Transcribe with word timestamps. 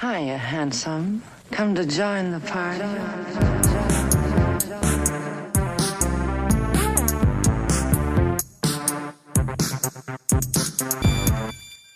Hiya, 0.00 0.38
handsome. 0.38 1.22
Come 1.50 1.74
to 1.74 1.84
join 1.84 2.30
the 2.30 2.40
party. 2.40 2.80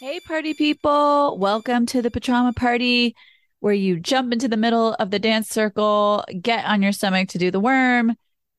Hey, 0.01 0.21
party 0.21 0.53
people. 0.53 1.39
Welcome 1.39 1.87
to 1.87 2.03
the 2.03 2.11
Pajama 2.11 2.53
Party, 2.53 3.17
where 3.61 3.73
you 3.73 3.99
jump 3.99 4.35
into 4.35 4.49
the 4.49 4.59
middle 4.59 4.93
of 4.93 5.11
the 5.11 5.19
dance 5.19 5.49
circle, 5.49 6.27
get 6.43 6.67
on 6.67 6.83
your 6.83 6.93
stomach 6.93 7.31
to 7.31 7.39
do 7.39 7.51
the 7.51 7.59
worm, 7.59 8.15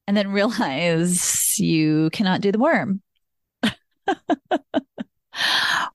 and 0.07 0.17
then 0.17 0.31
realize 0.31 1.59
you 1.59 2.09
cannot 2.09 2.41
do 2.41 2.51
the 2.51 2.57
worm. 2.57 3.03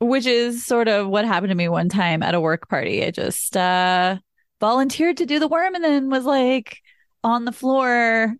Which 0.00 0.26
is 0.26 0.64
sort 0.64 0.88
of 0.88 1.08
what 1.08 1.24
happened 1.24 1.50
to 1.50 1.54
me 1.54 1.68
one 1.68 1.88
time 1.88 2.22
at 2.22 2.34
a 2.34 2.40
work 2.40 2.68
party. 2.68 3.04
I 3.04 3.10
just 3.10 3.56
uh, 3.56 4.18
volunteered 4.60 5.18
to 5.18 5.26
do 5.26 5.38
the 5.38 5.48
worm 5.48 5.74
and 5.74 5.84
then 5.84 6.10
was 6.10 6.24
like 6.24 6.78
on 7.24 7.44
the 7.44 7.52
floor. 7.52 8.34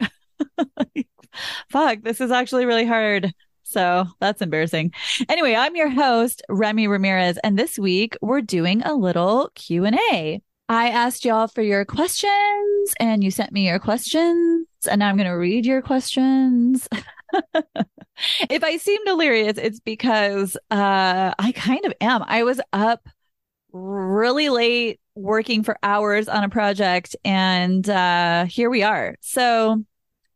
Fuck, 1.70 2.02
this 2.02 2.20
is 2.20 2.30
actually 2.30 2.66
really 2.66 2.86
hard. 2.86 3.32
So 3.62 4.06
that's 4.20 4.42
embarrassing. 4.42 4.92
Anyway, 5.28 5.54
I'm 5.54 5.76
your 5.76 5.88
host, 5.88 6.42
Remy 6.48 6.88
Ramirez, 6.88 7.38
and 7.42 7.58
this 7.58 7.78
week 7.78 8.16
we're 8.20 8.42
doing 8.42 8.82
a 8.82 8.94
little 8.94 9.50
Q&A. 9.54 10.42
I 10.68 10.88
asked 10.88 11.24
y'all 11.24 11.48
for 11.48 11.62
your 11.62 11.84
questions 11.84 12.94
and 13.00 13.24
you 13.24 13.30
sent 13.30 13.52
me 13.52 13.66
your 13.66 13.78
questions 13.78 14.66
and 14.86 14.98
now 14.98 15.08
I'm 15.08 15.16
going 15.16 15.28
to 15.28 15.32
read 15.32 15.66
your 15.66 15.82
questions. 15.82 16.88
if 18.50 18.64
I 18.64 18.76
seem 18.76 19.04
delirious, 19.04 19.58
it's 19.58 19.80
because 19.80 20.56
uh, 20.70 21.34
I 21.38 21.52
kind 21.52 21.84
of 21.84 21.92
am. 22.00 22.24
I 22.26 22.42
was 22.44 22.60
up 22.72 23.08
really 23.72 24.48
late 24.48 25.00
working 25.14 25.62
for 25.62 25.78
hours 25.82 26.28
on 26.28 26.44
a 26.44 26.48
project 26.48 27.16
and 27.24 27.88
uh, 27.88 28.44
here 28.46 28.70
we 28.70 28.82
are. 28.82 29.16
So 29.20 29.82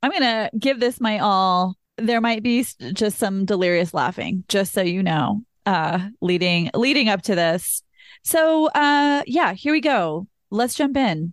I'm 0.03 0.11
going 0.11 0.23
to 0.23 0.51
give 0.59 0.81
this 0.81 1.01
my 1.01 1.19
all 1.19 1.77
there 1.99 2.21
might 2.21 2.43
be 2.43 2.65
just 2.93 3.19
some 3.19 3.45
delirious 3.45 3.95
laughing, 3.95 4.45
just 4.49 4.73
so 4.73 4.83
you 4.83 5.03
know, 5.03 5.43
uh, 5.65 6.09
leading 6.21 6.71
leading 6.75 7.09
up 7.09 7.23
to 7.23 7.35
this. 7.35 7.83
So, 8.23 8.67
uh, 8.67 9.23
yeah, 9.27 9.55
here 9.55 9.73
we 9.73 9.81
go. 9.81 10.27
Let's 10.51 10.75
jump 10.75 10.97
in. 10.97 11.33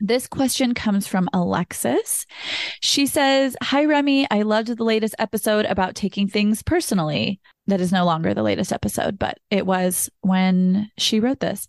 This 0.00 0.28
question 0.28 0.74
comes 0.74 1.08
from 1.08 1.28
Alexis. 1.32 2.24
She 2.80 3.06
says, 3.06 3.56
Hi, 3.62 3.84
Remy. 3.84 4.28
I 4.30 4.42
loved 4.42 4.68
the 4.68 4.84
latest 4.84 5.16
episode 5.18 5.64
about 5.64 5.96
taking 5.96 6.28
things 6.28 6.62
personally. 6.62 7.40
That 7.68 7.82
is 7.82 7.92
no 7.92 8.06
longer 8.06 8.32
the 8.32 8.42
latest 8.42 8.72
episode, 8.72 9.18
but 9.18 9.38
it 9.50 9.66
was 9.66 10.08
when 10.22 10.90
she 10.96 11.20
wrote 11.20 11.40
this. 11.40 11.68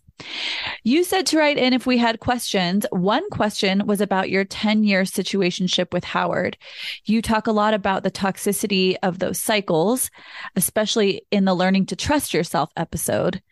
You 0.82 1.04
said 1.04 1.26
to 1.26 1.38
write 1.38 1.58
in 1.58 1.74
if 1.74 1.86
we 1.86 1.98
had 1.98 2.20
questions. 2.20 2.86
One 2.90 3.28
question 3.30 3.86
was 3.86 4.00
about 4.00 4.30
your 4.30 4.44
10 4.44 4.82
year 4.84 5.02
situationship 5.02 5.92
with 5.92 6.04
Howard. 6.04 6.56
You 7.04 7.20
talk 7.20 7.46
a 7.46 7.52
lot 7.52 7.74
about 7.74 8.02
the 8.02 8.10
toxicity 8.10 8.96
of 9.02 9.18
those 9.18 9.38
cycles, 9.38 10.10
especially 10.56 11.22
in 11.30 11.44
the 11.44 11.54
learning 11.54 11.86
to 11.86 11.96
trust 11.96 12.32
yourself 12.32 12.70
episode. 12.78 13.42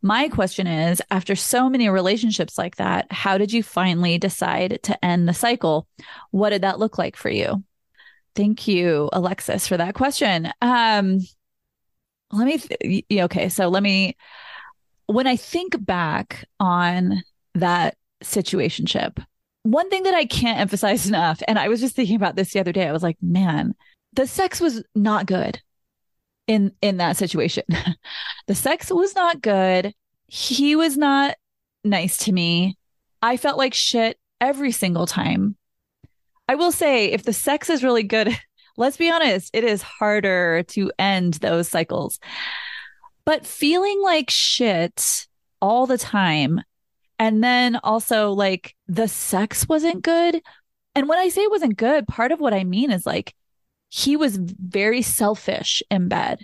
My 0.00 0.28
question 0.28 0.66
is 0.66 1.02
after 1.10 1.36
so 1.36 1.68
many 1.68 1.90
relationships 1.90 2.56
like 2.56 2.76
that, 2.76 3.12
how 3.12 3.36
did 3.36 3.52
you 3.52 3.62
finally 3.62 4.16
decide 4.18 4.80
to 4.84 5.04
end 5.04 5.28
the 5.28 5.34
cycle? 5.34 5.86
What 6.30 6.50
did 6.50 6.62
that 6.62 6.78
look 6.78 6.96
like 6.96 7.16
for 7.16 7.28
you? 7.28 7.64
Thank 8.34 8.68
you, 8.68 9.10
Alexis, 9.12 9.66
for 9.66 9.76
that 9.76 9.94
question. 9.94 10.50
Um, 10.62 11.18
let 12.32 12.46
me, 12.46 12.58
th- 12.58 13.04
okay, 13.24 13.48
so 13.48 13.68
let 13.68 13.82
me 13.82 14.16
when 15.08 15.26
I 15.26 15.36
think 15.36 15.84
back 15.84 16.44
on 16.60 17.22
that 17.54 17.96
situationship, 18.22 19.24
one 19.62 19.90
thing 19.90 20.04
that 20.04 20.14
I 20.14 20.26
can't 20.26 20.60
emphasize 20.60 21.06
enough, 21.08 21.42
and 21.48 21.58
I 21.58 21.68
was 21.68 21.80
just 21.80 21.96
thinking 21.96 22.16
about 22.16 22.36
this 22.36 22.52
the 22.52 22.60
other 22.60 22.72
day, 22.72 22.86
I 22.86 22.92
was 22.92 23.02
like, 23.02 23.16
man, 23.20 23.74
the 24.12 24.26
sex 24.26 24.60
was 24.60 24.84
not 24.94 25.26
good 25.26 25.60
in 26.46 26.72
in 26.80 26.98
that 26.98 27.16
situation. 27.16 27.64
the 28.46 28.54
sex 28.54 28.90
was 28.90 29.14
not 29.14 29.42
good. 29.42 29.92
He 30.26 30.76
was 30.76 30.96
not 30.96 31.34
nice 31.84 32.18
to 32.18 32.32
me. 32.32 32.76
I 33.22 33.36
felt 33.36 33.58
like 33.58 33.74
shit 33.74 34.18
every 34.40 34.72
single 34.72 35.06
time. 35.06 35.56
I 36.46 36.54
will 36.54 36.72
say 36.72 37.06
if 37.12 37.24
the 37.24 37.32
sex 37.32 37.68
is 37.70 37.82
really 37.82 38.02
good, 38.02 38.38
let's 38.78 38.96
be 38.96 39.10
honest, 39.10 39.50
it 39.52 39.64
is 39.64 39.82
harder 39.82 40.62
to 40.68 40.90
end 40.98 41.34
those 41.34 41.68
cycles. 41.68 42.18
But 43.26 43.44
feeling 43.44 44.00
like 44.02 44.30
shit 44.30 45.26
all 45.60 45.86
the 45.86 45.98
time. 45.98 46.62
And 47.18 47.42
then 47.42 47.76
also 47.82 48.30
like 48.30 48.74
the 48.86 49.08
sex 49.08 49.68
wasn't 49.68 50.02
good. 50.02 50.40
And 50.94 51.08
when 51.08 51.18
I 51.18 51.28
say 51.28 51.42
it 51.42 51.50
wasn't 51.50 51.76
good, 51.76 52.06
part 52.06 52.32
of 52.32 52.40
what 52.40 52.54
I 52.54 52.64
mean 52.64 52.90
is 52.90 53.04
like 53.04 53.34
he 53.88 54.16
was 54.16 54.36
very 54.36 55.02
selfish 55.02 55.82
in 55.90 56.08
bed, 56.08 56.40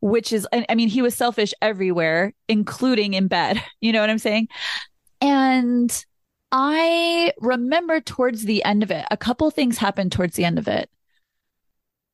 which 0.00 0.32
is, 0.32 0.46
I 0.52 0.74
mean, 0.74 0.88
he 0.88 1.02
was 1.02 1.14
selfish 1.14 1.52
everywhere, 1.60 2.32
including 2.48 3.14
in 3.14 3.26
bed. 3.28 3.62
You 3.80 3.92
know 3.92 4.00
what 4.00 4.10
I'm 4.10 4.18
saying? 4.18 4.48
And 5.20 6.04
I 6.52 7.32
remember 7.38 8.00
towards 8.00 8.44
the 8.44 8.62
end 8.62 8.82
of 8.82 8.90
it, 8.90 9.06
a 9.10 9.16
couple 9.16 9.50
things 9.50 9.78
happened 9.78 10.12
towards 10.12 10.36
the 10.36 10.44
end 10.44 10.58
of 10.58 10.68
it. 10.68 10.88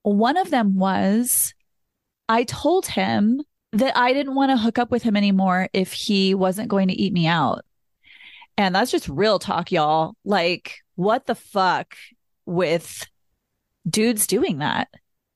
One 0.07 0.37
of 0.37 0.51
them 0.51 0.77
was 0.77 1.53
I 2.29 2.45
told 2.45 2.87
him 2.87 3.43
that 3.73 3.97
I 3.97 4.13
didn't 4.13 4.37
want 4.37 4.53
to 4.53 4.57
hook 4.57 4.79
up 4.79 4.93
with 4.93 5.03
him 5.03 5.17
anymore 5.17 5.69
if 5.73 5.93
he 5.93 6.33
wasn't 6.33 6.69
going 6.69 6.87
to 6.87 6.95
eat 6.95 7.13
me 7.13 7.27
out. 7.27 7.65
And 8.57 8.73
that's 8.73 8.93
just 8.93 9.09
real 9.09 9.41
talk, 9.41 9.73
y'all. 9.73 10.15
Like, 10.25 10.77
what 10.95 11.27
the 11.27 11.35
fuck 11.35 11.97
with 12.45 13.05
dudes 13.91 14.29
doing 14.29 14.59
that? 14.59 14.87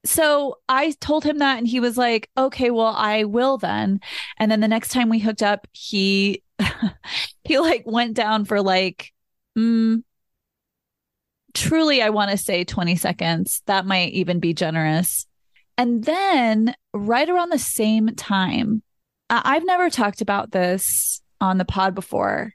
So 0.05 0.59
I 0.69 0.93
told 1.01 1.25
him 1.25 1.39
that 1.39 1.59
and 1.59 1.67
he 1.67 1.81
was 1.81 1.99
like, 1.99 2.31
okay, 2.39 2.71
well, 2.71 2.95
I 2.97 3.25
will 3.25 3.59
then. 3.59 3.99
And 4.39 4.53
then 4.53 4.61
the 4.61 4.69
next 4.69 4.93
time 4.93 5.09
we 5.09 5.19
hooked 5.19 5.43
up, 5.43 5.67
he, 5.73 6.45
he 7.43 7.59
like 7.59 7.83
went 7.87 8.15
down 8.15 8.45
for 8.45 8.63
like, 8.63 9.13
mm, 9.59 10.05
truly, 11.55 12.03
I 12.03 12.11
want 12.11 12.31
to 12.31 12.37
say 12.37 12.65
20 12.65 12.97
seconds. 12.97 13.63
That 13.67 13.87
might 13.87 14.13
even 14.13 14.41
be 14.41 14.55
generous. 14.55 15.27
And 15.79 16.05
then 16.05 16.75
right 16.93 17.29
around 17.29 17.51
the 17.51 17.59
same 17.59 18.15
time, 18.15 18.83
I've 19.31 19.65
never 19.65 19.89
talked 19.91 20.21
about 20.21 20.51
this 20.51 21.23
on 21.41 21.59
the 21.59 21.65
pod 21.65 21.95
before, 21.95 22.55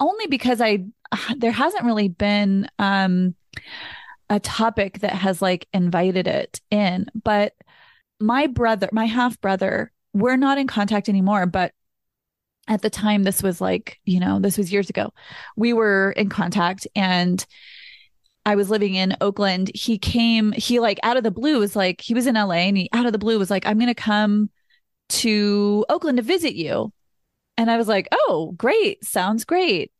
only 0.00 0.26
because 0.26 0.60
I 0.60 0.84
there 1.36 1.52
hasn't 1.52 1.84
really 1.84 2.08
been 2.08 2.68
um, 2.78 3.34
a 4.28 4.40
topic 4.40 5.00
that 5.00 5.12
has 5.12 5.40
like 5.40 5.66
invited 5.72 6.26
it 6.26 6.60
in. 6.70 7.06
But 7.14 7.54
my 8.20 8.46
brother, 8.46 8.88
my 8.92 9.06
half 9.06 9.40
brother, 9.40 9.92
we're 10.12 10.36
not 10.36 10.58
in 10.58 10.66
contact 10.66 11.08
anymore, 11.08 11.46
but 11.46 11.72
at 12.68 12.82
the 12.82 12.90
time 12.90 13.22
this 13.22 13.42
was 13.42 13.60
like, 13.60 14.00
you 14.04 14.18
know, 14.18 14.40
this 14.40 14.58
was 14.58 14.72
years 14.72 14.90
ago. 14.90 15.12
We 15.56 15.72
were 15.72 16.12
in 16.12 16.28
contact 16.28 16.86
and 16.96 17.44
I 18.46 18.54
was 18.54 18.70
living 18.70 18.94
in 18.94 19.16
Oakland, 19.20 19.72
he 19.74 19.98
came, 19.98 20.52
he 20.52 20.78
like 20.78 21.00
out 21.02 21.16
of 21.16 21.24
the 21.24 21.32
blue 21.32 21.58
was 21.58 21.74
like, 21.74 22.00
he 22.00 22.14
was 22.14 22.28
in 22.28 22.36
LA 22.36 22.52
and 22.52 22.78
he 22.78 22.88
out 22.92 23.04
of 23.04 23.12
the 23.12 23.18
blue 23.18 23.40
was 23.40 23.50
like, 23.50 23.66
I'm 23.66 23.76
going 23.76 23.88
to 23.88 23.94
come 23.94 24.50
to 25.08 25.84
Oakland 25.88 26.18
to 26.18 26.22
visit 26.22 26.54
you. 26.54 26.92
And 27.58 27.68
I 27.68 27.76
was 27.76 27.88
like, 27.88 28.06
oh, 28.12 28.54
great. 28.56 29.04
Sounds 29.04 29.44
great. 29.44 29.90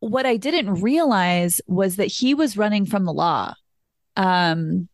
What 0.00 0.26
I 0.26 0.36
didn't 0.36 0.82
realize 0.82 1.62
was 1.66 1.96
that 1.96 2.06
he 2.06 2.34
was 2.34 2.58
running 2.58 2.84
from 2.84 3.06
the 3.06 3.14
law. 3.14 3.54
Um, 4.14 4.90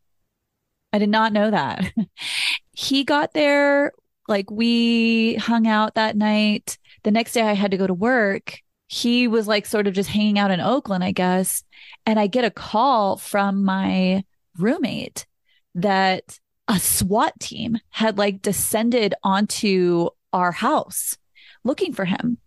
I 0.93 0.99
did 1.01 1.09
not 1.09 1.33
know 1.33 1.51
that. 1.51 1.93
he 2.73 3.03
got 3.03 3.33
there, 3.33 3.93
like 4.29 4.49
we 4.49 5.35
hung 5.35 5.67
out 5.67 5.97
that 5.97 6.17
night. 6.17 6.79
The 7.03 7.11
next 7.11 7.33
day 7.33 7.43
I 7.43 7.55
had 7.55 7.73
to 7.73 7.77
go 7.77 7.89
to 7.89 7.95
work. 7.95 8.61
He 8.95 9.27
was 9.27 9.49
like 9.49 9.67
sort 9.67 9.89
of 9.89 9.95
just 9.95 10.09
hanging 10.09 10.39
out 10.39 10.53
in 10.53 10.61
Oakland, 10.61 11.03
I 11.03 11.11
guess. 11.11 11.65
And 12.07 12.21
I 12.21 12.29
get 12.29 12.45
a 12.45 12.51
call 12.51 13.17
from 13.17 13.65
my 13.65 14.23
roommate 14.57 15.27
that 15.75 16.39
a 16.69 16.79
SWAT 16.79 17.33
team 17.41 17.79
had 17.91 18.19
like 18.19 18.41
descended 18.41 19.13
onto 19.25 20.11
our 20.33 20.53
house 20.53 21.19
looking 21.65 21.93
for 21.93 22.05
him. 22.05 22.39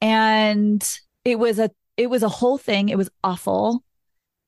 And 0.00 0.82
it 1.26 1.38
was 1.38 1.58
a 1.58 1.70
it 1.98 2.08
was 2.08 2.22
a 2.22 2.30
whole 2.30 2.56
thing. 2.56 2.88
It 2.88 2.96
was 2.96 3.10
awful. 3.22 3.84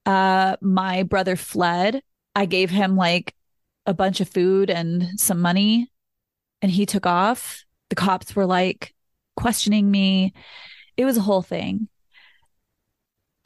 Uh 0.07 0.57
my 0.63 1.03
brother 1.03 1.37
fled. 1.37 2.01
I 2.35 2.47
gave 2.47 2.71
him 2.71 2.97
like 2.97 3.35
a 3.85 3.93
bunch 3.93 4.23
of 4.23 4.31
food 4.31 4.71
and 4.71 5.21
some 5.21 5.43
money 5.43 5.91
and 6.63 6.73
he 6.73 6.87
took 6.87 7.05
off. 7.05 7.67
The 7.91 7.95
cops 7.95 8.35
were 8.35 8.47
like 8.47 8.95
questioning 9.37 9.91
me. 9.91 10.33
It 10.99 11.07
was 11.07 11.17
a 11.17 11.23
whole 11.23 11.43
thing 11.43 11.89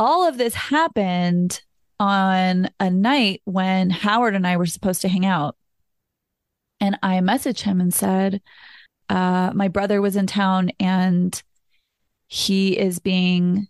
all 0.03 0.27
of 0.27 0.37
this 0.37 0.55
happened 0.55 1.63
on 2.01 2.69
a 2.81 2.91
night 2.91 3.41
when 3.45 3.89
Howard 3.89 4.35
and 4.35 4.45
I 4.45 4.57
were 4.57 4.67
supposed 4.67 5.03
to 5.03 5.09
hang 5.09 5.25
out. 5.25 5.57
And 6.81 6.99
I 7.05 7.19
messaged 7.19 7.61
him 7.61 7.81
and 7.81 7.95
said, 7.95 8.43
uh, 9.09 9.53
my 9.55 9.69
brother 9.69 10.03
was 10.03 10.17
in 10.17 10.27
town 10.27 10.73
and 10.81 11.41
he 12.27 12.77
is 12.77 12.99
being 12.99 13.69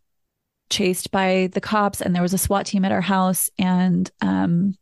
chased 0.71 1.11
by 1.11 1.51
the 1.53 1.61
cops 1.61 2.01
and 2.01 2.15
there 2.15 2.23
was 2.23 2.33
a 2.33 2.39
SWAT 2.39 2.65
team 2.65 2.87
at 2.87 2.93
our 2.93 3.03
house 3.03 3.51
and 3.59 4.11
um, 4.23 4.79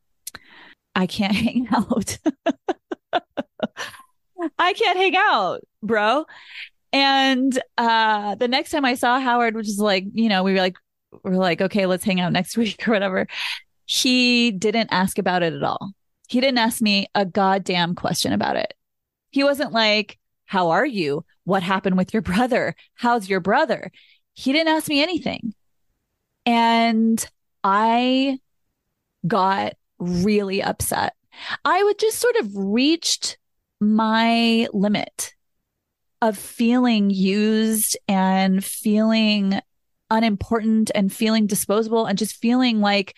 I 0.94 1.08
can't 1.08 1.34
hang 1.46 1.66
out. 1.72 2.16
I 4.56 4.72
can't 4.72 4.98
hang 4.98 5.16
out, 5.16 5.62
bro. 5.82 6.26
And 6.92 7.60
uh, 7.78 8.34
the 8.34 8.48
next 8.48 8.70
time 8.70 8.84
I 8.84 8.94
saw 8.94 9.20
Howard, 9.20 9.54
which 9.54 9.68
is 9.68 9.78
like, 9.78 10.04
you 10.12 10.28
know, 10.28 10.42
we 10.42 10.52
were 10.52 10.58
like, 10.58 10.76
we 11.22 11.32
are 11.32 11.36
like, 11.36 11.60
okay, 11.60 11.86
let's 11.86 12.04
hang 12.04 12.20
out 12.20 12.32
next 12.32 12.56
week 12.56 12.86
or 12.86 12.92
whatever. 12.92 13.26
He 13.86 14.50
didn't 14.50 14.88
ask 14.92 15.18
about 15.18 15.42
it 15.42 15.52
at 15.52 15.62
all. 15.62 15.92
He 16.28 16.40
didn't 16.40 16.58
ask 16.58 16.80
me 16.80 17.08
a 17.14 17.24
goddamn 17.24 17.94
question 17.94 18.32
about 18.32 18.56
it. 18.56 18.74
He 19.30 19.42
wasn't 19.44 19.72
like, 19.72 20.18
how 20.44 20.70
are 20.70 20.86
you? 20.86 21.24
What 21.44 21.62
happened 21.62 21.96
with 21.96 22.12
your 22.12 22.22
brother? 22.22 22.74
How's 22.94 23.28
your 23.28 23.40
brother? 23.40 23.90
He 24.34 24.52
didn't 24.52 24.74
ask 24.74 24.88
me 24.88 25.02
anything. 25.02 25.54
And 26.46 27.24
I 27.62 28.38
got 29.26 29.74
really 29.98 30.62
upset. 30.62 31.14
I 31.64 31.82
would 31.82 31.98
just 31.98 32.18
sort 32.18 32.36
of 32.36 32.48
reached 32.54 33.38
my 33.80 34.68
limit 34.72 35.34
of 36.22 36.36
feeling 36.36 37.10
used 37.10 37.96
and 38.08 38.64
feeling 38.64 39.60
unimportant 40.10 40.90
and 40.94 41.12
feeling 41.12 41.46
disposable 41.46 42.06
and 42.06 42.18
just 42.18 42.36
feeling 42.36 42.80
like 42.80 43.16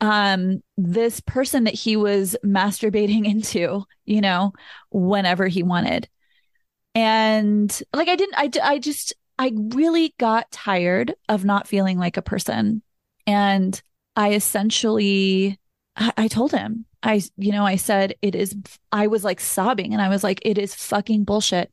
um 0.00 0.62
this 0.76 1.20
person 1.20 1.64
that 1.64 1.74
he 1.74 1.96
was 1.96 2.36
masturbating 2.44 3.26
into 3.28 3.84
you 4.04 4.20
know 4.20 4.52
whenever 4.90 5.46
he 5.46 5.62
wanted. 5.62 6.08
And 6.94 7.82
like 7.94 8.08
i 8.08 8.16
didn't 8.16 8.34
i 8.36 8.50
i 8.62 8.78
just 8.78 9.14
i 9.38 9.52
really 9.56 10.14
got 10.18 10.50
tired 10.50 11.14
of 11.28 11.44
not 11.44 11.66
feeling 11.66 11.98
like 11.98 12.16
a 12.16 12.22
person. 12.22 12.82
And 13.26 13.80
i 14.16 14.32
essentially 14.32 15.58
I, 15.96 16.12
I 16.16 16.28
told 16.28 16.52
him 16.52 16.84
i 17.02 17.22
you 17.36 17.52
know 17.52 17.64
i 17.64 17.76
said 17.76 18.14
it 18.22 18.34
is 18.34 18.54
i 18.90 19.06
was 19.06 19.24
like 19.24 19.40
sobbing 19.40 19.92
and 19.92 20.02
i 20.02 20.08
was 20.08 20.22
like 20.22 20.40
it 20.44 20.58
is 20.58 20.74
fucking 20.74 21.24
bullshit 21.24 21.72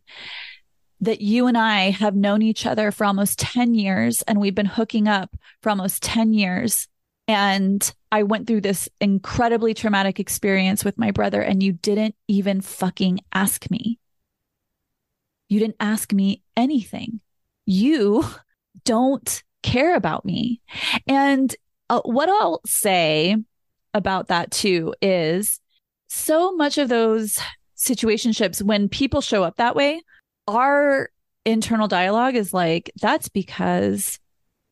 that 1.02 1.22
you 1.22 1.48
and 1.48 1.58
I 1.58 1.92
have 1.92 2.16
known 2.16 2.42
each 2.42 2.66
other 2.66 2.92
for 2.92 3.06
almost 3.06 3.40
10 3.40 3.74
years 3.74 4.22
and 4.24 4.40
we've 4.40 4.56
been 4.56 4.66
hooking 4.66 5.08
up 5.08 5.36
for 5.62 5.70
almost 5.70 6.04
10 6.04 6.34
years. 6.34 6.88
And 7.28 7.94
I 8.12 8.24
went 8.24 8.48
through 8.48 8.62
this 8.62 8.90
incredibly 9.00 9.74
traumatic 9.74 10.20
experience 10.20 10.84
with 10.84 10.98
my 10.98 11.12
brother, 11.12 11.42
and 11.42 11.62
you 11.62 11.74
didn't 11.74 12.16
even 12.28 12.60
fucking 12.60 13.20
ask 13.32 13.70
me. 13.70 14.00
You 15.48 15.60
didn't 15.60 15.76
ask 15.80 16.12
me 16.12 16.42
anything. 16.58 17.22
You 17.68 18.26
don't 18.84 19.44
care 19.62 19.96
about 19.96 20.26
me. 20.26 20.62
And 21.08 21.56
uh, 21.90 22.02
what 22.04 22.30
I'll 22.30 22.62
say 22.66 23.38
about 23.94 24.30
that 24.30 24.50
too 24.50 24.96
is 25.02 25.60
so 26.08 26.56
much 26.56 26.80
of 26.80 26.90
those 26.90 27.38
situationships, 27.78 28.62
when 28.62 28.90
people 28.90 29.22
show 29.22 29.44
up 29.44 29.58
that 29.58 29.76
way, 29.76 30.02
our 30.56 31.10
internal 31.46 31.88
dialogue 31.88 32.36
is 32.36 32.54
like, 32.54 32.92
that's 33.02 33.30
because, 33.30 34.20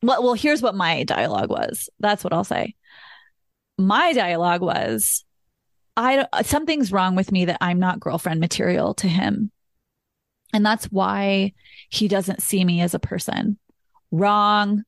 well, 0.02 0.22
well, 0.22 0.34
here's 0.34 0.62
what 0.62 0.74
my 0.74 1.04
dialogue 1.04 1.50
was. 1.50 1.88
That's 2.00 2.24
what 2.24 2.32
I'll 2.32 2.44
say. 2.44 2.74
My 3.76 4.12
dialogue 4.12 4.60
was, 4.60 5.24
I 5.96 6.26
something's 6.44 6.92
wrong 6.92 7.16
with 7.16 7.32
me 7.32 7.46
that 7.46 7.58
I'm 7.60 7.80
not 7.80 8.00
girlfriend 8.00 8.40
material 8.40 8.94
to 8.94 9.08
him. 9.08 9.50
And 10.52 10.64
that's 10.64 10.86
why 10.86 11.52
he 11.90 12.08
doesn't 12.08 12.42
see 12.42 12.64
me 12.64 12.80
as 12.80 12.94
a 12.94 12.98
person. 12.98 13.58
Wrong. 14.10 14.84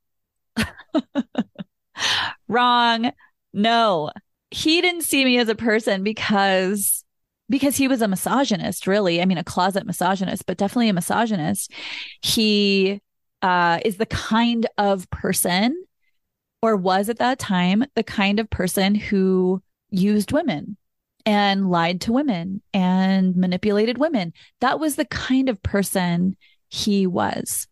Wrong. 2.48 3.12
No, 3.52 4.10
he 4.50 4.80
didn't 4.80 5.02
see 5.02 5.24
me 5.24 5.38
as 5.38 5.48
a 5.48 5.54
person 5.54 6.02
because 6.02 7.04
because 7.50 7.76
he 7.76 7.88
was 7.88 8.00
a 8.00 8.08
misogynist, 8.08 8.86
really. 8.86 9.20
I 9.20 9.26
mean, 9.26 9.36
a 9.36 9.44
closet 9.44 9.84
misogynist, 9.84 10.46
but 10.46 10.56
definitely 10.56 10.88
a 10.88 10.94
misogynist. 10.94 11.72
He 12.22 13.02
uh, 13.42 13.80
is 13.84 13.96
the 13.96 14.06
kind 14.06 14.66
of 14.78 15.10
person, 15.10 15.84
or 16.62 16.76
was 16.76 17.08
at 17.08 17.18
that 17.18 17.38
time, 17.38 17.84
the 17.96 18.04
kind 18.04 18.38
of 18.38 18.48
person 18.48 18.94
who 18.94 19.62
used 19.90 20.32
women 20.32 20.76
and 21.26 21.70
lied 21.70 22.00
to 22.02 22.12
women 22.12 22.62
and 22.72 23.36
manipulated 23.36 23.98
women. 23.98 24.32
That 24.60 24.78
was 24.78 24.96
the 24.96 25.04
kind 25.04 25.48
of 25.48 25.62
person 25.62 26.36
he 26.68 27.06
was. 27.06 27.66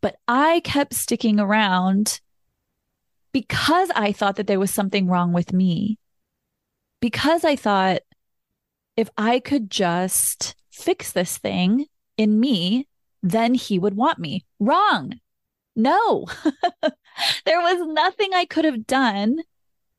But 0.00 0.16
I 0.26 0.60
kept 0.64 0.94
sticking 0.94 1.38
around 1.38 2.20
because 3.32 3.90
I 3.94 4.12
thought 4.12 4.36
that 4.36 4.48
there 4.48 4.60
was 4.60 4.72
something 4.72 5.06
wrong 5.06 5.32
with 5.32 5.52
me. 5.52 5.98
Because 7.00 7.44
I 7.44 7.54
thought 7.56 8.00
if 8.96 9.10
I 9.16 9.40
could 9.40 9.70
just 9.70 10.54
fix 10.70 11.12
this 11.12 11.38
thing 11.38 11.86
in 12.16 12.38
me, 12.38 12.86
then 13.22 13.54
he 13.54 13.78
would 13.78 13.94
want 13.94 14.18
me. 14.18 14.44
Wrong. 14.60 15.14
No, 15.76 16.26
there 17.44 17.60
was 17.60 17.86
nothing 17.88 18.32
I 18.32 18.44
could 18.44 18.64
have 18.64 18.86
done 18.86 19.38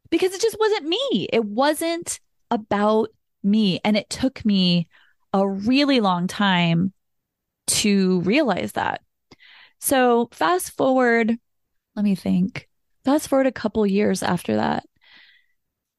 because 0.10 0.34
it 0.34 0.42
just 0.42 0.58
wasn't 0.60 0.88
me. 0.88 1.28
It 1.34 1.44
wasn't 1.44 2.20
about 2.50 3.10
me. 3.44 3.80
And 3.84 3.98
it 3.98 4.10
took 4.10 4.46
me 4.46 4.88
a 5.34 5.48
really 5.48 6.00
long 6.00 6.28
time 6.28 6.94
to 7.68 8.22
realize 8.22 8.74
that. 8.74 9.02
So, 9.80 10.30
fast 10.32 10.72
forward, 10.78 11.38
let 11.96 12.06
me 12.06 12.16
think. 12.16 12.70
Fast 13.04 13.28
forward 13.28 13.48
a 13.48 13.52
couple 13.52 13.86
years 13.86 14.24
after 14.24 14.56
that. 14.56 14.86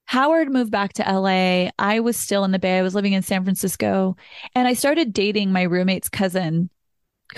Howard 0.07 0.53
moved 0.53 0.71
back 0.71 0.93
to 0.95 1.03
LA. 1.03 1.71
I 1.79 2.01
was 2.01 2.17
still 2.17 2.45
in 2.45 2.53
the 2.53 2.59
Bay. 2.59 2.79
I 2.79 2.83
was 2.83 2.95
living 2.95 3.13
in 3.13 3.23
San 3.23 3.45
Francisco 3.45 4.17
and 4.55 4.69
I 4.69 4.73
started 4.73 5.13
dating 5.13 5.53
my 5.53 5.63
roommate's 5.63 6.09
cousin 6.09 6.71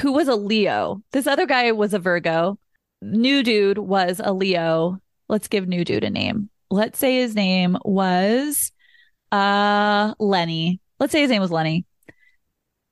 who 0.01 0.13
was 0.13 0.29
a 0.29 0.37
Leo. 0.37 1.03
This 1.13 1.27
other 1.27 1.47
guy 1.47 1.73
was 1.73 1.95
a 1.95 1.99
Virgo. 1.99 2.59
New 3.01 3.43
dude 3.43 3.79
was 3.79 4.21
a 4.23 4.33
Leo. 4.33 4.99
Let's 5.29 5.49
give 5.49 5.67
new 5.67 5.85
dude 5.85 6.05
a 6.05 6.11
name. 6.11 6.51
Let's 6.71 6.99
say 6.99 7.17
his 7.17 7.35
name 7.35 7.79
was 7.85 8.71
uh 9.33 10.15
Lenny. 10.19 10.81
Let's 11.01 11.13
say 11.13 11.23
his 11.23 11.31
name 11.31 11.41
was 11.41 11.51
Lenny. 11.51 11.87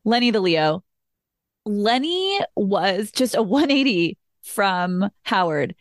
Lenny 0.05 0.31
the 0.31 0.41
Leo. 0.41 0.85
Lenny 1.67 2.39
was 2.55 3.11
just 3.11 3.35
a 3.35 3.43
180 3.43 4.17
from 4.43 5.11
Howard. 5.25 5.75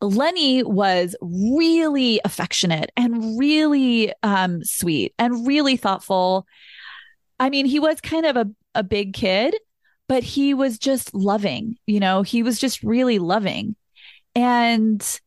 Lenny 0.00 0.62
was 0.62 1.14
really 1.20 2.20
affectionate 2.24 2.90
and 2.96 3.38
really 3.38 4.12
um, 4.22 4.64
sweet 4.64 5.14
and 5.18 5.46
really 5.46 5.76
thoughtful. 5.76 6.46
I 7.38 7.50
mean, 7.50 7.66
he 7.66 7.80
was 7.80 8.00
kind 8.00 8.26
of 8.26 8.36
a, 8.36 8.50
a 8.74 8.82
big 8.82 9.12
kid, 9.12 9.54
but 10.08 10.22
he 10.22 10.54
was 10.54 10.78
just 10.78 11.14
loving, 11.14 11.76
you 11.86 12.00
know, 12.00 12.22
he 12.22 12.42
was 12.42 12.58
just 12.58 12.82
really 12.82 13.18
loving. 13.18 13.76
And 14.34 15.20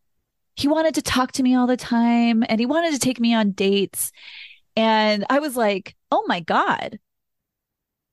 he 0.56 0.68
wanted 0.68 0.96
to 0.96 1.01
talk 1.01 1.32
to 1.34 1.44
me 1.44 1.56
all 1.56 1.68
the 1.68 1.77
time 1.77 2.44
and 2.48 2.60
he 2.60 2.65
wanted 2.65 2.94
to 2.94 3.00
take 3.00 3.20
me 3.20 3.34
on 3.34 3.51
dates. 3.51 4.12
And 4.75 5.25
I 5.30 5.39
was 5.39 5.56
like, 5.56 5.96
oh 6.12 6.24
my 6.27 6.39
God, 6.39 7.00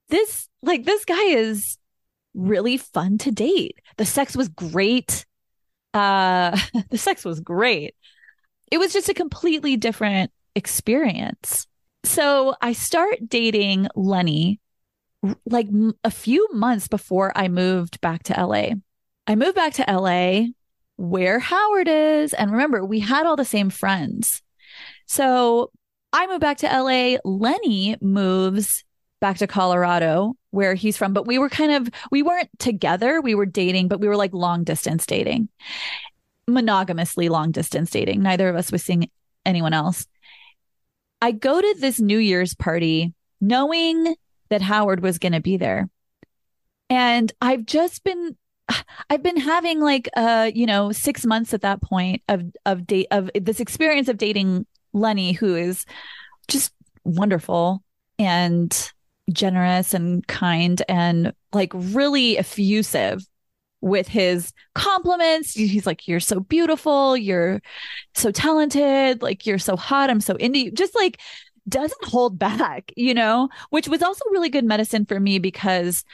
this, 0.08 0.48
like, 0.62 0.84
this 0.84 1.04
guy 1.04 1.22
is 1.22 1.78
really 2.34 2.76
fun 2.76 3.18
to 3.18 3.30
date. 3.30 3.78
The 3.96 4.06
sex 4.06 4.36
was 4.36 4.48
great 4.48 5.26
uh 5.94 6.56
the 6.90 6.98
sex 6.98 7.24
was 7.24 7.40
great. 7.40 7.94
It 8.70 8.78
was 8.78 8.92
just 8.92 9.08
a 9.08 9.14
completely 9.14 9.76
different 9.76 10.30
experience. 10.54 11.66
So 12.04 12.54
i 12.60 12.72
start 12.72 13.28
dating 13.28 13.88
lenny 13.94 14.60
like 15.44 15.68
a 16.02 16.10
few 16.10 16.48
months 16.52 16.88
before 16.88 17.30
i 17.36 17.48
moved 17.48 18.00
back 18.00 18.22
to 18.22 18.46
la 18.46 18.68
i 19.26 19.34
moved 19.34 19.54
back 19.54 19.74
to 19.74 19.84
la 19.86 20.46
where 20.96 21.38
howard 21.38 21.88
is 21.88 22.32
and 22.32 22.50
remember 22.50 22.84
we 22.84 23.00
had 23.00 23.26
all 23.26 23.36
the 23.36 23.44
same 23.44 23.70
friends. 23.70 24.42
So 25.06 25.72
i 26.12 26.26
moved 26.26 26.40
back 26.40 26.58
to 26.58 26.66
la 26.66 27.18
lenny 27.24 27.96
moves 28.00 28.84
back 29.20 29.38
to 29.38 29.46
colorado 29.46 30.34
where 30.50 30.74
he's 30.74 30.96
from, 30.96 31.12
but 31.12 31.26
we 31.26 31.38
were 31.38 31.48
kind 31.48 31.72
of, 31.72 31.88
we 32.10 32.22
weren't 32.22 32.50
together. 32.58 33.20
We 33.20 33.34
were 33.34 33.46
dating, 33.46 33.88
but 33.88 34.00
we 34.00 34.08
were 34.08 34.16
like 34.16 34.32
long 34.32 34.64
distance 34.64 35.06
dating, 35.06 35.48
monogamously 36.48 37.28
long 37.28 37.52
distance 37.52 37.90
dating. 37.90 38.22
Neither 38.22 38.48
of 38.48 38.56
us 38.56 38.72
was 38.72 38.82
seeing 38.82 39.10
anyone 39.46 39.72
else. 39.72 40.06
I 41.22 41.32
go 41.32 41.60
to 41.60 41.74
this 41.78 42.00
New 42.00 42.18
Year's 42.18 42.54
party 42.54 43.14
knowing 43.40 44.14
that 44.48 44.62
Howard 44.62 45.00
was 45.00 45.18
going 45.18 45.32
to 45.32 45.40
be 45.40 45.56
there. 45.56 45.88
And 46.88 47.32
I've 47.40 47.64
just 47.64 48.04
been 48.04 48.36
I've 49.10 49.22
been 49.22 49.36
having 49.36 49.80
like 49.80 50.08
uh 50.16 50.50
you 50.52 50.66
know 50.66 50.92
6 50.92 51.26
months 51.26 51.54
at 51.54 51.62
that 51.62 51.82
point 51.82 52.22
of 52.28 52.44
of 52.66 52.86
date 52.86 53.08
of 53.10 53.30
this 53.34 53.60
experience 53.60 54.08
of 54.08 54.18
dating 54.18 54.66
Lenny 54.92 55.32
who 55.32 55.54
is 55.54 55.84
just 56.48 56.72
wonderful 57.04 57.82
and 58.18 58.92
generous 59.32 59.94
and 59.94 60.26
kind 60.26 60.82
and 60.88 61.32
like 61.52 61.72
really 61.74 62.38
effusive 62.38 63.24
with 63.80 64.08
his 64.08 64.52
compliments. 64.74 65.54
He's 65.54 65.86
like, 65.86 66.06
You're 66.06 66.20
so 66.20 66.40
beautiful. 66.40 67.16
You're 67.16 67.60
so 68.14 68.30
talented. 68.30 69.22
Like, 69.22 69.46
you're 69.46 69.58
so 69.58 69.76
hot. 69.76 70.10
I'm 70.10 70.20
so 70.20 70.36
you. 70.38 70.70
Just 70.70 70.94
like 70.94 71.20
doesn't 71.68 72.04
hold 72.04 72.38
back, 72.38 72.92
you 72.96 73.14
know, 73.14 73.48
which 73.70 73.88
was 73.88 74.02
also 74.02 74.24
really 74.30 74.48
good 74.48 74.64
medicine 74.64 75.06
for 75.06 75.20
me 75.20 75.38
because 75.38 76.04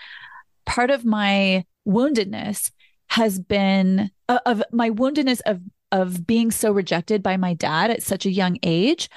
part 0.67 0.91
of 0.91 1.05
my 1.05 1.65
woundedness 1.87 2.71
has 3.09 3.39
been 3.39 4.11
uh, 4.29 4.41
of 4.45 4.63
my 4.73 4.91
woundedness 4.91 5.41
of 5.47 5.61
of 5.93 6.27
being 6.27 6.51
so 6.51 6.73
rejected 6.73 7.23
by 7.23 7.37
my 7.37 7.55
dad 7.55 7.91
at 7.91 8.03
such 8.03 8.27
a 8.27 8.31
young 8.31 8.59
age 8.65 9.09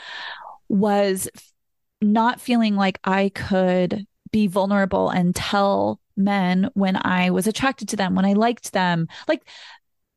was 0.70 1.28
not 2.02 2.42
feeling 2.42 2.76
like 2.76 3.00
I 3.04 3.30
could 3.30 4.06
be 4.32 4.48
vulnerable 4.48 5.10
and 5.10 5.36
tell 5.36 6.00
men 6.16 6.70
when 6.74 6.96
I 6.96 7.32
was 7.32 7.48
attracted 7.48 7.90
to 7.90 7.96
them, 7.96 8.16
when 8.16 8.26
I 8.26 8.34
liked 8.34 8.74
them. 8.74 9.08
Like 9.28 9.48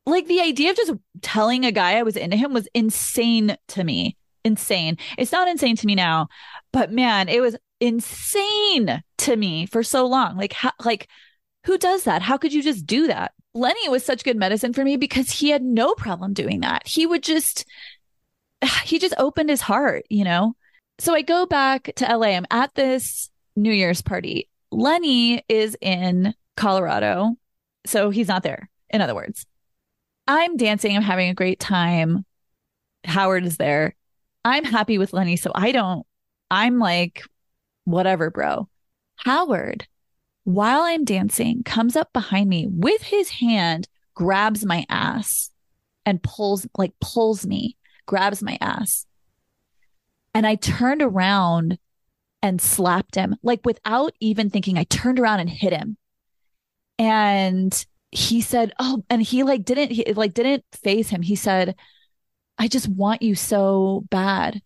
like 0.05 0.27
the 0.27 0.41
idea 0.41 0.71
of 0.71 0.75
just 0.75 0.93
telling 1.21 1.65
a 1.65 1.71
guy 1.71 1.97
I 1.97 2.03
was 2.03 2.17
into 2.17 2.35
him 2.35 2.53
was 2.53 2.67
insane 2.73 3.55
to 3.69 3.83
me. 3.83 4.17
Insane. 4.43 4.97
It's 5.17 5.31
not 5.31 5.47
insane 5.47 5.77
to 5.77 5.87
me 5.87 5.95
now, 5.95 6.27
but 6.73 6.91
man, 6.91 7.29
it 7.29 7.39
was 7.39 7.55
insane 7.79 9.01
to 9.19 9.35
me 9.35 9.65
for 9.65 9.81
so 9.81 10.05
long. 10.05 10.35
Like 10.35 10.51
how, 10.51 10.71
like 10.83 11.07
who 11.65 11.77
does 11.77 12.03
that? 12.03 12.21
How 12.21 12.37
could 12.37 12.53
you 12.53 12.61
just 12.61 12.85
do 12.85 13.07
that? 13.07 13.31
Lenny 13.53 13.87
was 13.87 14.03
such 14.03 14.23
good 14.23 14.35
medicine 14.35 14.73
for 14.73 14.83
me 14.83 14.97
because 14.97 15.29
he 15.29 15.49
had 15.49 15.63
no 15.63 15.93
problem 15.93 16.33
doing 16.33 16.61
that. 16.61 16.85
He 16.85 17.05
would 17.05 17.23
just, 17.23 17.65
he 18.83 18.99
just 18.99 19.13
opened 19.17 19.49
his 19.49 19.61
heart, 19.61 20.05
you 20.09 20.23
know? 20.23 20.55
So 20.99 21.13
I 21.13 21.21
go 21.21 21.45
back 21.45 21.91
to 21.95 22.17
LA. 22.17 22.27
I'm 22.27 22.45
at 22.51 22.73
this 22.75 23.29
New 23.55 23.71
Year's 23.71 24.01
party. 24.01 24.49
Lenny 24.71 25.43
is 25.49 25.77
in 25.81 26.33
Colorado. 26.55 27.35
So 27.85 28.09
he's 28.09 28.27
not 28.27 28.43
there, 28.43 28.69
in 28.89 29.01
other 29.01 29.15
words. 29.15 29.45
I'm 30.27 30.55
dancing. 30.55 30.95
I'm 30.95 31.03
having 31.03 31.29
a 31.29 31.33
great 31.33 31.59
time. 31.59 32.25
Howard 33.03 33.45
is 33.45 33.57
there. 33.57 33.95
I'm 34.45 34.63
happy 34.63 34.97
with 34.97 35.13
Lenny. 35.13 35.35
So 35.35 35.51
I 35.53 35.71
don't, 35.71 36.05
I'm 36.49 36.79
like, 36.79 37.23
whatever, 37.85 38.29
bro. 38.29 38.69
Howard 39.17 39.87
while 40.43 40.81
I'm 40.81 41.05
dancing, 41.05 41.63
comes 41.63 41.95
up 41.95 42.11
behind 42.11 42.49
me 42.49 42.67
with 42.67 43.01
his 43.01 43.29
hand, 43.29 43.87
grabs 44.13 44.65
my 44.65 44.85
ass 44.89 45.51
and 46.05 46.21
pulls, 46.21 46.67
like 46.77 46.93
pulls 46.99 47.45
me, 47.45 47.77
grabs 48.05 48.43
my 48.43 48.57
ass. 48.59 49.05
And 50.33 50.47
I 50.47 50.55
turned 50.55 51.01
around 51.01 51.77
and 52.41 52.61
slapped 52.61 53.15
him, 53.15 53.35
like 53.43 53.65
without 53.65 54.13
even 54.19 54.49
thinking. 54.49 54.77
I 54.77 54.83
turned 54.85 55.19
around 55.19 55.39
and 55.39 55.49
hit 55.49 55.73
him. 55.73 55.97
And 56.99 57.85
he 58.11 58.41
said, 58.41 58.73
Oh, 58.79 59.03
and 59.09 59.21
he 59.21 59.43
like 59.43 59.63
didn't, 59.63 59.91
he 59.91 60.13
like 60.13 60.33
didn't 60.33 60.63
face 60.71 61.09
him. 61.09 61.21
He 61.21 61.35
said, 61.35 61.75
I 62.57 62.67
just 62.67 62.87
want 62.87 63.21
you 63.21 63.35
so 63.35 64.03
bad. 64.09 64.61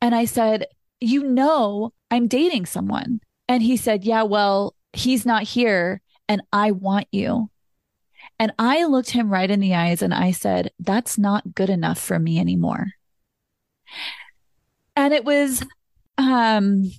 And 0.00 0.14
I 0.14 0.24
said, 0.24 0.66
You 1.00 1.24
know, 1.24 1.92
I'm 2.10 2.28
dating 2.28 2.66
someone. 2.66 3.20
And 3.48 3.62
he 3.62 3.76
said, 3.76 4.04
Yeah, 4.04 4.22
well, 4.22 4.74
he's 4.92 5.26
not 5.26 5.42
here 5.42 6.00
and 6.28 6.42
I 6.52 6.70
want 6.70 7.08
you. 7.12 7.50
And 8.38 8.52
I 8.58 8.84
looked 8.84 9.10
him 9.10 9.30
right 9.30 9.50
in 9.50 9.60
the 9.60 9.74
eyes 9.74 10.02
and 10.02 10.14
I 10.14 10.32
said, 10.32 10.70
that's 10.78 11.18
not 11.18 11.54
good 11.54 11.70
enough 11.70 11.98
for 11.98 12.18
me 12.18 12.38
anymore. 12.38 12.92
And 14.96 15.14
it 15.14 15.24
was, 15.24 15.64
um, 16.18 16.90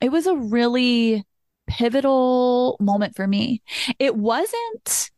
it 0.00 0.10
was 0.10 0.26
a 0.26 0.36
really 0.36 1.24
pivotal 1.66 2.76
moment 2.80 3.14
for 3.14 3.26
me. 3.26 3.62
It 3.98 4.16
wasn't, 4.16 5.10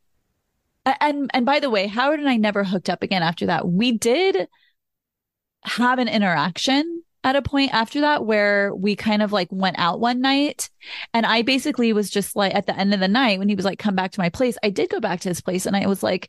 and, 0.85 1.31
and 1.33 1.47
by 1.47 1.61
the 1.61 1.71
way, 1.71 1.87
Howard 1.87 2.21
and 2.21 2.29
I 2.29 2.37
never 2.37 2.64
hooked 2.64 2.91
up 2.91 3.03
again 3.03 3.23
after 3.23 3.47
that. 3.47 3.69
We 3.69 3.93
did 3.93 4.49
have 5.64 5.99
an 5.99 6.09
interaction 6.09 7.03
at 7.25 7.37
a 7.37 7.43
point 7.43 7.73
after 7.73 8.03
that 8.03 8.26
where 8.26 8.75
we 8.75 8.95
kind 8.95 9.23
of 9.23 9.33
like 9.33 9.49
went 9.50 9.79
out 9.79 9.99
one 9.99 10.21
night 10.21 10.69
and 11.14 11.25
I 11.25 11.41
basically 11.41 11.93
was 11.95 12.11
just 12.11 12.37
like 12.37 12.55
at 12.55 12.67
the 12.67 12.79
end 12.79 12.93
of 12.93 13.00
the 13.00 13.09
night 13.09 13.38
when 13.38 13.49
he 13.49 13.55
was 13.55 13.64
like 13.64 13.79
come 13.79 13.95
back 13.95 14.12
to 14.12 14.21
my 14.21 14.29
place 14.29 14.59
I 14.62 14.69
did 14.69 14.91
go 14.91 15.00
back 15.00 15.21
to 15.21 15.31
his 15.31 15.41
place 15.41 15.64
and 15.64 15.75
I 15.75 15.87
was 15.87 16.03
like 16.03 16.29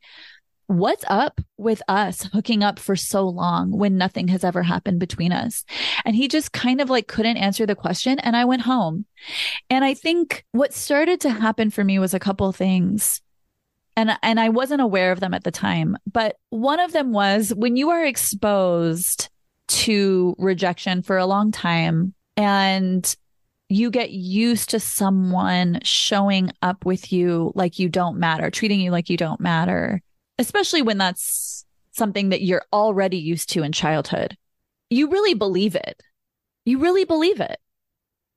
what's 0.68 1.06
up 1.08 1.42
with 1.58 1.82
us 1.88 2.24
hooking 2.34 2.64
up 2.64 2.80
for 2.80 2.96
so 2.96 3.28
long 3.28 3.72
when 3.72 3.98
nothing 3.98 4.28
has 4.30 4.44
ever 4.44 4.64
happened 4.64 5.00
between 5.00 5.32
us? 5.32 5.64
And 6.04 6.16
he 6.16 6.28
just 6.28 6.52
kind 6.52 6.82
of 6.82 6.90
like 6.90 7.08
couldn't 7.08 7.38
answer 7.38 7.66
the 7.66 7.76
question 7.76 8.20
and 8.20 8.36
I 8.36 8.46
went 8.46 8.64
home. 8.64 9.06
And 9.70 9.84
I 9.84 9.94
think 9.94 10.46
what 10.52 10.74
started 10.74 11.22
to 11.22 11.30
happen 11.30 11.70
for 11.70 11.84
me 11.84 12.00
was 12.00 12.14
a 12.14 12.20
couple 12.20 12.52
things 12.52 13.22
and 13.96 14.18
and 14.22 14.40
I 14.40 14.50
wasn't 14.50 14.82
aware 14.82 15.12
of 15.12 15.20
them 15.20 15.34
at 15.34 15.44
the 15.44 15.52
time 15.52 15.96
but 16.12 16.36
one 16.50 16.80
of 16.80 16.92
them 16.92 17.14
was 17.14 17.54
when 17.56 17.78
you 17.78 17.92
are 17.92 18.04
exposed 18.04 19.30
to 19.68 20.36
rejection 20.38 21.02
for 21.02 21.18
a 21.18 21.26
long 21.26 21.52
time 21.52 22.14
and 22.38 23.16
you 23.70 23.90
get 23.90 24.12
used 24.12 24.70
to 24.70 24.80
someone 24.80 25.80
showing 25.84 26.52
up 26.62 26.86
with 26.86 27.12
you 27.12 27.52
like 27.56 27.80
you 27.80 27.90
don't 27.90 28.18
matter, 28.18 28.52
treating 28.52 28.80
you 28.80 28.92
like 28.92 29.10
you 29.10 29.18
don't 29.18 29.40
matter, 29.40 30.02
especially 30.38 30.82
when 30.82 30.98
that's 30.98 31.66
something 31.92 32.30
that 32.30 32.42
you're 32.42 32.66
already 32.74 33.18
used 33.18 33.50
to 33.52 33.64
in 33.64 33.72
childhood. 33.72 34.38
You 34.90 35.10
really 35.10 35.34
believe 35.34 35.76
it. 35.76 36.02
You 36.66 36.80
really 36.80 37.06
believe 37.06 37.40
it. 37.40 37.58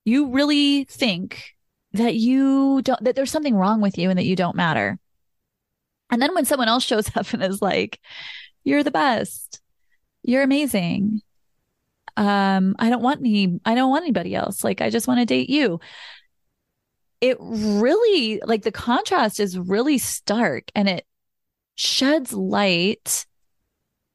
You 0.05 0.31
really 0.31 0.85
think 0.85 1.55
that 1.93 2.14
you 2.14 2.83
don't, 2.83 3.02
that 3.02 3.17
there's 3.17 3.31
something 3.31 3.55
wrong 3.55 3.81
with 3.81 3.99
you 3.99 4.11
and 4.11 4.19
that 4.19 4.26
you 4.26 4.37
don't 4.37 4.57
matter. 4.57 4.99
And 6.11 6.23
then 6.23 6.35
when 6.35 6.45
someone 6.45 6.69
else 6.69 6.85
shows 6.85 7.11
up 7.17 7.33
and 7.33 7.43
is 7.43 7.61
like, 7.61 8.00
you're 8.64 8.83
the 8.83 8.90
best, 8.90 9.61
you're 10.23 10.43
amazing. 10.43 11.21
Um, 12.17 12.75
I 12.78 12.90
don't 12.90 13.02
want 13.02 13.21
any, 13.21 13.61
I 13.64 13.75
don't 13.75 13.90
want 13.90 14.02
anybody 14.02 14.35
else. 14.35 14.64
Like, 14.64 14.81
I 14.81 14.90
just 14.90 15.07
want 15.07 15.21
to 15.21 15.26
date 15.26 15.50
you. 15.50 15.81
It 17.21 17.37
really, 17.40 18.40
like, 18.45 18.62
the 18.62 18.73
contrast 18.73 19.40
is 19.40 19.59
really 19.59 19.99
stark 19.99 20.71
and 20.75 20.88
it 20.88 21.07
sheds 21.79 22.33
light 22.33 23.25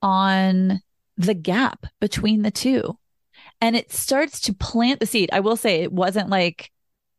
on 0.02 0.82
the 1.16 1.34
gap 1.34 1.86
between 2.02 2.42
the 2.42 2.52
two. 2.52 2.98
And 3.62 3.76
it 3.76 3.94
starts 3.94 4.42
to 4.42 4.54
plant 4.54 5.00
the 5.00 5.06
seed. 5.06 5.30
I 5.32 5.40
will 5.40 5.56
say 5.56 5.82
it 5.82 5.94
wasn't 5.94 6.30
like 6.30 6.70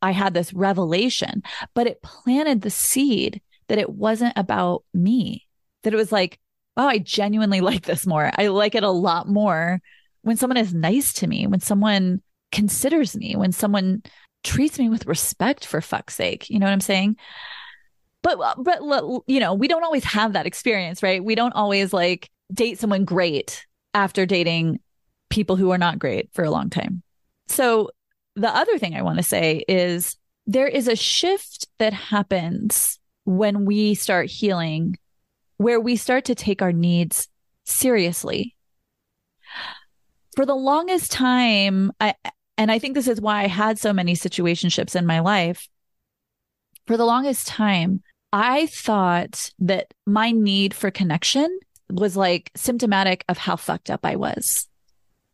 I 0.02 0.10
had 0.10 0.34
this 0.34 0.52
revelation, 0.52 1.42
but 1.74 1.86
it 1.86 2.02
planted 2.02 2.60
the 2.60 2.70
seed 2.70 3.40
that 3.68 3.78
it 3.78 3.88
wasn't 3.88 4.34
about 4.36 4.84
me, 4.92 5.46
that 5.82 5.94
it 5.94 5.96
was 5.96 6.12
like, 6.12 6.38
oh, 6.76 6.86
I 6.86 6.98
genuinely 6.98 7.60
like 7.62 7.86
this 7.86 8.06
more. 8.06 8.30
I 8.36 8.48
like 8.48 8.74
it 8.74 8.82
a 8.82 8.90
lot 8.90 9.26
more 9.26 9.80
when 10.20 10.36
someone 10.36 10.58
is 10.58 10.74
nice 10.74 11.14
to 11.14 11.26
me, 11.26 11.46
when 11.46 11.60
someone 11.60 12.20
considers 12.52 13.16
me, 13.16 13.34
when 13.34 13.52
someone 13.52 14.02
treats 14.42 14.78
me 14.78 14.90
with 14.90 15.06
respect 15.06 15.64
for 15.66 15.80
fuck's 15.80 16.14
sake. 16.14 16.50
You 16.50 16.58
know 16.58 16.66
what 16.66 16.72
I'm 16.72 16.80
saying? 16.80 17.16
But, 18.24 18.40
uh, 18.40 18.54
but, 18.58 18.80
you 19.26 19.38
know, 19.38 19.52
we 19.54 19.68
don't 19.68 19.84
always 19.84 20.02
have 20.04 20.32
that 20.32 20.46
experience, 20.46 21.02
right? 21.02 21.22
We 21.22 21.34
don't 21.34 21.52
always 21.52 21.92
like 21.92 22.30
date 22.52 22.80
someone 22.80 23.04
great 23.04 23.66
after 23.92 24.24
dating 24.26 24.80
people 25.28 25.56
who 25.56 25.70
are 25.70 25.78
not 25.78 25.98
great 25.98 26.30
for 26.32 26.42
a 26.42 26.50
long 26.50 26.70
time. 26.70 27.02
So 27.48 27.90
the 28.34 28.48
other 28.48 28.78
thing 28.78 28.96
I 28.96 29.02
want 29.02 29.18
to 29.18 29.22
say 29.22 29.62
is 29.68 30.16
there 30.46 30.66
is 30.66 30.88
a 30.88 30.96
shift 30.96 31.68
that 31.78 31.92
happens 31.92 32.98
when 33.24 33.66
we 33.66 33.94
start 33.94 34.30
healing 34.30 34.96
where 35.58 35.80
we 35.80 35.96
start 35.96 36.24
to 36.24 36.34
take 36.34 36.62
our 36.62 36.72
needs 36.72 37.28
seriously. 37.64 38.56
For 40.34 40.46
the 40.46 40.56
longest 40.56 41.12
time, 41.12 41.92
I, 42.00 42.14
and 42.56 42.72
I 42.72 42.78
think 42.78 42.94
this 42.94 43.06
is 43.06 43.20
why 43.20 43.42
I 43.42 43.48
had 43.48 43.78
so 43.78 43.92
many 43.92 44.14
situationships 44.14 44.96
in 44.96 45.06
my 45.06 45.20
life. 45.20 45.68
For 46.86 46.96
the 46.96 47.04
longest 47.04 47.46
time, 47.46 48.02
I 48.34 48.66
thought 48.66 49.52
that 49.60 49.94
my 50.06 50.32
need 50.32 50.74
for 50.74 50.90
connection 50.90 51.56
was 51.88 52.16
like 52.16 52.50
symptomatic 52.56 53.24
of 53.28 53.38
how 53.38 53.54
fucked 53.54 53.90
up 53.90 54.00
I 54.02 54.16
was. 54.16 54.66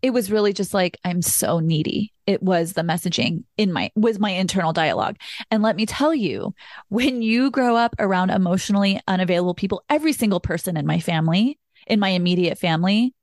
It 0.02 0.10
was 0.10 0.30
really 0.30 0.52
just 0.52 0.74
like, 0.74 0.98
I'm 1.02 1.22
so 1.22 1.60
needy. 1.60 2.12
It 2.26 2.42
was 2.42 2.74
the 2.74 2.82
messaging 2.82 3.44
in 3.56 3.72
my 3.72 3.90
was 3.96 4.18
my 4.18 4.32
internal 4.32 4.74
dialogue. 4.74 5.16
And 5.50 5.62
let 5.62 5.76
me 5.76 5.86
tell 5.86 6.14
you 6.14 6.54
when 6.90 7.22
you 7.22 7.50
grow 7.50 7.74
up 7.74 7.94
around 7.98 8.28
emotionally 8.32 9.00
unavailable 9.08 9.54
people 9.54 9.82
every 9.88 10.12
single 10.12 10.40
person 10.40 10.76
in 10.76 10.84
my 10.84 11.00
family 11.00 11.58
in 11.86 12.00
my 12.00 12.10
immediate 12.10 12.58
family 12.58 13.14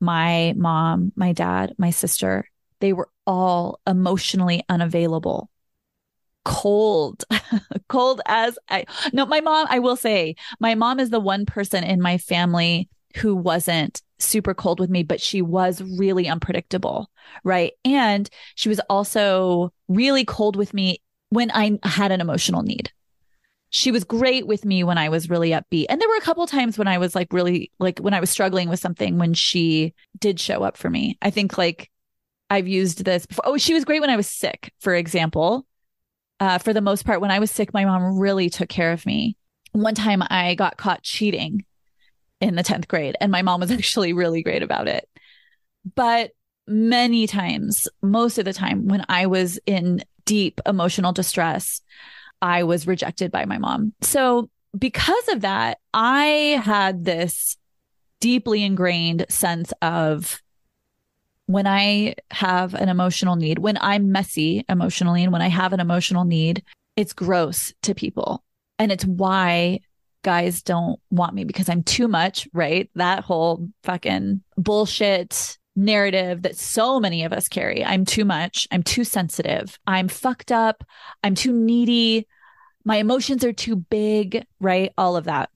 my 0.00 0.54
mom 0.56 1.12
my 1.16 1.34
dad 1.34 1.74
my 1.76 1.90
sister 1.90 2.48
they 2.80 2.94
were 2.94 3.10
all 3.26 3.78
emotionally 3.86 4.64
unavailable 4.70 5.50
cold 6.48 7.24
cold 7.88 8.22
as 8.26 8.58
i 8.70 8.84
no 9.12 9.26
my 9.26 9.40
mom 9.40 9.66
i 9.68 9.78
will 9.78 9.96
say 9.96 10.34
my 10.60 10.74
mom 10.74 10.98
is 10.98 11.10
the 11.10 11.20
one 11.20 11.44
person 11.44 11.84
in 11.84 12.00
my 12.00 12.16
family 12.16 12.88
who 13.16 13.34
wasn't 13.34 14.02
super 14.18 14.54
cold 14.54 14.80
with 14.80 14.90
me, 14.90 15.02
but 15.02 15.20
she 15.20 15.42
was 15.42 15.82
really 15.98 16.28
unpredictable. 16.28 17.10
Right. 17.44 17.72
And 17.84 18.28
she 18.54 18.68
was 18.68 18.80
also 18.88 19.72
really 19.88 20.24
cold 20.24 20.56
with 20.56 20.74
me 20.74 21.02
when 21.30 21.50
I 21.52 21.78
had 21.82 22.12
an 22.12 22.20
emotional 22.20 22.62
need. 22.62 22.90
She 23.70 23.90
was 23.90 24.04
great 24.04 24.46
with 24.46 24.64
me 24.64 24.82
when 24.82 24.96
I 24.96 25.10
was 25.10 25.28
really 25.28 25.50
upbeat. 25.50 25.86
And 25.88 26.00
there 26.00 26.08
were 26.08 26.16
a 26.16 26.22
couple 26.22 26.46
times 26.46 26.78
when 26.78 26.88
I 26.88 26.98
was 26.98 27.14
like 27.14 27.32
really 27.32 27.70
like 27.78 27.98
when 27.98 28.14
I 28.14 28.20
was 28.20 28.30
struggling 28.30 28.68
with 28.68 28.80
something 28.80 29.18
when 29.18 29.34
she 29.34 29.94
did 30.18 30.40
show 30.40 30.62
up 30.62 30.76
for 30.76 30.88
me. 30.88 31.18
I 31.20 31.30
think 31.30 31.58
like 31.58 31.90
I've 32.48 32.66
used 32.66 33.04
this 33.04 33.26
before. 33.26 33.46
Oh, 33.46 33.58
she 33.58 33.74
was 33.74 33.84
great 33.84 34.00
when 34.00 34.08
I 34.08 34.16
was 34.16 34.26
sick, 34.26 34.72
for 34.80 34.94
example. 34.94 35.66
Uh, 36.40 36.58
for 36.58 36.72
the 36.72 36.80
most 36.80 37.04
part, 37.04 37.20
when 37.20 37.30
I 37.30 37.38
was 37.38 37.50
sick, 37.50 37.74
my 37.74 37.84
mom 37.84 38.18
really 38.18 38.48
took 38.48 38.68
care 38.68 38.92
of 38.92 39.04
me. 39.04 39.36
One 39.72 39.94
time 39.94 40.22
I 40.28 40.54
got 40.54 40.76
caught 40.76 41.02
cheating 41.02 41.64
in 42.40 42.54
the 42.54 42.62
10th 42.62 42.88
grade, 42.88 43.16
and 43.20 43.32
my 43.32 43.42
mom 43.42 43.60
was 43.60 43.70
actually 43.72 44.12
really 44.12 44.42
great 44.42 44.62
about 44.62 44.88
it. 44.88 45.08
But 45.94 46.30
many 46.66 47.26
times, 47.26 47.88
most 48.02 48.38
of 48.38 48.44
the 48.44 48.52
time, 48.52 48.86
when 48.86 49.04
I 49.08 49.26
was 49.26 49.58
in 49.66 50.04
deep 50.24 50.60
emotional 50.66 51.12
distress, 51.12 51.80
I 52.40 52.62
was 52.62 52.86
rejected 52.86 53.32
by 53.32 53.44
my 53.46 53.58
mom. 53.58 53.94
So, 54.00 54.50
because 54.78 55.28
of 55.28 55.40
that, 55.40 55.78
I 55.94 56.60
had 56.62 57.04
this 57.04 57.56
deeply 58.20 58.62
ingrained 58.62 59.26
sense 59.28 59.72
of 59.80 60.40
when 61.48 61.66
I 61.66 62.14
have 62.30 62.74
an 62.74 62.90
emotional 62.90 63.34
need, 63.34 63.58
when 63.58 63.78
I'm 63.80 64.12
messy 64.12 64.66
emotionally, 64.68 65.22
and 65.22 65.32
when 65.32 65.40
I 65.40 65.48
have 65.48 65.72
an 65.72 65.80
emotional 65.80 66.26
need, 66.26 66.62
it's 66.94 67.14
gross 67.14 67.72
to 67.84 67.94
people. 67.94 68.44
And 68.78 68.92
it's 68.92 69.06
why 69.06 69.80
guys 70.22 70.62
don't 70.62 71.00
want 71.10 71.34
me 71.34 71.44
because 71.44 71.70
I'm 71.70 71.82
too 71.82 72.06
much, 72.06 72.46
right? 72.52 72.90
That 72.96 73.24
whole 73.24 73.66
fucking 73.82 74.42
bullshit 74.58 75.56
narrative 75.74 76.42
that 76.42 76.58
so 76.58 77.00
many 77.00 77.24
of 77.24 77.32
us 77.32 77.48
carry. 77.48 77.82
I'm 77.82 78.04
too 78.04 78.26
much. 78.26 78.68
I'm 78.70 78.82
too 78.82 79.04
sensitive. 79.04 79.78
I'm 79.86 80.08
fucked 80.08 80.52
up. 80.52 80.84
I'm 81.24 81.34
too 81.34 81.54
needy. 81.54 82.26
My 82.84 82.96
emotions 82.96 83.42
are 83.42 83.54
too 83.54 83.76
big, 83.76 84.44
right? 84.60 84.92
All 84.98 85.16
of 85.16 85.24
that. 85.24 85.48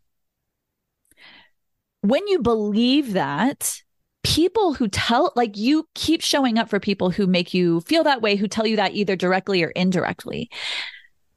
When 2.00 2.26
you 2.28 2.38
believe 2.38 3.12
that, 3.12 3.82
people 4.22 4.74
who 4.74 4.88
tell, 4.88 5.32
like 5.36 5.56
you 5.56 5.88
keep 5.94 6.20
showing 6.20 6.58
up 6.58 6.68
for 6.68 6.80
people 6.80 7.10
who 7.10 7.26
make 7.26 7.52
you 7.52 7.80
feel 7.82 8.04
that 8.04 8.22
way, 8.22 8.36
who 8.36 8.48
tell 8.48 8.66
you 8.66 8.76
that 8.76 8.94
either 8.94 9.16
directly 9.16 9.62
or 9.62 9.70
indirectly. 9.70 10.50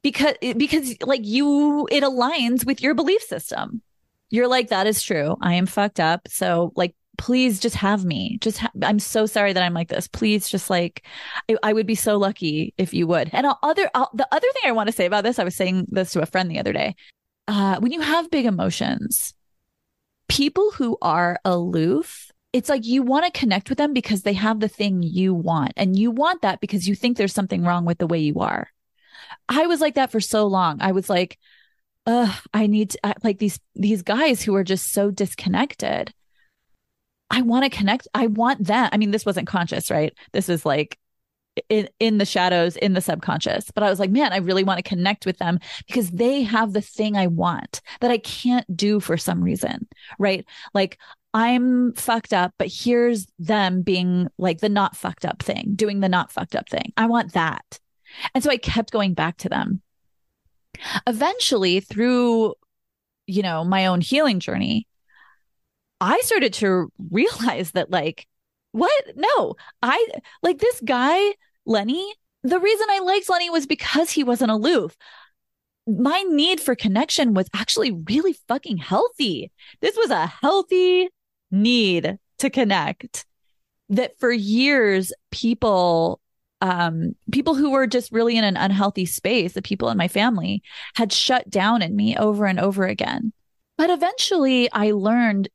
Because, 0.02 0.36
because 0.56 0.96
like 1.02 1.22
you, 1.24 1.88
it 1.92 2.04
aligns 2.04 2.66
with 2.66 2.82
your 2.82 2.94
belief 2.94 3.22
system. 3.22 3.82
You're 4.30 4.48
like, 4.48 4.70
that 4.70 4.88
is 4.88 5.02
true. 5.02 5.36
I 5.42 5.56
am 5.56 5.66
fucked 5.66 6.00
up. 6.00 6.28
So 6.28 6.74
like 6.76 6.96
please 7.18 7.60
just 7.60 7.76
have 7.76 8.06
me. 8.06 8.38
Just 8.42 8.60
ha- 8.60 8.72
I'm 8.82 9.00
so 9.00 9.26
sorry 9.26 9.54
that 9.54 9.64
I'm 9.64 9.74
like 9.74 9.90
this. 9.90 10.08
Please 10.08 10.50
just 10.50 10.70
like 10.70 11.06
I, 11.50 11.56
I 11.64 11.74
would 11.74 11.88
be 11.88 11.96
so 11.96 12.18
lucky 12.18 12.74
if 12.78 12.94
you 12.94 13.08
would. 13.08 13.30
And 13.34 13.48
I'll, 13.48 13.60
other 13.64 13.90
I'll, 13.94 14.10
the 14.14 14.28
other 14.32 14.48
thing 14.54 14.64
I 14.66 14.72
want 14.72 14.88
to 14.88 14.96
say 14.96 15.06
about 15.06 15.24
this, 15.24 15.40
I 15.40 15.44
was 15.44 15.56
saying 15.56 15.88
this 15.90 16.12
to 16.12 16.22
a 16.22 16.26
friend 16.26 16.50
the 16.50 16.60
other 16.60 16.74
day. 16.74 16.96
Uh, 17.48 17.80
when 17.80 17.92
you 17.92 18.02
have 18.02 18.32
big 18.32 18.46
emotions, 18.46 19.34
people 20.28 20.72
who 20.72 20.98
are 21.02 21.40
aloof, 21.46 22.32
it's 22.56 22.70
like 22.70 22.86
you 22.86 23.04
want 23.04 23.26
to 23.26 23.40
connect 23.40 23.70
with 23.70 23.78
them 23.78 23.94
because 23.94 24.22
they 24.22 24.34
have 24.34 24.60
the 24.60 24.70
thing 24.70 25.04
you 25.04 25.34
want, 25.34 25.74
and 25.76 25.98
you 25.98 26.12
want 26.12 26.42
that 26.42 26.62
because 26.62 26.88
you 26.88 26.96
think 26.96 27.18
there's 27.18 27.34
something 27.34 27.64
wrong 27.64 27.86
with 27.86 27.98
the 27.98 28.08
way 28.08 28.20
you 28.20 28.40
are. 28.40 28.70
I 29.50 29.68
was 29.68 29.82
like 29.82 29.96
that 29.96 30.12
for 30.12 30.20
so 30.22 30.48
long. 30.48 30.78
I 30.82 30.92
was 30.92 31.10
like, 31.10 31.38
Ugh, 32.08 32.34
I 32.54 32.68
need 32.68 32.92
to, 32.92 33.16
like 33.24 33.40
these 33.40 33.60
these 33.76 34.04
guys 34.04 34.42
who 34.42 34.56
are 34.56 34.64
just 34.64 34.92
so 34.92 35.12
disconnected 35.12 36.14
I 37.30 37.42
want 37.42 37.64
to 37.64 37.76
connect. 37.76 38.08
I 38.14 38.28
want 38.28 38.68
that. 38.68 38.94
I 38.94 38.98
mean, 38.98 39.12
this 39.12 39.26
wasn't 39.26 39.48
conscious, 39.48 39.90
right? 39.90 40.14
This 40.32 40.50
is 40.50 40.66
like 40.66 40.98
in 41.70 41.90
in 42.00 42.18
the 42.18 42.26
shadows, 42.26 42.76
in 42.76 42.94
the 42.94 43.02
subconscious. 43.02 43.72
But 43.72 43.84
I 43.84 43.90
was 43.90 44.00
like, 44.00 44.12
man, 44.12 44.34
I 44.34 44.38
really 44.38 44.64
want 44.64 44.78
to 44.78 44.90
connect 44.90 45.26
with 45.26 45.38
them 45.38 45.60
because 45.88 46.12
they 46.12 46.44
have 46.44 46.74
the 46.74 46.82
thing 46.82 47.18
I 47.18 47.28
want 47.28 47.82
that 48.02 48.12
I 48.12 48.20
can't 48.20 48.66
do 48.76 49.00
for 49.00 49.18
some 49.18 49.42
reason, 49.42 49.88
right? 50.20 50.46
Like 50.74 51.00
I'm 51.36 51.92
fucked 51.96 52.32
up, 52.32 52.54
but 52.58 52.70
here's 52.72 53.28
them 53.38 53.82
being 53.82 54.30
like 54.38 54.62
the 54.62 54.70
not 54.70 54.96
fucked 54.96 55.26
up 55.26 55.44
thing, 55.44 55.74
doing 55.76 56.00
the 56.00 56.08
not 56.08 56.32
fucked 56.32 56.56
up 56.56 56.70
thing. 56.70 56.94
I 56.96 57.08
want 57.08 57.34
that. 57.34 57.78
And 58.34 58.42
so 58.42 58.50
I 58.50 58.56
kept 58.56 58.94
going 58.94 59.14
back 59.14 59.36
to 59.40 59.50
them. 59.50 59.82
Eventually, 61.06 61.82
through, 61.82 62.54
you 63.28 63.42
know, 63.42 63.66
my 63.66 63.88
own 63.88 64.00
healing 64.00 64.40
journey, 64.40 64.88
I 66.00 66.22
started 66.22 66.54
to 66.54 66.90
realize 67.12 67.72
that, 67.72 67.92
like, 67.92 68.28
what? 68.72 69.04
No, 69.18 69.56
I 69.84 70.08
like 70.42 70.60
this 70.60 70.80
guy, 70.86 71.34
Lenny. 71.66 72.14
The 72.44 72.62
reason 72.62 72.88
I 72.90 73.00
liked 73.00 73.30
Lenny 73.30 73.50
was 73.50 73.68
because 73.68 74.10
he 74.10 74.24
wasn't 74.24 74.52
aloof. 74.52 74.96
My 75.86 76.24
need 76.30 76.62
for 76.62 76.76
connection 76.76 77.34
was 77.34 77.50
actually 77.54 77.92
really 77.92 78.38
fucking 78.48 78.78
healthy. 78.78 79.52
This 79.82 79.98
was 79.98 80.12
a 80.12 80.28
healthy 80.28 81.10
need 81.56 82.18
to 82.40 82.50
connect 82.50 83.26
that 83.90 84.20
for 84.20 84.32
years 84.32 85.14
people 85.32 86.20
um, 86.62 87.16
people 87.32 87.54
who 87.54 87.72
were 87.72 87.86
just 87.86 88.12
really 88.12 88.38
in 88.38 88.44
an 88.44 88.58
unhealthy 88.58 89.06
space, 89.06 89.54
the 89.54 89.62
people 89.62 89.90
in 89.90 89.98
my 89.98 90.08
family 90.08 90.64
had 90.96 91.12
shut 91.12 91.50
down 91.50 91.82
in 91.82 91.96
me 91.96 92.18
over 92.18 92.46
and 92.46 92.60
over 92.60 92.86
again. 92.86 93.34
But 93.78 93.90
eventually 93.90 94.72
I 94.72 94.92
learned 94.92 95.50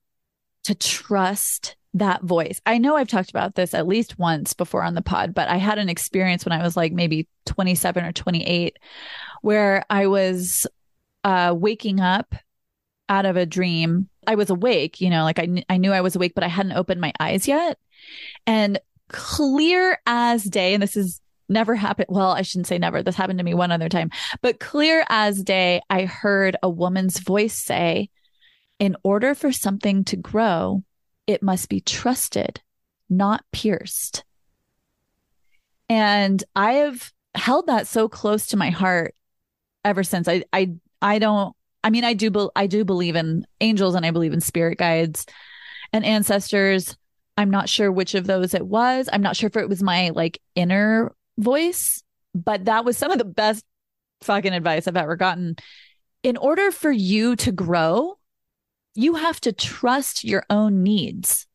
to 0.64 0.74
trust 0.74 1.76
that 1.94 2.22
voice. 2.22 2.60
I 2.66 2.78
know 2.78 2.96
I've 2.96 3.08
talked 3.08 3.30
about 3.30 3.54
this 3.54 3.74
at 3.74 3.88
least 3.88 4.18
once 4.18 4.52
before 4.52 4.82
on 4.82 4.94
the 4.94 5.02
pod, 5.02 5.34
but 5.34 5.48
I 5.48 5.56
had 5.56 5.78
an 5.78 5.88
experience 5.88 6.44
when 6.44 6.52
I 6.52 6.62
was 6.62 6.76
like 6.76 6.92
maybe 6.92 7.26
27 7.46 8.04
or 8.04 8.12
28 8.12 8.78
where 9.42 9.84
I 9.90 10.06
was 10.06 10.66
uh, 11.24 11.54
waking 11.56 12.00
up 12.00 12.34
out 13.08 13.26
of 13.26 13.36
a 13.36 13.46
dream. 13.46 14.08
I 14.26 14.34
was 14.34 14.50
awake, 14.50 15.00
you 15.00 15.10
know, 15.10 15.24
like 15.24 15.38
I, 15.38 15.46
kn- 15.46 15.64
I 15.68 15.76
knew 15.76 15.92
I 15.92 16.00
was 16.00 16.16
awake, 16.16 16.34
but 16.34 16.44
I 16.44 16.48
hadn't 16.48 16.72
opened 16.72 17.00
my 17.00 17.12
eyes 17.18 17.48
yet. 17.48 17.78
And 18.46 18.78
clear 19.08 19.98
as 20.06 20.44
day, 20.44 20.74
and 20.74 20.82
this 20.82 20.96
is 20.96 21.20
never 21.48 21.74
happened. 21.74 22.08
Well, 22.10 22.30
I 22.30 22.42
shouldn't 22.42 22.68
say 22.68 22.78
never. 22.78 23.02
This 23.02 23.16
happened 23.16 23.38
to 23.38 23.44
me 23.44 23.54
one 23.54 23.72
other 23.72 23.88
time, 23.88 24.10
but 24.40 24.60
clear 24.60 25.04
as 25.08 25.42
day, 25.42 25.80
I 25.90 26.04
heard 26.04 26.56
a 26.62 26.68
woman's 26.70 27.18
voice 27.18 27.54
say, 27.54 28.10
in 28.78 28.96
order 29.02 29.34
for 29.34 29.52
something 29.52 30.04
to 30.04 30.16
grow, 30.16 30.82
it 31.26 31.42
must 31.42 31.68
be 31.68 31.80
trusted, 31.80 32.60
not 33.08 33.44
pierced. 33.52 34.24
And 35.88 36.42
I 36.54 36.74
have 36.74 37.12
held 37.34 37.66
that 37.66 37.86
so 37.86 38.08
close 38.08 38.46
to 38.48 38.56
my 38.56 38.70
heart 38.70 39.14
ever 39.84 40.02
since. 40.02 40.28
I 40.28 40.44
I 40.52 40.74
I 41.02 41.18
don't 41.18 41.54
I 41.82 41.90
mean 41.90 42.04
I 42.04 42.14
do 42.14 42.30
be, 42.30 42.48
I 42.54 42.66
do 42.66 42.84
believe 42.84 43.16
in 43.16 43.46
angels 43.60 43.94
and 43.94 44.04
I 44.04 44.10
believe 44.10 44.32
in 44.32 44.40
spirit 44.40 44.78
guides 44.78 45.26
and 45.92 46.04
ancestors. 46.04 46.96
I'm 47.36 47.50
not 47.50 47.68
sure 47.68 47.90
which 47.90 48.14
of 48.14 48.26
those 48.26 48.54
it 48.54 48.66
was. 48.66 49.08
I'm 49.12 49.22
not 49.22 49.36
sure 49.36 49.46
if 49.48 49.56
it 49.56 49.68
was 49.68 49.82
my 49.82 50.10
like 50.10 50.40
inner 50.54 51.14
voice, 51.38 52.02
but 52.34 52.66
that 52.66 52.84
was 52.84 52.96
some 52.96 53.10
of 53.10 53.18
the 53.18 53.24
best 53.24 53.64
fucking 54.22 54.52
advice 54.52 54.86
I've 54.86 54.96
ever 54.96 55.16
gotten. 55.16 55.56
In 56.22 56.36
order 56.36 56.70
for 56.70 56.92
you 56.92 57.34
to 57.36 57.52
grow, 57.52 58.18
you 58.94 59.14
have 59.14 59.40
to 59.42 59.52
trust 59.52 60.24
your 60.24 60.44
own 60.50 60.82
needs. 60.82 61.46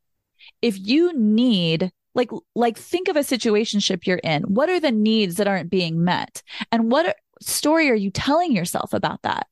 If 0.62 0.80
you 0.80 1.14
need 1.14 1.92
like 2.16 2.32
like 2.56 2.78
think 2.78 3.10
of 3.10 3.18
a 3.18 3.20
situationship 3.20 4.08
you're 4.08 4.18
in. 4.18 4.44
What 4.44 4.70
are 4.70 4.80
the 4.80 4.92
needs 4.92 5.36
that 5.36 5.48
aren't 5.48 5.70
being 5.70 6.04
met? 6.04 6.42
And 6.72 6.90
what 6.90 7.18
story 7.42 7.90
are 7.90 7.96
you 7.96 8.10
telling 8.10 8.54
yourself 8.54 8.94
about 8.94 9.22
that? 9.24 9.48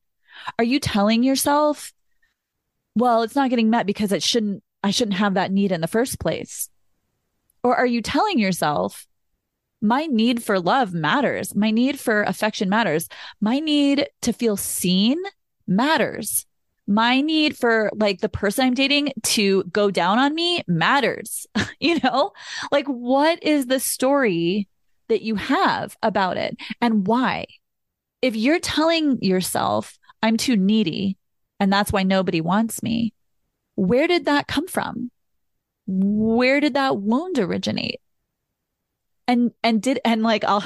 Are 0.58 0.65
you 0.65 0.79
telling 0.79 1.23
yourself, 1.23 1.93
well, 2.95 3.23
it's 3.23 3.36
not 3.36 3.49
getting 3.49 3.69
met 3.69 3.86
because 3.86 4.12
it 4.12 4.23
shouldn't 4.23 4.63
I 4.84 4.91
shouldn't 4.91 5.17
have 5.17 5.36
that 5.36 5.51
need 5.51 5.71
in 5.71 5.82
the 5.82 5.88
first 5.88 6.19
place? 6.19 6.69
Or 7.63 7.75
are 7.75 7.86
you 7.86 8.01
telling 8.01 8.38
yourself, 8.38 9.08
my 9.82 10.06
need 10.06 10.43
for 10.43 10.60
love 10.60 10.93
matters. 10.93 11.56
My 11.56 11.71
need 11.71 11.99
for 11.99 12.23
affection 12.23 12.69
matters. 12.69 13.08
My 13.41 13.60
need 13.60 14.08
to 14.21 14.34
feel 14.34 14.58
seen 14.58 15.17
matters 15.67 16.45
my 16.88 17.21
need 17.21 17.58
for 17.58 17.89
like 17.95 18.19
the 18.19 18.29
person 18.29 18.65
I'm 18.65 18.73
dating 18.73 19.13
to 19.23 19.63
go 19.65 19.89
down 19.89 20.19
on 20.19 20.36
me 20.36 20.63
matters. 20.67 21.47
you 21.79 21.99
know, 22.03 22.32
like 22.71 22.88
what 22.88 23.41
is 23.43 23.67
the 23.67 23.79
story 23.79 24.67
that 25.08 25.21
you 25.21 25.36
have 25.36 25.97
about 26.01 26.38
it 26.38 26.58
and 26.82 27.08
why? 27.08 27.45
If 28.21 28.36
you're 28.36 28.60
telling 28.60 29.21
yourself, 29.21 29.97
I'm 30.23 30.38
too 30.38 30.57
needy 30.57 31.17
and 31.59 31.71
that's 31.71 31.91
why 31.91 32.01
nobody 32.01 32.41
wants 32.41 32.81
me, 32.81 33.13
where 33.75 34.07
did 34.07 34.25
that 34.25 34.47
come 34.47 34.67
from? 34.67 35.12
Where 35.86 36.59
did 36.59 36.73
that 36.73 36.97
wound 36.97 37.38
originate? 37.38 38.01
And, 39.27 39.51
and 39.63 39.81
did, 39.81 39.99
and 40.03 40.23
like, 40.23 40.43
I'll, 40.43 40.63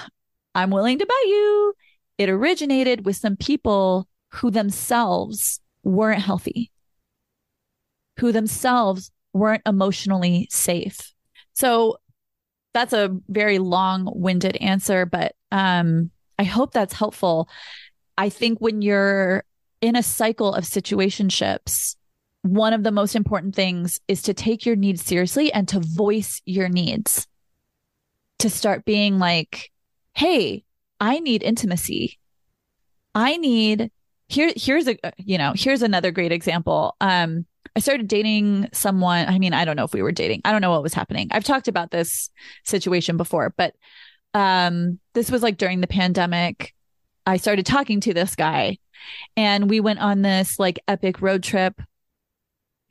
I'm 0.55 0.69
willing 0.69 0.99
to 0.99 1.05
bet 1.05 1.25
you 1.25 1.73
it 2.17 2.29
originated 2.29 3.05
with 3.05 3.15
some 3.15 3.35
people 3.35 4.07
who 4.29 4.49
themselves 4.49 5.59
weren't 5.83 6.21
healthy, 6.21 6.71
who 8.19 8.31
themselves 8.31 9.11
weren't 9.33 9.63
emotionally 9.65 10.47
safe. 10.49 11.13
So 11.53 11.97
that's 12.73 12.93
a 12.93 13.15
very 13.27 13.59
long 13.59 14.11
winded 14.13 14.55
answer, 14.57 15.05
but 15.05 15.33
um, 15.51 16.11
I 16.39 16.43
hope 16.43 16.71
that's 16.71 16.93
helpful. 16.93 17.49
I 18.17 18.29
think 18.29 18.59
when 18.59 18.81
you're 18.81 19.43
in 19.81 19.95
a 19.95 20.03
cycle 20.03 20.53
of 20.53 20.63
situationships, 20.63 21.95
one 22.41 22.73
of 22.73 22.83
the 22.83 22.91
most 22.91 23.15
important 23.15 23.55
things 23.55 23.99
is 24.07 24.21
to 24.23 24.33
take 24.33 24.65
your 24.65 24.75
needs 24.75 25.03
seriously 25.03 25.51
and 25.51 25.67
to 25.67 25.79
voice 25.79 26.41
your 26.45 26.69
needs. 26.69 27.27
To 28.39 28.49
start 28.49 28.85
being 28.85 29.17
like, 29.17 29.71
hey, 30.13 30.63
I 30.99 31.19
need 31.19 31.43
intimacy. 31.43 32.19
I 33.15 33.37
need 33.37 33.91
here 34.29 34.51
here's 34.55 34.87
a 34.87 34.97
you 35.17 35.37
know, 35.37 35.53
here's 35.55 35.81
another 35.81 36.11
great 36.11 36.31
example. 36.31 36.95
Um 37.01 37.45
I 37.75 37.79
started 37.79 38.07
dating 38.07 38.69
someone. 38.73 39.27
I 39.27 39.39
mean, 39.39 39.53
I 39.53 39.65
don't 39.65 39.75
know 39.75 39.83
if 39.83 39.93
we 39.93 40.01
were 40.01 40.11
dating. 40.11 40.41
I 40.45 40.51
don't 40.51 40.61
know 40.61 40.71
what 40.71 40.83
was 40.83 40.93
happening. 40.93 41.27
I've 41.31 41.43
talked 41.43 41.67
about 41.67 41.91
this 41.91 42.29
situation 42.63 43.17
before, 43.17 43.53
but 43.57 43.73
um 44.35 44.99
this 45.13 45.31
was 45.31 45.41
like 45.41 45.57
during 45.57 45.81
the 45.81 45.87
pandemic. 45.87 46.75
I 47.25 47.37
started 47.37 47.65
talking 47.65 47.99
to 48.01 48.13
this 48.13 48.35
guy 48.35 48.77
and 49.35 49.69
we 49.69 49.79
went 49.79 49.99
on 49.99 50.21
this 50.21 50.59
like 50.59 50.79
epic 50.87 51.21
road 51.21 51.43
trip. 51.43 51.81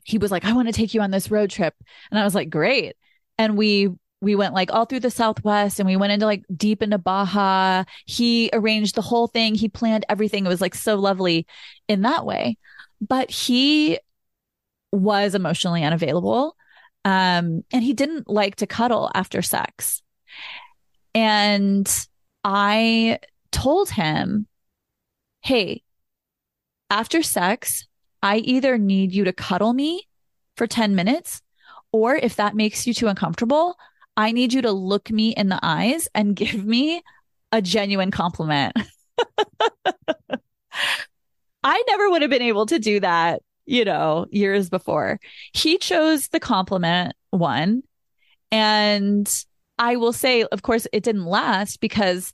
He 0.03 0.17
was 0.17 0.31
like, 0.31 0.45
I 0.45 0.53
want 0.53 0.67
to 0.67 0.73
take 0.73 0.93
you 0.93 1.01
on 1.01 1.11
this 1.11 1.29
road 1.29 1.49
trip. 1.49 1.73
And 2.11 2.19
I 2.19 2.23
was 2.23 2.33
like, 2.33 2.49
great. 2.49 2.95
And 3.37 3.57
we 3.57 3.89
we 4.21 4.35
went 4.35 4.53
like 4.53 4.71
all 4.73 4.85
through 4.85 4.99
the 4.99 5.11
southwest 5.11 5.79
and 5.79 5.87
we 5.87 5.95
went 5.95 6.11
into 6.11 6.25
like 6.25 6.43
deep 6.55 6.81
into 6.81 6.97
baja 6.97 7.83
he 8.05 8.49
arranged 8.53 8.95
the 8.95 9.01
whole 9.01 9.27
thing 9.27 9.55
he 9.55 9.69
planned 9.69 10.05
everything 10.09 10.45
it 10.45 10.49
was 10.49 10.61
like 10.61 10.75
so 10.75 10.95
lovely 10.95 11.45
in 11.87 12.01
that 12.01 12.25
way 12.25 12.57
but 12.99 13.29
he 13.29 13.99
was 14.91 15.35
emotionally 15.35 15.83
unavailable 15.83 16.55
um 17.05 17.63
and 17.71 17.83
he 17.83 17.93
didn't 17.93 18.29
like 18.29 18.55
to 18.55 18.67
cuddle 18.67 19.11
after 19.13 19.41
sex 19.41 20.01
and 21.13 22.07
i 22.43 23.19
told 23.51 23.89
him 23.89 24.47
hey 25.41 25.83
after 26.89 27.21
sex 27.21 27.87
i 28.21 28.37
either 28.37 28.77
need 28.77 29.13
you 29.13 29.23
to 29.23 29.33
cuddle 29.33 29.73
me 29.73 30.03
for 30.55 30.67
10 30.67 30.95
minutes 30.95 31.41
or 31.91 32.15
if 32.15 32.35
that 32.35 32.55
makes 32.55 32.87
you 32.87 32.93
too 32.93 33.07
uncomfortable 33.07 33.77
I 34.17 34.31
need 34.31 34.51
you 34.51 34.63
to 34.63 34.71
look 34.71 35.11
me 35.11 35.29
in 35.29 35.47
the 35.47 35.59
eyes 35.61 36.09
and 36.15 36.35
give 36.35 36.65
me 36.65 37.03
a 37.51 37.61
genuine 37.61 38.11
compliment. 38.11 38.75
I 41.63 41.83
never 41.87 42.09
would 42.09 42.21
have 42.23 42.31
been 42.31 42.41
able 42.41 42.65
to 42.65 42.79
do 42.79 42.99
that, 42.99 43.41
you 43.65 43.85
know, 43.85 44.25
years 44.31 44.69
before. 44.69 45.19
He 45.53 45.77
chose 45.77 46.27
the 46.29 46.39
compliment 46.39 47.13
one. 47.29 47.83
And 48.51 49.31
I 49.77 49.97
will 49.97 50.13
say, 50.13 50.43
of 50.43 50.61
course, 50.61 50.87
it 50.91 51.03
didn't 51.03 51.25
last 51.25 51.79
because 51.79 52.33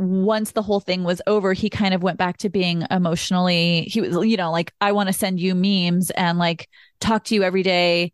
once 0.00 0.52
the 0.52 0.62
whole 0.62 0.80
thing 0.80 1.04
was 1.04 1.20
over, 1.26 1.52
he 1.52 1.70
kind 1.70 1.94
of 1.94 2.02
went 2.02 2.18
back 2.18 2.38
to 2.38 2.48
being 2.48 2.84
emotionally, 2.90 3.82
he 3.82 4.00
was, 4.00 4.26
you 4.26 4.36
know, 4.36 4.50
like, 4.50 4.72
I 4.80 4.92
want 4.92 5.08
to 5.08 5.12
send 5.12 5.40
you 5.40 5.54
memes 5.54 6.10
and 6.10 6.38
like 6.38 6.68
talk 7.00 7.24
to 7.24 7.34
you 7.34 7.42
every 7.42 7.62
day 7.62 8.12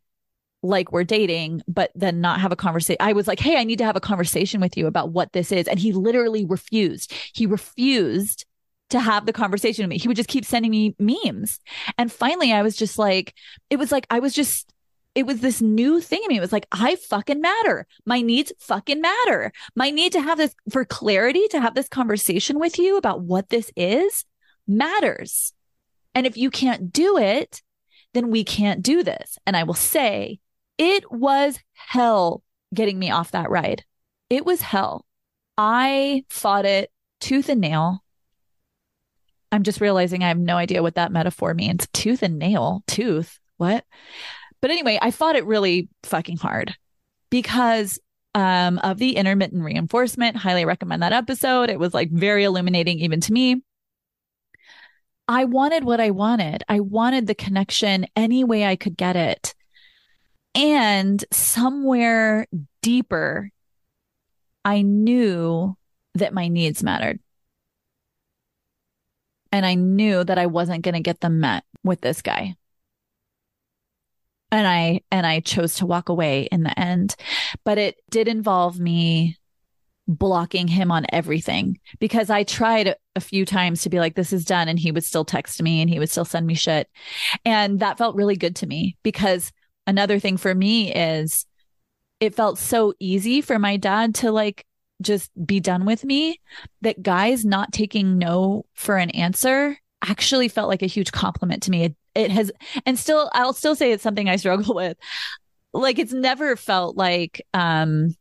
like 0.62 0.90
we're 0.90 1.04
dating, 1.04 1.62
but 1.68 1.90
then 1.94 2.20
not 2.20 2.40
have 2.40 2.52
a 2.52 2.56
conversation. 2.56 2.96
I 3.00 3.12
was 3.12 3.28
like, 3.28 3.38
Hey, 3.38 3.56
I 3.56 3.64
need 3.64 3.78
to 3.78 3.84
have 3.84 3.96
a 3.96 4.00
conversation 4.00 4.60
with 4.60 4.76
you 4.76 4.86
about 4.86 5.10
what 5.10 5.32
this 5.32 5.52
is. 5.52 5.68
And 5.68 5.78
he 5.78 5.92
literally 5.92 6.44
refused. 6.44 7.12
He 7.34 7.46
refused 7.46 8.44
to 8.90 9.00
have 9.00 9.26
the 9.26 9.32
conversation 9.32 9.84
with 9.84 9.90
me. 9.90 9.98
He 9.98 10.08
would 10.08 10.16
just 10.16 10.28
keep 10.28 10.44
sending 10.44 10.70
me 10.70 10.94
memes. 10.98 11.60
And 11.98 12.10
finally, 12.10 12.52
I 12.52 12.62
was 12.62 12.76
just 12.76 12.98
like, 12.98 13.34
it 13.70 13.78
was 13.78 13.90
like, 13.92 14.06
I 14.10 14.20
was 14.20 14.32
just, 14.32 14.72
it 15.16 15.26
was 15.26 15.40
this 15.40 15.62
new 15.62 15.98
thing 15.98 16.20
in 16.22 16.28
me. 16.28 16.36
It 16.36 16.42
was 16.42 16.52
like, 16.52 16.66
I 16.70 16.96
fucking 16.96 17.40
matter. 17.40 17.86
My 18.04 18.20
needs 18.20 18.52
fucking 18.58 19.00
matter. 19.00 19.50
My 19.74 19.90
need 19.90 20.12
to 20.12 20.20
have 20.20 20.36
this 20.36 20.54
for 20.70 20.84
clarity, 20.84 21.48
to 21.48 21.60
have 21.60 21.74
this 21.74 21.88
conversation 21.88 22.60
with 22.60 22.78
you 22.78 22.98
about 22.98 23.22
what 23.22 23.48
this 23.48 23.72
is 23.76 24.26
matters. 24.68 25.54
And 26.14 26.26
if 26.26 26.36
you 26.36 26.50
can't 26.50 26.92
do 26.92 27.16
it, 27.16 27.62
then 28.12 28.30
we 28.30 28.44
can't 28.44 28.82
do 28.82 29.02
this. 29.02 29.38
And 29.46 29.56
I 29.56 29.62
will 29.62 29.72
say, 29.72 30.38
it 30.76 31.10
was 31.10 31.58
hell 31.72 32.42
getting 32.74 32.98
me 32.98 33.10
off 33.10 33.30
that 33.30 33.48
ride. 33.48 33.84
It 34.28 34.44
was 34.44 34.60
hell. 34.60 35.06
I 35.56 36.24
fought 36.28 36.66
it 36.66 36.90
tooth 37.20 37.48
and 37.48 37.62
nail. 37.62 38.04
I'm 39.50 39.62
just 39.62 39.80
realizing 39.80 40.22
I 40.22 40.28
have 40.28 40.38
no 40.38 40.58
idea 40.58 40.82
what 40.82 40.96
that 40.96 41.10
metaphor 41.10 41.54
means. 41.54 41.88
Tooth 41.94 42.22
and 42.22 42.38
nail, 42.38 42.82
tooth, 42.86 43.38
what? 43.56 43.82
But 44.60 44.70
anyway, 44.70 44.98
I 45.00 45.10
fought 45.10 45.36
it 45.36 45.46
really 45.46 45.88
fucking 46.02 46.38
hard 46.38 46.74
because 47.30 47.98
um, 48.36 48.78
of 48.80 48.98
the 48.98 49.16
intermittent 49.16 49.62
reinforcement. 49.64 50.36
Highly 50.36 50.66
recommend 50.66 51.02
that 51.02 51.14
episode. 51.14 51.70
It 51.70 51.78
was 51.78 51.94
like 51.94 52.10
very 52.10 52.44
illuminating 52.44 53.00
even 53.00 53.20
to 53.22 53.32
me. 53.32 53.62
I 55.26 55.46
wanted 55.46 55.84
what 55.84 56.00
I 56.00 56.10
wanted. 56.10 56.62
I 56.68 56.80
wanted 56.80 57.26
the 57.26 57.34
connection 57.34 58.06
any 58.14 58.44
way 58.44 58.64
I 58.64 58.76
could 58.76 58.96
get 58.96 59.16
it. 59.16 59.54
And 60.54 61.24
somewhere 61.32 62.46
deeper, 62.82 63.50
I 64.64 64.82
knew 64.82 65.76
that 66.14 66.34
my 66.34 66.48
needs 66.48 66.82
mattered. 66.82 67.20
And 69.50 69.64
I 69.64 69.74
knew 69.74 70.22
that 70.24 70.38
I 70.38 70.46
wasn't 70.46 70.82
going 70.82 70.94
to 70.94 71.00
get 71.00 71.20
them 71.20 71.40
met 71.40 71.64
with 71.82 72.02
this 72.02 72.20
guy. 72.20 72.56
And 74.52 74.66
I, 74.66 75.00
and 75.10 75.26
I 75.26 75.40
chose 75.40 75.74
to 75.76 75.86
walk 75.86 76.08
away 76.08 76.48
in 76.52 76.62
the 76.62 76.78
end, 76.78 77.16
but 77.64 77.78
it 77.78 77.96
did 78.10 78.28
involve 78.28 78.78
me 78.78 79.36
blocking 80.08 80.68
him 80.68 80.92
on 80.92 81.04
everything 81.12 81.78
because 81.98 82.30
I 82.30 82.44
tried 82.44 82.94
a 83.16 83.20
few 83.20 83.44
times 83.44 83.82
to 83.82 83.88
be 83.88 83.98
like, 83.98 84.14
this 84.14 84.32
is 84.32 84.44
done. 84.44 84.68
And 84.68 84.78
he 84.78 84.92
would 84.92 85.04
still 85.04 85.24
text 85.24 85.60
me 85.60 85.80
and 85.80 85.90
he 85.90 85.98
would 85.98 86.10
still 86.10 86.24
send 86.24 86.46
me 86.46 86.54
shit. 86.54 86.88
And 87.44 87.80
that 87.80 87.98
felt 87.98 88.16
really 88.16 88.36
good 88.36 88.56
to 88.56 88.66
me 88.66 88.96
because 89.02 89.52
another 89.86 90.18
thing 90.18 90.36
for 90.36 90.54
me 90.54 90.94
is 90.94 91.46
it 92.20 92.34
felt 92.34 92.58
so 92.58 92.94
easy 92.98 93.40
for 93.40 93.58
my 93.58 93.76
dad 93.76 94.14
to 94.16 94.30
like 94.30 94.64
just 95.02 95.30
be 95.44 95.60
done 95.60 95.84
with 95.84 96.04
me 96.04 96.40
that 96.80 97.02
guys 97.02 97.44
not 97.44 97.72
taking 97.72 98.16
no 98.18 98.64
for 98.74 98.96
an 98.96 99.10
answer 99.10 99.76
actually 100.02 100.48
felt 100.48 100.68
like 100.68 100.82
a 100.82 100.86
huge 100.86 101.12
compliment 101.12 101.62
to 101.64 101.70
me. 101.70 101.84
It, 101.84 101.96
it 102.16 102.30
has, 102.30 102.50
and 102.84 102.98
still, 102.98 103.30
I'll 103.32 103.52
still 103.52 103.76
say 103.76 103.92
it's 103.92 104.02
something 104.02 104.28
I 104.28 104.36
struggle 104.36 104.74
with. 104.74 104.96
Like 105.72 105.98
it's 105.98 106.12
never 106.12 106.56
felt 106.56 106.96
like, 106.96 107.44
um, 107.54 108.14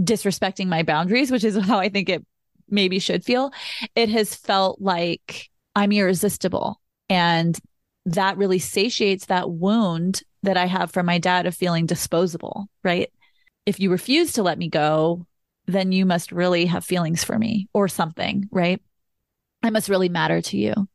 disrespecting 0.00 0.66
my 0.68 0.82
boundaries, 0.82 1.30
which 1.30 1.44
is 1.44 1.56
how 1.66 1.78
I 1.78 1.88
think 1.88 2.08
it 2.08 2.24
maybe 2.68 2.98
should 2.98 3.24
feel. 3.24 3.52
It 3.94 4.08
has 4.10 4.34
felt 4.34 4.80
like 4.80 5.48
I'm 5.74 5.92
irresistible. 5.92 6.80
And 7.08 7.58
that 8.06 8.36
really 8.36 8.58
satiates 8.58 9.26
that 9.26 9.50
wound 9.50 10.22
that 10.42 10.56
I 10.56 10.66
have 10.66 10.92
from 10.92 11.06
my 11.06 11.18
dad 11.18 11.46
of 11.46 11.54
feeling 11.54 11.86
disposable, 11.86 12.68
right? 12.84 13.10
If 13.64 13.80
you 13.80 13.90
refuse 13.90 14.32
to 14.32 14.42
let 14.42 14.58
me 14.58 14.68
go, 14.68 15.26
then 15.66 15.90
you 15.90 16.06
must 16.06 16.30
really 16.30 16.66
have 16.66 16.84
feelings 16.84 17.24
for 17.24 17.36
me 17.36 17.68
or 17.74 17.88
something, 17.88 18.48
right? 18.52 18.80
I 19.62 19.70
must 19.70 19.88
really 19.88 20.08
matter 20.08 20.40
to 20.40 20.56
you. 20.56 20.88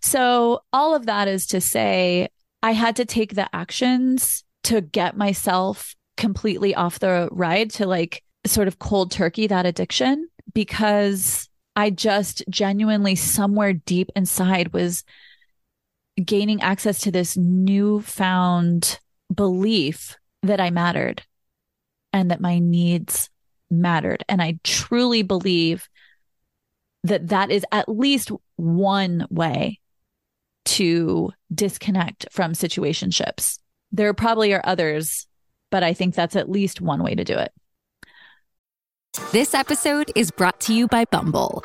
So, 0.00 0.60
all 0.72 0.94
of 0.94 1.06
that 1.06 1.28
is 1.28 1.46
to 1.48 1.60
say, 1.60 2.28
I 2.62 2.72
had 2.72 2.96
to 2.96 3.04
take 3.04 3.34
the 3.34 3.54
actions 3.54 4.44
to 4.64 4.80
get 4.80 5.16
myself 5.16 5.94
completely 6.16 6.74
off 6.74 6.98
the 6.98 7.28
ride 7.32 7.70
to 7.70 7.86
like 7.86 8.22
sort 8.46 8.68
of 8.68 8.78
cold 8.78 9.10
turkey 9.10 9.46
that 9.46 9.66
addiction 9.66 10.28
because 10.54 11.48
I 11.74 11.90
just 11.90 12.44
genuinely 12.48 13.14
somewhere 13.14 13.72
deep 13.72 14.10
inside 14.14 14.72
was 14.72 15.04
gaining 16.22 16.60
access 16.60 17.00
to 17.00 17.10
this 17.10 17.36
newfound 17.36 18.98
belief 19.34 20.16
that 20.42 20.60
I 20.60 20.70
mattered 20.70 21.22
and 22.12 22.30
that 22.30 22.40
my 22.40 22.58
needs 22.58 23.30
mattered. 23.70 24.24
And 24.28 24.42
I 24.42 24.58
truly 24.62 25.22
believe 25.22 25.88
that 27.04 27.28
that 27.28 27.50
is 27.50 27.64
at 27.72 27.88
least 27.88 28.30
one 28.62 29.26
way 29.28 29.80
to 30.64 31.32
disconnect 31.52 32.26
from 32.30 32.52
situationships. 32.52 33.58
There 33.90 34.14
probably 34.14 34.54
are 34.54 34.62
others, 34.64 35.26
but 35.70 35.82
I 35.82 35.92
think 35.92 36.14
that's 36.14 36.36
at 36.36 36.48
least 36.48 36.80
one 36.80 37.02
way 37.02 37.16
to 37.16 37.24
do 37.24 37.36
it. 37.36 37.52
This 39.32 39.52
episode 39.52 40.12
is 40.14 40.30
brought 40.30 40.60
to 40.60 40.74
you 40.74 40.86
by 40.86 41.04
Bumble. 41.06 41.64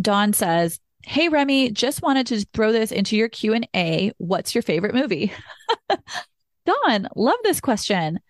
Dawn 0.00 0.32
says, 0.32 0.80
"Hey 1.02 1.28
Remy, 1.28 1.72
just 1.72 2.02
wanted 2.02 2.26
to 2.28 2.44
throw 2.52 2.72
this 2.72 2.92
into 2.92 3.16
your 3.16 3.28
Q&A. 3.28 4.12
What's 4.18 4.54
your 4.54 4.62
favorite 4.62 4.94
movie?" 4.94 5.32
Dawn, 6.66 7.08
love 7.16 7.38
this 7.42 7.60
question. 7.60 8.20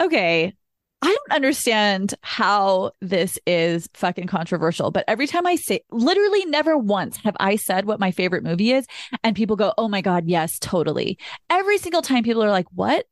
Okay, 0.00 0.54
I 1.00 1.06
don't 1.06 1.32
understand 1.32 2.14
how 2.22 2.90
this 3.00 3.38
is 3.46 3.88
fucking 3.94 4.26
controversial, 4.26 4.90
but 4.90 5.04
every 5.06 5.28
time 5.28 5.46
I 5.46 5.54
say, 5.54 5.80
literally 5.92 6.44
never 6.46 6.76
once 6.76 7.16
have 7.18 7.36
I 7.38 7.54
said 7.54 7.84
what 7.84 8.00
my 8.00 8.10
favorite 8.10 8.42
movie 8.42 8.72
is, 8.72 8.86
and 9.22 9.36
people 9.36 9.54
go, 9.54 9.72
oh 9.78 9.88
my 9.88 10.00
God, 10.00 10.24
yes, 10.26 10.58
totally. 10.58 11.18
Every 11.50 11.78
single 11.78 12.02
time 12.02 12.24
people 12.24 12.42
are 12.42 12.50
like, 12.50 12.66
what? 12.74 13.06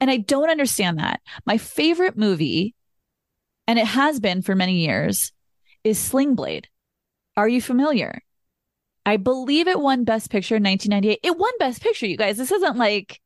And 0.00 0.10
I 0.10 0.16
don't 0.16 0.48
understand 0.48 0.98
that. 0.98 1.20
My 1.44 1.58
favorite 1.58 2.16
movie, 2.16 2.74
and 3.66 3.78
it 3.78 3.86
has 3.86 4.18
been 4.18 4.40
for 4.40 4.54
many 4.54 4.78
years, 4.84 5.32
is 5.84 5.98
Sling 5.98 6.34
Blade. 6.34 6.68
Are 7.36 7.48
you 7.48 7.62
familiar? 7.62 8.22
I 9.06 9.16
believe 9.16 9.66
it 9.66 9.80
won 9.80 10.04
Best 10.04 10.30
Picture 10.30 10.56
in 10.56 10.62
1998. 10.62 11.20
It 11.22 11.38
won 11.38 11.52
Best 11.58 11.82
Picture, 11.82 12.06
you 12.06 12.16
guys. 12.16 12.36
This 12.36 12.52
isn't 12.52 12.76
like 12.76 13.20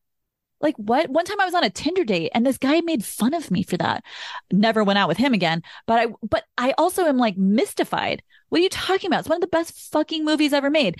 like 0.61 0.77
what? 0.77 1.11
One 1.11 1.25
time 1.25 1.40
I 1.40 1.45
was 1.45 1.55
on 1.55 1.64
a 1.64 1.71
Tinder 1.71 2.05
date 2.05 2.31
and 2.35 2.47
this 2.47 2.59
guy 2.59 2.81
made 2.81 3.05
fun 3.05 3.35
of 3.35 3.51
me 3.51 3.62
for 3.62 3.77
that. 3.77 4.05
Never 4.51 4.83
went 4.83 4.99
out 4.99 5.09
with 5.09 5.19
him 5.19 5.35
again. 5.35 5.62
But 5.87 5.99
I 5.99 6.07
but 6.23 6.45
I 6.57 6.75
also 6.79 7.05
am 7.05 7.19
like 7.19 7.37
mystified. 7.37 8.23
What 8.49 8.61
are 8.61 8.62
you 8.62 8.71
talking 8.71 9.09
about? 9.09 9.21
It's 9.21 9.29
one 9.29 9.37
of 9.37 9.43
the 9.43 9.47
best 9.49 9.93
fucking 9.93 10.25
movies 10.25 10.53
ever 10.53 10.71
made. 10.71 10.97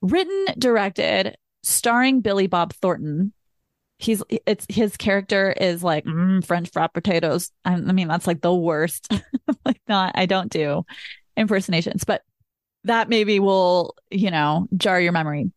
Written, 0.00 0.46
directed, 0.58 1.36
starring 1.62 2.20
Billy 2.20 2.46
Bob 2.46 2.72
Thornton. 2.74 3.32
He's 3.98 4.22
it's 4.46 4.64
his 4.68 4.96
character 4.96 5.50
is 5.50 5.82
like 5.82 6.04
mm, 6.04 6.44
French 6.44 6.70
fried 6.70 6.92
potatoes. 6.92 7.50
I, 7.64 7.72
I 7.72 7.80
mean 7.80 8.06
that's 8.06 8.28
like 8.28 8.42
the 8.42 8.54
worst. 8.54 9.12
like 9.64 9.80
not 9.88 10.12
I 10.14 10.26
don't 10.26 10.52
do 10.52 10.84
impersonations, 11.38 12.04
but 12.04 12.22
that 12.84 13.08
maybe 13.08 13.40
will 13.40 13.94
you 14.10 14.30
know 14.30 14.68
jar 14.76 15.00
your 15.00 15.12
memory. 15.12 15.50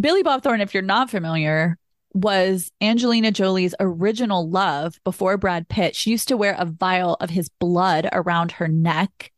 Billy 0.00 0.22
Bob 0.22 0.42
Thornton, 0.42 0.62
if 0.62 0.74
you're 0.74 0.82
not 0.82 1.10
familiar, 1.10 1.78
was 2.14 2.70
Angelina 2.80 3.30
Jolie's 3.30 3.74
original 3.80 4.48
love 4.48 4.98
before 5.04 5.36
Brad 5.36 5.68
Pitt. 5.68 5.96
She 5.96 6.10
used 6.10 6.28
to 6.28 6.36
wear 6.36 6.54
a 6.58 6.66
vial 6.66 7.16
of 7.20 7.30
his 7.30 7.48
blood 7.48 8.08
around 8.12 8.52
her 8.52 8.68
neck. 8.68 9.32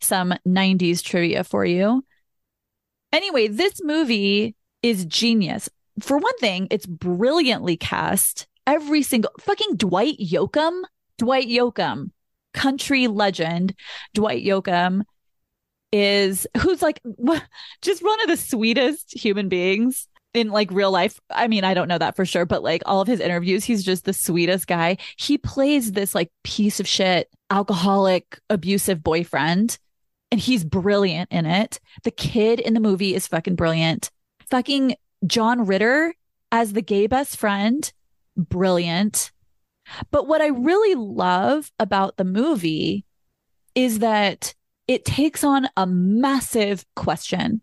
Some 0.00 0.34
90s 0.46 1.02
trivia 1.02 1.44
for 1.44 1.64
you. 1.64 2.04
Anyway, 3.12 3.48
this 3.48 3.80
movie 3.82 4.56
is 4.82 5.04
genius. 5.04 5.68
For 6.00 6.18
one 6.18 6.36
thing, 6.38 6.66
it's 6.70 6.86
brilliantly 6.86 7.76
cast. 7.76 8.46
Every 8.66 9.02
single 9.02 9.32
fucking 9.40 9.76
Dwight 9.76 10.18
Yoakam, 10.18 10.82
Dwight 11.18 11.48
Yoakam, 11.48 12.10
country 12.52 13.08
legend, 13.08 13.74
Dwight 14.14 14.44
Yoakam 14.44 15.02
is 15.92 16.46
who's 16.58 16.82
like 16.82 17.00
just 17.82 18.02
one 18.02 18.20
of 18.22 18.28
the 18.28 18.36
sweetest 18.36 19.12
human 19.14 19.48
beings 19.48 20.08
in 20.34 20.50
like 20.50 20.70
real 20.70 20.90
life. 20.90 21.20
I 21.30 21.48
mean, 21.48 21.64
I 21.64 21.74
don't 21.74 21.88
know 21.88 21.98
that 21.98 22.16
for 22.16 22.24
sure, 22.24 22.46
but 22.46 22.62
like 22.62 22.82
all 22.86 23.00
of 23.00 23.08
his 23.08 23.20
interviews, 23.20 23.64
he's 23.64 23.84
just 23.84 24.04
the 24.04 24.12
sweetest 24.12 24.66
guy. 24.66 24.96
He 25.18 25.38
plays 25.38 25.92
this 25.92 26.14
like 26.14 26.30
piece 26.42 26.80
of 26.80 26.88
shit, 26.88 27.28
alcoholic, 27.50 28.38
abusive 28.48 29.02
boyfriend, 29.02 29.78
and 30.30 30.40
he's 30.40 30.64
brilliant 30.64 31.30
in 31.30 31.44
it. 31.44 31.78
The 32.04 32.10
kid 32.10 32.60
in 32.60 32.74
the 32.74 32.80
movie 32.80 33.14
is 33.14 33.26
fucking 33.26 33.56
brilliant. 33.56 34.10
Fucking 34.50 34.96
John 35.26 35.66
Ritter 35.66 36.14
as 36.50 36.72
the 36.72 36.82
gay 36.82 37.06
best 37.06 37.36
friend, 37.36 37.92
brilliant. 38.36 39.30
But 40.10 40.26
what 40.26 40.40
I 40.40 40.48
really 40.48 40.94
love 40.94 41.70
about 41.78 42.16
the 42.16 42.24
movie 42.24 43.04
is 43.74 44.00
that 44.00 44.54
it 44.88 45.04
takes 45.04 45.44
on 45.44 45.68
a 45.76 45.86
massive 45.86 46.84
question. 46.94 47.62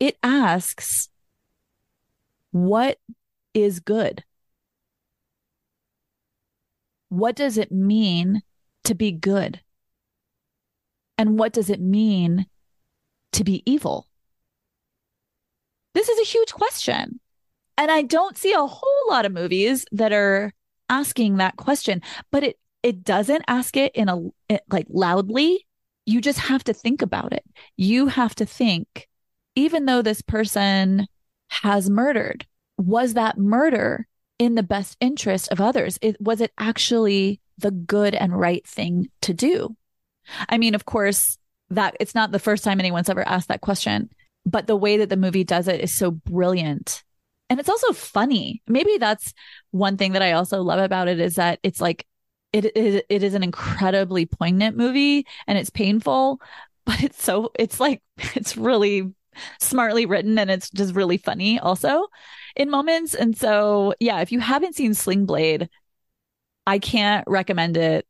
It 0.00 0.16
asks, 0.22 1.08
what 2.50 2.98
is 3.54 3.80
good? 3.80 4.24
What 7.08 7.36
does 7.36 7.58
it 7.58 7.70
mean 7.70 8.42
to 8.84 8.94
be 8.94 9.12
good? 9.12 9.60
And 11.18 11.38
what 11.38 11.52
does 11.52 11.70
it 11.70 11.80
mean 11.80 12.46
to 13.32 13.44
be 13.44 13.62
evil? 13.64 14.08
This 15.94 16.08
is 16.08 16.18
a 16.18 16.30
huge 16.30 16.52
question. 16.52 17.20
And 17.76 17.90
I 17.90 18.02
don't 18.02 18.36
see 18.36 18.52
a 18.52 18.66
whole 18.66 19.08
lot 19.08 19.26
of 19.26 19.32
movies 19.32 19.84
that 19.92 20.12
are 20.12 20.52
asking 20.92 21.36
that 21.36 21.56
question, 21.56 22.02
but 22.30 22.44
it 22.44 22.58
it 22.82 23.02
doesn't 23.04 23.44
ask 23.48 23.76
it 23.76 23.92
in 23.94 24.08
a 24.08 24.20
it, 24.48 24.62
like 24.70 24.86
loudly. 24.90 25.66
You 26.04 26.20
just 26.20 26.40
have 26.40 26.64
to 26.64 26.74
think 26.74 27.00
about 27.00 27.32
it. 27.32 27.44
You 27.76 28.08
have 28.08 28.34
to 28.36 28.46
think 28.46 29.08
even 29.54 29.86
though 29.86 30.02
this 30.02 30.22
person 30.22 31.06
has 31.48 31.90
murdered. 31.90 32.46
Was 32.78 33.14
that 33.14 33.38
murder 33.38 34.06
in 34.38 34.54
the 34.54 34.62
best 34.62 34.96
interest 35.00 35.50
of 35.52 35.60
others? 35.60 35.98
It, 36.00 36.20
was 36.20 36.40
it 36.40 36.52
actually 36.58 37.40
the 37.58 37.70
good 37.70 38.14
and 38.14 38.38
right 38.38 38.66
thing 38.66 39.10
to 39.22 39.34
do? 39.34 39.76
I 40.48 40.58
mean, 40.58 40.74
of 40.74 40.84
course, 40.84 41.38
that 41.70 41.96
it's 42.00 42.14
not 42.14 42.32
the 42.32 42.38
first 42.38 42.64
time 42.64 42.80
anyone's 42.80 43.08
ever 43.08 43.26
asked 43.26 43.48
that 43.48 43.60
question, 43.60 44.10
but 44.46 44.66
the 44.66 44.76
way 44.76 44.96
that 44.98 45.10
the 45.10 45.16
movie 45.16 45.44
does 45.44 45.68
it 45.68 45.80
is 45.80 45.94
so 45.94 46.10
brilliant. 46.10 47.02
And 47.52 47.60
it's 47.60 47.68
also 47.68 47.92
funny. 47.92 48.62
Maybe 48.66 48.96
that's 48.96 49.34
one 49.72 49.98
thing 49.98 50.12
that 50.12 50.22
I 50.22 50.32
also 50.32 50.62
love 50.62 50.80
about 50.80 51.06
it 51.06 51.20
is 51.20 51.34
that 51.34 51.58
it's 51.62 51.82
like 51.82 52.06
it 52.54 52.74
is 52.74 53.02
it 53.10 53.22
is 53.22 53.34
an 53.34 53.42
incredibly 53.42 54.24
poignant 54.24 54.74
movie 54.74 55.26
and 55.46 55.58
it's 55.58 55.68
painful, 55.68 56.40
but 56.86 57.04
it's 57.04 57.22
so 57.22 57.52
it's 57.58 57.78
like 57.78 58.02
it's 58.34 58.56
really 58.56 59.12
smartly 59.60 60.06
written 60.06 60.38
and 60.38 60.50
it's 60.50 60.70
just 60.70 60.94
really 60.94 61.18
funny 61.18 61.58
also 61.58 62.06
in 62.56 62.70
moments. 62.70 63.14
And 63.14 63.36
so, 63.36 63.92
yeah, 64.00 64.20
if 64.20 64.32
you 64.32 64.40
haven't 64.40 64.74
seen 64.74 64.94
Sling 64.94 65.26
Blade, 65.26 65.68
I 66.66 66.78
can't 66.78 67.28
recommend 67.28 67.76
it 67.76 68.06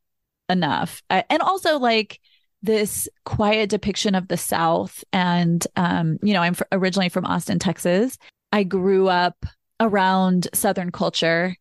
enough. 0.47 1.03
and 1.09 1.41
also, 1.41 1.79
like, 1.79 2.21
this 2.61 3.09
quiet 3.25 3.69
depiction 3.69 4.15
of 4.15 4.29
the 4.29 4.37
South. 4.37 5.03
And, 5.11 5.67
um, 5.75 6.17
you 6.23 6.33
know, 6.33 6.41
I'm 6.41 6.55
originally 6.71 7.09
from 7.09 7.25
Austin, 7.25 7.59
Texas. 7.59 8.17
I 8.53 8.63
grew 8.63 9.09
up 9.09 9.47
around 9.79 10.47
Southern 10.53 10.91
culture. 10.91 11.57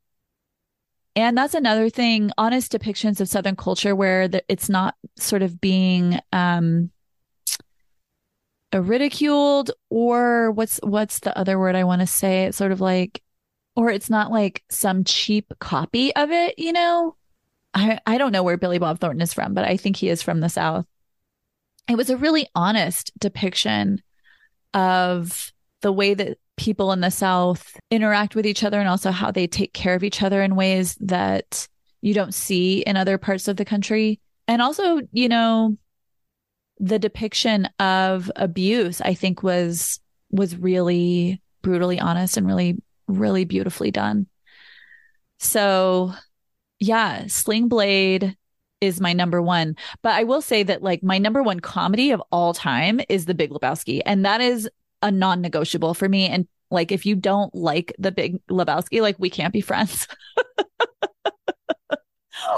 And 1.16 1.37
that's 1.37 1.55
another 1.55 1.88
thing, 1.88 2.31
honest 2.37 2.70
depictions 2.70 3.18
of 3.18 3.31
Southern 3.31 3.57
culture 3.57 3.96
where 3.96 4.28
the, 4.28 4.44
it's 4.46 4.68
not 4.68 4.94
sort 5.16 5.40
of 5.40 5.59
being 5.59 6.20
um, 6.35 6.90
ridiculed 8.74 9.70
or 9.88 10.50
what's 10.52 10.81
what's 10.83 11.20
the 11.20 11.37
other 11.37 11.59
word 11.59 11.76
I 11.76 11.85
want 11.85 12.02
to 12.02 12.07
say? 12.07 12.44
It's 12.44 12.59
sort 12.59 12.72
of 12.72 12.81
like 12.81 13.22
or 13.74 13.90
it's 13.90 14.11
not 14.11 14.31
like 14.31 14.62
some 14.70 15.05
cheap 15.05 15.50
copy 15.61 16.14
of 16.14 16.31
it, 16.31 16.59
you 16.59 16.72
know? 16.72 17.16
I 17.72 18.00
I 18.07 18.18
don't 18.18 18.33
know 18.33 18.42
where 18.42 18.59
Billy 18.59 18.78
Bob 18.78 19.00
Thornton 19.00 19.22
is 19.22 19.33
from, 19.33 19.55
but 19.55 19.64
I 19.64 19.78
think 19.78 19.96
he 19.96 20.11
is 20.11 20.22
from 20.22 20.40
the 20.40 20.50
South. 20.50 20.87
It 21.88 21.96
was 21.96 22.11
a 22.11 22.18
really 22.18 22.48
honest 22.55 23.18
depiction 23.18 24.02
of 24.74 25.52
the 25.83 25.92
way 25.92 26.14
that 26.14 26.38
people 26.57 26.92
in 26.92 27.01
the 27.01 27.11
South 27.11 27.77
interact 27.90 28.35
with 28.35 28.47
each 28.47 28.64
other 28.64 28.81
and 28.81 28.88
also 28.88 29.11
how 29.11 29.31
they 29.31 29.47
take 29.47 29.73
care 29.73 29.95
of 29.95 30.05
each 30.05 30.23
other 30.23 30.42
in 30.42 30.57
ways 30.57 30.97
that 31.01 31.68
you 32.01 32.14
don't 32.14 32.35
see 32.35 32.81
in 32.81 32.97
other 32.97 33.18
parts 33.18 33.49
of 33.49 33.57
the 33.57 33.64
country. 33.64 34.21
And 34.49 34.62
also, 34.62 35.01
you 35.12 35.29
know, 35.29 35.77
the 36.79 36.99
depiction 36.99 37.68
of 37.79 38.31
abuse, 38.37 39.01
I 39.01 39.14
think 39.14 39.42
was 39.42 40.01
was 40.31 40.57
really 40.57 41.40
brutally 41.62 42.01
honest 42.01 42.37
and 42.37 42.47
really, 42.47 42.81
really 43.07 43.45
beautifully 43.45 43.90
done. 43.90 44.27
So 45.38 46.14
yeah, 46.81 47.27
Sling 47.29 47.68
Blade 47.68 48.37
is 48.81 49.01
my 49.01 49.12
number 49.12 49.40
one. 49.40 49.77
But 50.03 50.14
I 50.14 50.25
will 50.25 50.42
say 50.42 50.64
that 50.64 50.83
like 50.83 51.03
my 51.03 51.18
number 51.18 51.42
one 51.42 51.61
comedy 51.61 52.11
of 52.11 52.23
all 52.33 52.53
time 52.53 53.01
is 53.09 53.27
The 53.27 53.35
Big 53.35 53.51
Lebowski. 53.51 54.03
And 54.05 54.25
that 54.25 54.40
is 54.40 54.68
a 55.03 55.11
non-negotiable 55.11 55.95
for 55.95 56.09
me. 56.09 56.29
And 56.29 56.47
like 56.71 56.93
if 56.93 57.05
you 57.05 57.15
don't 57.15 57.55
like 57.55 57.95
The 57.99 58.12
Big 58.12 58.45
Lebowski, 58.47 59.03
like 59.03 59.17
we 59.19 59.31
can't 59.31 59.53
be 59.53 59.61
friends. 59.61 60.09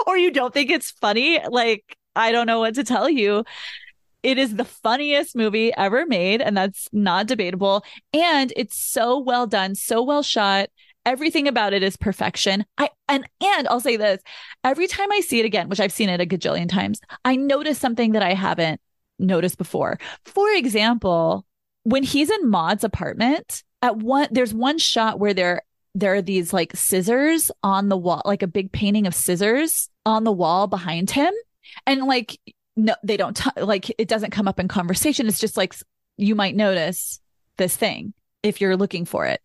or 0.06 0.16
you 0.16 0.30
don't 0.30 0.54
think 0.54 0.70
it's 0.70 0.92
funny, 0.92 1.40
like 1.48 1.96
I 2.16 2.32
don't 2.32 2.46
know 2.46 2.60
what 2.60 2.74
to 2.76 2.84
tell 2.84 3.08
you. 3.08 3.44
It 4.22 4.38
is 4.38 4.56
the 4.56 4.64
funniest 4.64 5.36
movie 5.36 5.74
ever 5.74 6.06
made, 6.06 6.40
and 6.40 6.56
that's 6.56 6.88
not 6.92 7.26
debatable. 7.26 7.84
And 8.14 8.52
it's 8.56 8.78
so 8.78 9.18
well 9.18 9.46
done, 9.46 9.74
so 9.74 10.02
well 10.02 10.22
shot. 10.22 10.70
Everything 11.04 11.46
about 11.46 11.74
it 11.74 11.82
is 11.82 11.98
perfection. 11.98 12.64
I 12.78 12.88
and 13.08 13.28
and 13.42 13.68
I'll 13.68 13.80
say 13.80 13.98
this: 13.98 14.22
every 14.62 14.86
time 14.86 15.12
I 15.12 15.20
see 15.20 15.40
it 15.40 15.44
again, 15.44 15.68
which 15.68 15.80
I've 15.80 15.92
seen 15.92 16.08
it 16.08 16.22
a 16.22 16.26
gajillion 16.26 16.68
times, 16.68 17.00
I 17.24 17.36
notice 17.36 17.78
something 17.78 18.12
that 18.12 18.22
I 18.22 18.32
haven't 18.32 18.80
noticed 19.18 19.58
before. 19.58 19.98
For 20.24 20.50
example, 20.52 21.44
when 21.84 22.02
he's 22.02 22.30
in 22.30 22.50
Maude's 22.50 22.84
apartment, 22.84 23.62
at 23.80 23.96
one 23.96 24.28
there's 24.30 24.52
one 24.52 24.78
shot 24.78 25.18
where 25.18 25.34
they're 25.34 25.62
there 25.94 26.14
are 26.14 26.22
these 26.22 26.52
like 26.52 26.74
scissors 26.74 27.50
on 27.62 27.88
the 27.88 27.96
wall, 27.96 28.22
like 28.24 28.42
a 28.42 28.48
big 28.48 28.72
painting 28.72 29.06
of 29.06 29.14
scissors 29.14 29.88
on 30.04 30.24
the 30.24 30.32
wall 30.32 30.66
behind 30.66 31.10
him. 31.10 31.32
And 31.86 32.02
like, 32.04 32.38
no, 32.76 32.94
they 33.04 33.16
don't, 33.16 33.36
t- 33.36 33.60
like, 33.60 33.94
it 33.96 34.08
doesn't 34.08 34.32
come 34.32 34.48
up 34.48 34.58
in 34.58 34.68
conversation. 34.68 35.28
It's 35.28 35.38
just 35.38 35.56
like 35.56 35.74
you 36.16 36.34
might 36.34 36.56
notice 36.56 37.20
this 37.56 37.76
thing 37.76 38.12
if 38.42 38.60
you're 38.60 38.76
looking 38.76 39.04
for 39.04 39.26
it. 39.26 39.40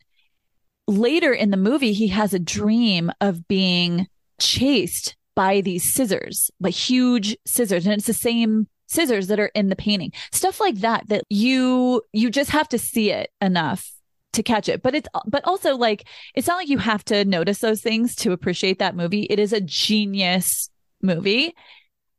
Later 0.87 1.31
in 1.31 1.51
the 1.51 1.57
movie, 1.57 1.93
he 1.93 2.07
has 2.07 2.33
a 2.33 2.39
dream 2.39 3.11
of 3.21 3.47
being 3.47 4.07
chased 4.39 5.15
by 5.35 5.61
these 5.61 5.93
scissors, 5.93 6.49
like 6.59 6.73
huge 6.73 7.37
scissors. 7.45 7.85
And 7.85 7.93
it's 7.93 8.07
the 8.07 8.13
same 8.13 8.67
scissors 8.89 9.27
that 9.27 9.39
are 9.39 9.51
in 9.55 9.69
the 9.69 9.75
painting. 9.75 10.11
Stuff 10.31 10.59
like 10.59 10.79
that, 10.79 11.07
that 11.07 11.23
you, 11.29 12.01
you 12.11 12.29
just 12.29 12.49
have 12.49 12.67
to 12.69 12.77
see 12.77 13.11
it 13.11 13.31
enough 13.39 13.91
to 14.33 14.43
catch 14.43 14.69
it. 14.69 14.81
But 14.81 14.95
it's 14.95 15.07
but 15.25 15.45
also 15.45 15.75
like 15.75 16.07
it's 16.35 16.47
not 16.47 16.57
like 16.57 16.69
you 16.69 16.77
have 16.77 17.03
to 17.05 17.25
notice 17.25 17.59
those 17.59 17.81
things 17.81 18.15
to 18.17 18.31
appreciate 18.31 18.79
that 18.79 18.95
movie. 18.95 19.23
It 19.23 19.39
is 19.39 19.53
a 19.53 19.61
genius 19.61 20.69
movie. 21.01 21.55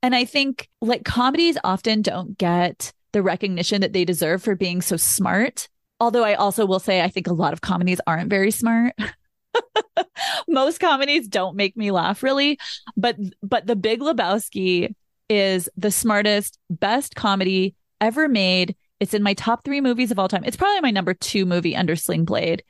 And 0.03 0.15
I 0.15 0.25
think 0.25 0.69
like 0.81 1.05
comedies 1.05 1.59
often 1.63 2.03
don't 2.03 2.37
get 2.39 2.93
the 3.13 3.23
recognition 3.23 3.81
that 3.81 3.93
they 3.93 4.05
deserve 4.05 4.43
for 4.43 4.55
being 4.55 4.81
so 4.81 4.97
smart. 4.97 5.69
Although 5.99 6.25
I 6.25 6.35
also 6.35 6.65
will 6.65 6.81
say 6.81 7.03
I 7.03 7.09
think 7.09 7.27
a 7.27 7.35
lot 7.35 7.53
of 7.53 7.61
comedies 7.61 8.01
aren't 8.07 8.31
very 8.31 8.51
smart. 8.51 8.95
Most 10.49 10.81
comedies 10.81 11.29
don't 11.29 11.57
make 11.57 11.77
me 11.77 11.91
laugh 11.91 12.23
really, 12.23 12.59
but 12.97 13.17
but 13.43 13.67
The 13.67 13.77
Big 13.77 14.01
Lebowski 14.01 14.95
is 15.31 15.71
the 15.77 15.91
smartest, 15.91 16.59
best 16.69 17.15
comedy 17.15 17.75
ever 18.01 18.29
made 18.29 18.75
it's 19.01 19.15
in 19.15 19.23
my 19.23 19.35
top 19.35 19.65
three 19.65 19.81
movies 19.81 20.11
of 20.11 20.19
all 20.19 20.29
time. 20.29 20.45
It's 20.45 20.59
probably 20.59 20.83
my 20.83 20.91
number 20.91 21.15
two 21.15 21.47
movie 21.47 21.75
under 21.75 21.97
Sling 21.97 22.27
Blade. 22.27 22.63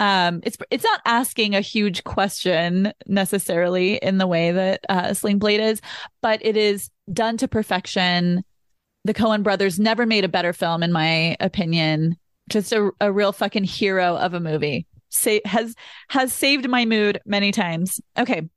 Um, 0.00 0.40
it's 0.44 0.56
it's 0.70 0.84
not 0.84 1.00
asking 1.04 1.54
a 1.54 1.60
huge 1.60 2.04
question 2.04 2.92
necessarily 3.06 3.96
in 3.96 4.18
the 4.18 4.26
way 4.26 4.52
that 4.52 4.80
uh, 4.88 5.14
Sling 5.14 5.38
Blade 5.38 5.60
is, 5.60 5.80
but 6.22 6.44
it 6.44 6.56
is 6.56 6.90
done 7.12 7.36
to 7.38 7.48
perfection. 7.48 8.44
The 9.04 9.14
Coen 9.14 9.42
brothers 9.42 9.78
never 9.78 10.06
made 10.06 10.24
a 10.24 10.28
better 10.28 10.52
film, 10.52 10.82
in 10.82 10.92
my 10.92 11.36
opinion. 11.40 12.16
Just 12.48 12.72
a, 12.72 12.90
a 13.00 13.12
real 13.12 13.32
fucking 13.32 13.64
hero 13.64 14.16
of 14.16 14.32
a 14.34 14.40
movie. 14.40 14.86
Say, 15.10 15.40
has 15.44 15.74
has 16.08 16.32
saved 16.32 16.68
my 16.68 16.84
mood 16.84 17.20
many 17.26 17.52
times. 17.52 18.00
Okay, 18.18 18.48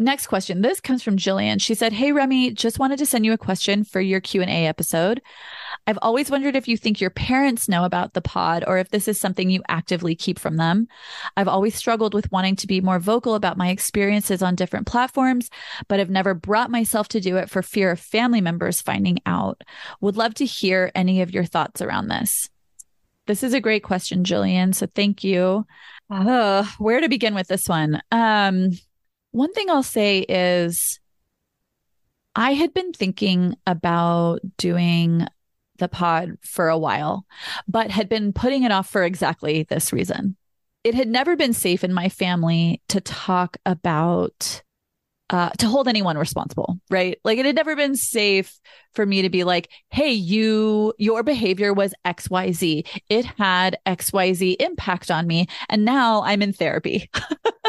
Next 0.00 0.28
question. 0.28 0.62
This 0.62 0.80
comes 0.80 1.02
from 1.02 1.18
Jillian. 1.18 1.60
She 1.60 1.74
said, 1.74 1.92
"Hey 1.92 2.10
Remy, 2.10 2.52
just 2.52 2.78
wanted 2.78 2.98
to 3.00 3.06
send 3.06 3.26
you 3.26 3.34
a 3.34 3.38
question 3.38 3.84
for 3.84 4.00
your 4.00 4.18
Q&A 4.18 4.66
episode. 4.66 5.20
I've 5.86 5.98
always 6.00 6.30
wondered 6.30 6.56
if 6.56 6.66
you 6.66 6.78
think 6.78 7.02
your 7.02 7.10
parents 7.10 7.68
know 7.68 7.84
about 7.84 8.14
the 8.14 8.22
pod 8.22 8.64
or 8.66 8.78
if 8.78 8.88
this 8.88 9.08
is 9.08 9.20
something 9.20 9.50
you 9.50 9.62
actively 9.68 10.14
keep 10.14 10.38
from 10.38 10.56
them. 10.56 10.88
I've 11.36 11.48
always 11.48 11.74
struggled 11.74 12.14
with 12.14 12.32
wanting 12.32 12.56
to 12.56 12.66
be 12.66 12.80
more 12.80 12.98
vocal 12.98 13.34
about 13.34 13.58
my 13.58 13.68
experiences 13.68 14.40
on 14.40 14.54
different 14.54 14.86
platforms, 14.86 15.50
but 15.86 15.98
have 15.98 16.08
never 16.08 16.32
brought 16.32 16.70
myself 16.70 17.06
to 17.08 17.20
do 17.20 17.36
it 17.36 17.50
for 17.50 17.60
fear 17.60 17.90
of 17.90 18.00
family 18.00 18.40
members 18.40 18.80
finding 18.80 19.18
out. 19.26 19.62
Would 20.00 20.16
love 20.16 20.32
to 20.36 20.46
hear 20.46 20.90
any 20.94 21.20
of 21.20 21.30
your 21.30 21.44
thoughts 21.44 21.82
around 21.82 22.08
this." 22.08 22.48
This 23.26 23.42
is 23.42 23.52
a 23.52 23.60
great 23.60 23.82
question, 23.82 24.24
Jillian. 24.24 24.74
So 24.74 24.86
thank 24.86 25.22
you. 25.22 25.66
Uh, 26.08 26.64
where 26.78 27.02
to 27.02 27.08
begin 27.10 27.34
with 27.34 27.48
this 27.48 27.68
one? 27.68 28.00
Um, 28.10 28.70
one 29.32 29.52
thing 29.52 29.70
I'll 29.70 29.82
say 29.82 30.20
is 30.20 31.00
I 32.34 32.52
had 32.52 32.72
been 32.72 32.92
thinking 32.92 33.56
about 33.66 34.40
doing 34.56 35.26
the 35.78 35.88
pod 35.88 36.36
for 36.42 36.68
a 36.68 36.78
while, 36.78 37.26
but 37.66 37.90
had 37.90 38.08
been 38.08 38.32
putting 38.32 38.62
it 38.62 38.72
off 38.72 38.88
for 38.88 39.02
exactly 39.02 39.64
this 39.64 39.92
reason. 39.92 40.36
It 40.84 40.94
had 40.94 41.08
never 41.08 41.36
been 41.36 41.52
safe 41.52 41.84
in 41.84 41.92
my 41.92 42.08
family 42.08 42.80
to 42.88 43.00
talk 43.00 43.56
about 43.66 44.62
uh, 45.30 45.50
to 45.58 45.68
hold 45.68 45.86
anyone 45.86 46.18
responsible, 46.18 46.80
right? 46.90 47.18
Like 47.24 47.38
it 47.38 47.46
had 47.46 47.54
never 47.54 47.76
been 47.76 47.94
safe 47.94 48.58
for 48.94 49.06
me 49.06 49.22
to 49.22 49.30
be 49.30 49.44
like, 49.44 49.70
Hey, 49.90 50.10
you, 50.10 50.92
your 50.98 51.22
behavior 51.22 51.72
was 51.72 51.94
XYZ. 52.04 52.86
It 53.08 53.24
had 53.24 53.78
XYZ 53.86 54.56
impact 54.60 55.10
on 55.10 55.28
me. 55.28 55.46
And 55.68 55.84
now 55.84 56.22
I'm 56.22 56.42
in 56.42 56.52
therapy. 56.52 57.08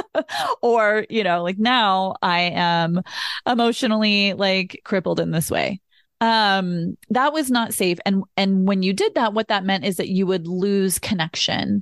or, 0.63 1.05
you 1.09 1.23
know, 1.23 1.43
like 1.43 1.59
now 1.59 2.15
I 2.23 2.51
am 2.55 3.01
emotionally 3.45 4.33
like 4.33 4.81
crippled 4.83 5.19
in 5.19 5.29
this 5.29 5.51
way. 5.51 5.79
Um, 6.19 6.97
that 7.11 7.31
was 7.31 7.51
not 7.51 7.75
safe. 7.75 7.99
And, 8.07 8.23
and 8.37 8.67
when 8.67 8.81
you 8.81 8.91
did 8.91 9.13
that, 9.15 9.33
what 9.33 9.49
that 9.49 9.63
meant 9.63 9.85
is 9.85 9.97
that 9.97 10.09
you 10.09 10.25
would 10.25 10.47
lose 10.47 10.97
connection, 10.97 11.81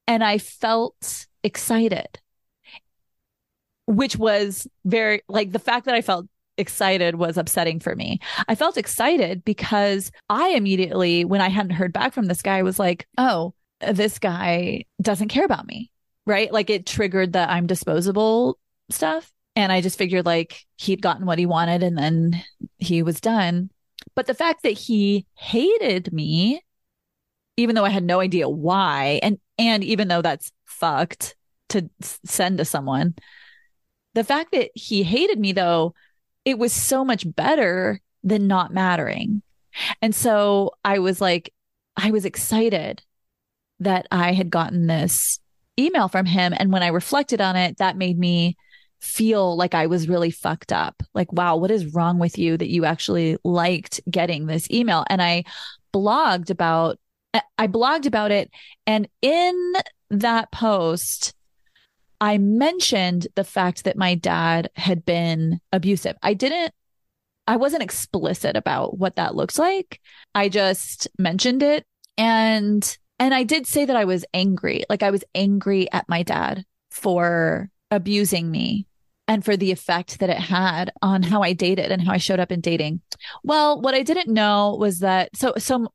and 0.07 0.23
I 0.23 0.38
felt 0.38 1.27
excited 1.43 2.21
which 3.87 4.16
was 4.16 4.66
very 4.85 5.23
like 5.29 5.53
the 5.53 5.59
fact 5.59 5.87
that 5.87 5.95
I 5.95 6.01
felt 6.01 6.27
excited 6.59 7.16
was 7.16 7.37
upsetting 7.37 7.81
for 7.81 7.97
me. 7.97 8.21
I 8.49 8.55
felt 8.55 8.77
excited 8.77 9.45
because 9.45 10.11
I 10.29 10.51
immediately, 10.51 11.25
when 11.25 11.40
I 11.40 11.49
hadn't 11.49 11.73
heard 11.73 11.92
back 11.92 12.12
from 12.12 12.27
this 12.27 12.42
guy, 12.42 12.62
was 12.62 12.79
like, 12.79 13.07
oh, 13.18 13.55
this 13.90 14.18
guy 14.18 14.85
doesn't 15.01 15.29
care 15.29 15.45
about 15.45 15.66
me. 15.66 15.90
Right. 16.27 16.53
Like 16.53 16.71
it 16.71 16.87
triggered 16.87 17.33
the 17.33 17.51
I'm 17.51 17.66
disposable 17.66 18.59
stuff. 18.90 19.33
And 19.57 19.73
I 19.73 19.81
just 19.81 19.99
figured 19.99 20.25
like 20.25 20.64
he'd 20.79 21.03
gotten 21.03 21.27
what 21.27 21.38
he 21.38 21.47
wanted 21.47 21.83
and 21.83 21.99
then 21.99 22.42
he 22.79 23.03
was 23.03 23.21
done. 23.21 23.71
But 24.14 24.27
the 24.27 24.35
fact 24.35 24.62
that 24.62 24.71
he 24.71 25.27
hated 25.37 26.12
me, 26.12 26.62
even 27.57 27.75
though 27.75 27.85
I 27.85 27.90
had 27.90 28.05
no 28.05 28.21
idea 28.21 28.49
why, 28.49 29.21
and 29.23 29.38
and 29.59 29.85
even 29.85 30.09
though 30.09 30.23
that's 30.23 30.53
fucked 30.64 31.37
to 31.71 31.90
send 32.25 32.59
to 32.59 32.64
someone, 32.64 33.14
the 34.14 34.25
fact 34.25 34.53
that 34.53 34.70
he 34.75 35.03
hated 35.03 35.38
me, 35.38 35.53
though, 35.53 35.94
it 36.44 36.59
was 36.59 36.72
so 36.72 37.05
much 37.05 37.25
better 37.35 38.01
than 38.22 38.46
not 38.46 38.72
mattering. 38.72 39.42
And 40.01 40.14
so 40.14 40.72
I 40.85 40.98
was 40.98 41.20
like, 41.20 41.53
I 41.96 42.11
was 42.11 42.25
excited 42.25 43.03
that 43.81 44.07
I 44.11 44.33
had 44.33 44.51
gotten 44.51 44.87
this 44.87 45.38
email 45.79 46.09
from 46.09 46.27
him. 46.27 46.55
And 46.57 46.72
when 46.72 46.83
I 46.83 46.88
reflected 46.88 47.40
on 47.40 47.57
it, 47.57 47.79
that 47.79 47.96
made 47.96 48.18
me 48.18 48.57
feel 49.01 49.57
like 49.57 49.75
I 49.75 49.87
was 49.87 50.09
really 50.09 50.31
fucked 50.31 50.72
up. 50.72 51.03
Like, 51.14 51.33
wow, 51.33 51.57
what 51.57 51.70
is 51.70 51.94
wrong 51.94 52.18
with 52.18 52.38
you 52.38 52.57
that 52.57 52.70
you 52.70 52.85
actually 52.85 53.37
liked 53.44 54.01
getting 54.11 54.46
this 54.46 54.70
email? 54.70 55.05
And 55.09 55.20
I 55.20 55.44
blogged 55.92 56.50
about 56.50 56.98
I 57.56 57.67
blogged 57.67 58.04
about 58.04 58.31
it 58.31 58.50
and 58.87 59.08
in 59.23 59.73
that 60.10 60.52
post 60.52 61.33
I 62.23 62.38
mentioned 62.38 63.27
the 63.35 63.42
fact 63.42 63.83
that 63.83 63.96
my 63.96 64.14
dad 64.14 64.70
had 64.77 65.04
been 65.04 65.60
abusive. 65.73 66.16
I 66.23 66.35
didn't, 66.35 66.73
I 67.48 67.56
wasn't 67.56 67.83
explicit 67.83 68.54
about 68.54 68.96
what 68.96 69.16
that 69.16 69.35
looks 69.35 69.58
like. 69.58 70.00
I 70.33 70.48
just 70.48 71.08
mentioned 71.18 71.64
it. 71.64 71.85
And, 72.16 72.96
and 73.18 73.35
I 73.35 73.42
did 73.42 73.66
say 73.66 73.85
that 73.87 73.96
I 73.96 74.04
was 74.04 74.25
angry. 74.33 74.85
Like 74.88 75.02
I 75.02 75.10
was 75.10 75.25
angry 75.35 75.90
at 75.90 76.08
my 76.08 76.23
dad 76.23 76.64
for 76.92 77.68
abusing 77.90 78.52
me 78.52 78.87
and 79.27 79.44
for 79.44 79.56
the 79.56 79.73
effect 79.73 80.20
that 80.20 80.31
it 80.31 80.38
had 80.38 80.92
on 81.02 81.25
how 81.25 81.42
I 81.42 81.54
dated 81.54 81.90
and 81.90 82.00
how 82.00 82.12
I 82.12 82.18
showed 82.18 82.38
up 82.38 82.52
in 82.52 82.60
dating. 82.60 83.00
Well, 83.42 83.81
what 83.81 83.96
I 83.96 84.04
didn't 84.04 84.33
know 84.33 84.77
was 84.79 85.00
that, 85.00 85.37
so, 85.37 85.54
so, 85.58 85.88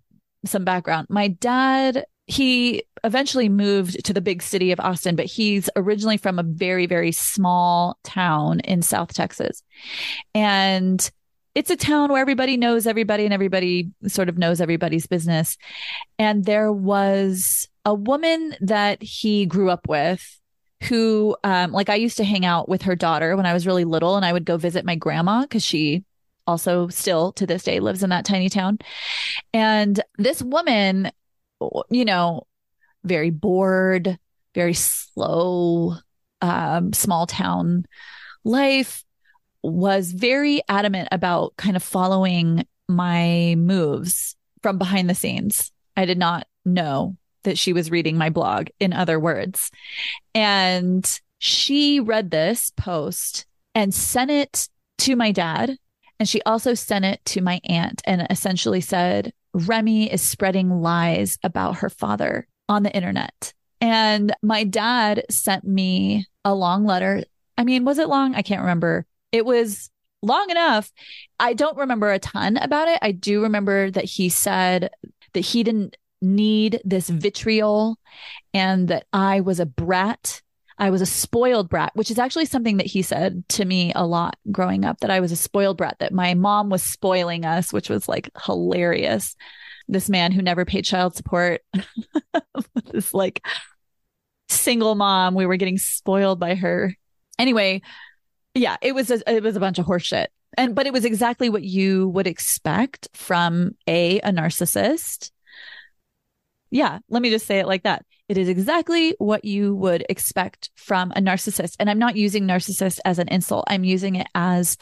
some 0.44 0.66
background. 0.66 1.08
My 1.10 1.30
dad 1.30 2.04
he 2.28 2.84
eventually 3.04 3.48
moved 3.48 4.04
to 4.06 4.14
the 4.14 4.22
big 4.22 4.42
city 4.42 4.72
of 4.72 4.80
Austin, 4.82 5.16
but 5.16 5.26
he's 5.26 5.70
originally 5.76 6.18
from 6.18 6.38
a 6.38 6.44
very, 6.44 6.86
very 6.86 7.12
small 7.12 7.98
town 8.04 8.60
in 8.62 8.82
South 8.82 9.14
Texas. 9.14 9.64
And 10.36 11.10
it's 11.56 11.70
a 11.72 11.78
town 11.78 12.12
where 12.12 12.22
everybody 12.22 12.58
knows 12.58 12.86
everybody 12.86 13.24
and 13.24 13.34
everybody 13.34 13.90
sort 14.08 14.30
of 14.30 14.38
knows 14.38 14.62
everybody's 14.62 15.08
business. 15.08 15.58
And 16.20 16.46
there 16.46 16.72
was 16.72 17.68
a 17.86 17.94
woman 17.94 18.56
that 18.60 19.02
he 19.02 19.46
grew 19.46 19.70
up 19.70 19.88
with 19.88 20.40
who, 20.84 21.36
um, 21.44 21.72
like 21.72 21.90
I 21.90 21.96
used 21.96 22.18
to 22.18 22.24
hang 22.24 22.46
out 22.46 22.68
with 22.70 22.84
her 22.84 22.96
daughter 22.96 23.36
when 23.36 23.46
I 23.46 23.54
was 23.54 23.66
really 23.66 23.86
little 23.86 24.18
and 24.18 24.26
I 24.26 24.34
would 24.34 24.46
go 24.46 24.58
visit 24.58 24.86
my 24.86 24.96
grandma 24.96 25.42
because 25.42 25.64
she 25.64 26.04
also 26.46 26.90
still 26.90 27.32
to 27.34 27.48
this 27.48 27.64
day 27.64 27.80
lives 27.80 28.04
in 28.04 28.10
that 28.10 28.26
tiny 28.26 28.50
town. 28.50 28.80
And 29.54 30.00
this 30.18 30.42
woman, 30.42 31.12
you 31.90 32.06
know, 32.06 32.48
very 33.04 33.30
bored, 33.30 34.18
very 34.54 34.74
slow, 34.74 35.96
um, 36.42 36.94
small 36.94 37.26
town 37.28 37.86
life 38.44 39.04
was 39.62 40.12
very 40.12 40.62
adamant 40.70 41.10
about 41.12 41.56
kind 41.58 41.76
of 41.76 41.84
following 41.84 42.66
my 42.88 43.56
moves 43.58 44.36
from 44.62 44.78
behind 44.78 45.10
the 45.10 45.16
scenes. 45.16 45.72
I 45.96 46.06
did 46.06 46.18
not 46.18 46.48
know 46.64 47.18
that 47.44 47.58
she 47.58 47.74
was 47.74 47.92
reading 47.92 48.18
my 48.18 48.30
blog, 48.30 48.68
in 48.80 48.94
other 48.94 49.20
words. 49.20 49.72
And 50.34 51.20
she 51.40 52.00
read 52.00 52.32
this 52.32 52.72
post 52.76 53.46
and 53.76 53.94
sent 53.94 54.32
it 54.32 54.70
to 55.00 55.16
my 55.16 55.32
dad. 55.32 55.78
And 56.20 56.28
she 56.28 56.42
also 56.44 56.74
sent 56.74 57.06
it 57.06 57.24
to 57.26 57.42
my 57.42 57.60
aunt 57.66 58.02
and 58.06 58.26
essentially 58.30 58.82
said, 58.82 59.34
Remy 59.54 60.12
is 60.12 60.22
spreading 60.22 60.82
lies 60.82 61.38
about 61.44 61.78
her 61.78 61.90
father 61.90 62.48
on 62.70 62.84
the 62.84 62.96
internet. 62.96 63.54
And 63.82 64.34
my 64.42 64.64
dad 64.64 65.26
sent 65.30 65.64
me 65.64 66.26
a 66.44 66.54
long 66.54 66.86
letter. 66.86 67.24
I 67.58 67.64
mean, 67.64 67.86
was 67.86 68.00
it 68.00 68.10
long? 68.10 68.36
I 68.36 68.42
can't 68.42 68.62
remember. 68.62 69.06
It 69.32 69.46
was 69.46 69.90
long 70.22 70.50
enough. 70.50 70.92
I 71.40 71.54
don't 71.54 71.78
remember 71.78 72.12
a 72.12 72.20
ton 72.20 72.58
about 72.58 72.88
it. 72.88 73.00
I 73.02 73.12
do 73.12 73.44
remember 73.44 73.92
that 73.92 74.06
he 74.06 74.30
said 74.30 74.90
that 75.34 75.40
he 75.42 75.64
didn't 75.64 75.98
need 76.22 76.82
this 76.84 77.10
vitriol 77.10 77.98
and 78.54 78.88
that 78.88 79.06
I 79.14 79.42
was 79.42 79.60
a 79.60 79.66
brat. 79.66 80.42
I 80.80 80.90
was 80.92 81.02
a 81.02 81.08
spoiled 81.08 81.70
brat, 81.70 81.92
which 81.96 82.12
is 82.12 82.20
actually 82.20 82.46
something 82.46 82.78
that 82.78 82.86
he 82.86 83.02
said 83.02 83.48
to 83.50 83.66
me 83.66 83.92
a 83.96 84.06
lot 84.06 84.38
growing 84.52 84.86
up 84.86 85.00
that 85.00 85.10
I 85.10 85.20
was 85.20 85.32
a 85.32 85.36
spoiled 85.36 85.78
brat, 85.78 85.98
that 86.00 86.14
my 86.14 86.34
mom 86.36 86.70
was 86.70 86.84
spoiling 86.84 87.46
us, 87.46 87.74
which 87.74 87.90
was 87.90 88.08
like 88.08 88.30
hilarious. 88.46 89.36
This 89.88 90.10
man 90.10 90.32
who 90.32 90.42
never 90.42 90.66
paid 90.66 90.86
child 90.86 91.16
support, 91.16 91.62
this 92.92 93.14
like 93.14 93.46
single 94.50 94.96
mom, 94.96 95.34
we 95.34 95.46
were 95.46 95.58
getting 95.58 95.78
spoiled 95.78 96.40
by 96.40 96.56
her. 96.56 96.94
Anyway, 97.40 97.82
yeah, 98.54 98.78
it 98.82 98.94
was 98.94 99.10
a, 99.10 99.22
it 99.32 99.44
was 99.44 99.56
a 99.56 99.60
bunch 99.62 99.80
of 99.80 99.86
horseshit. 99.86 100.28
And 100.58 100.76
but 100.76 100.88
it 100.88 100.94
was 100.94 101.06
exactly 101.06 101.50
what 101.50 101.64
you 101.64 102.10
would 102.10 102.28
expect 102.28 103.08
from 103.14 103.72
a 103.88 104.20
a 104.20 104.30
narcissist. 104.30 105.32
Yeah, 106.70 107.00
let 107.10 107.22
me 107.22 107.30
just 107.30 107.46
say 107.46 107.60
it 107.60 107.68
like 107.68 107.84
that. 107.84 108.06
It 108.30 108.38
is 108.38 108.50
exactly 108.50 109.16
what 109.20 109.46
you 109.46 109.76
would 109.76 110.06
expect 110.10 110.70
from 110.76 111.12
a 111.12 111.22
narcissist. 111.22 111.76
And 111.80 111.90
I'm 111.90 112.00
not 112.00 112.16
using 112.16 112.46
narcissist 112.46 113.00
as 113.06 113.20
an 113.20 113.28
insult. 113.30 113.66
I'm 113.68 113.84
using 113.84 114.16
it 114.16 114.28
as 114.36 114.78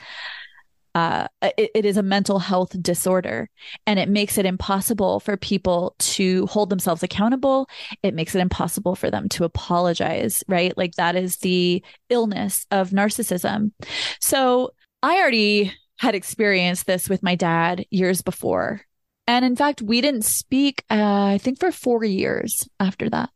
uh, 0.96 1.28
it, 1.42 1.72
it 1.76 1.86
is 1.86 1.98
a 1.98 2.04
mental 2.04 2.40
health 2.40 2.82
disorder 2.82 3.50
and 3.86 4.00
it 4.00 4.08
makes 4.08 4.38
it 4.38 4.46
impossible 4.46 5.20
for 5.20 5.36
people 5.36 5.94
to 6.00 6.46
hold 6.48 6.70
themselves 6.70 7.04
accountable. 7.04 7.68
It 8.02 8.14
makes 8.14 8.34
it 8.34 8.40
impossible 8.40 8.96
for 8.96 9.12
them 9.12 9.28
to 9.30 9.44
apologize, 9.44 10.42
right? 10.48 10.76
Like 10.78 10.96
that 10.96 11.18
is 11.18 11.38
the 11.38 11.84
illness 12.10 12.66
of 12.72 12.92
narcissism. 12.92 13.72
So 14.22 14.72
I 15.04 15.18
already 15.18 15.74
had 16.00 16.16
experienced 16.16 16.86
this 16.86 17.10
with 17.10 17.22
my 17.22 17.36
dad 17.36 17.86
years 17.90 18.22
before. 18.22 18.82
And 19.28 19.44
in 19.44 19.56
fact, 19.56 19.82
we 19.82 20.02
didn't 20.02 20.26
speak, 20.26 20.84
uh, 20.90 21.26
I 21.26 21.38
think, 21.40 21.60
for 21.60 21.72
four 21.72 22.04
years 22.04 22.68
after 22.80 23.10
that. 23.10 23.30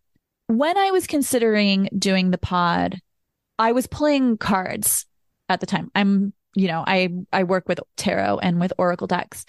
When 0.48 0.78
I 0.78 0.92
was 0.92 1.08
considering 1.08 1.90
doing 1.98 2.32
the 2.32 2.38
pod, 2.38 3.00
I 3.58 3.72
was 3.72 3.88
playing 3.88 4.38
cards 4.38 5.06
at 5.48 5.60
the 5.60 5.66
time. 5.66 5.92
I'm 5.96 6.34
you 6.56 6.68
know, 6.68 6.84
I 6.86 7.10
I 7.32 7.44
work 7.44 7.68
with 7.68 7.80
tarot 7.96 8.40
and 8.40 8.60
with 8.60 8.74
oracle 8.78 9.08
decks. 9.08 9.46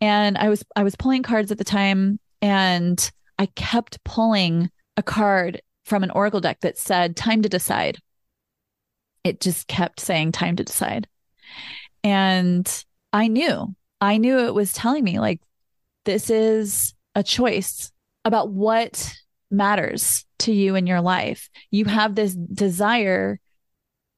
And 0.00 0.38
I 0.38 0.48
was 0.48 0.64
I 0.74 0.82
was 0.82 0.96
pulling 0.96 1.22
cards 1.22 1.52
at 1.52 1.58
the 1.58 1.64
time 1.64 2.18
and 2.40 3.10
I 3.38 3.46
kept 3.46 4.02
pulling 4.04 4.70
a 4.96 5.02
card 5.02 5.60
from 5.84 6.02
an 6.02 6.10
oracle 6.10 6.40
deck 6.40 6.60
that 6.60 6.78
said 6.78 7.16
time 7.16 7.42
to 7.42 7.48
decide. 7.48 7.98
It 9.22 9.40
just 9.40 9.68
kept 9.68 10.00
saying 10.00 10.32
time 10.32 10.56
to 10.56 10.64
decide. 10.64 11.06
And 12.02 12.84
I 13.12 13.28
knew. 13.28 13.74
I 14.00 14.16
knew 14.16 14.38
it 14.38 14.54
was 14.54 14.72
telling 14.72 15.04
me 15.04 15.18
like 15.18 15.40
this 16.04 16.30
is 16.30 16.94
a 17.14 17.22
choice 17.22 17.90
about 18.24 18.50
what 18.50 19.12
matters 19.50 20.24
to 20.40 20.52
you 20.52 20.74
in 20.74 20.86
your 20.86 21.00
life. 21.00 21.50
You 21.70 21.84
have 21.86 22.14
this 22.14 22.34
desire 22.34 23.40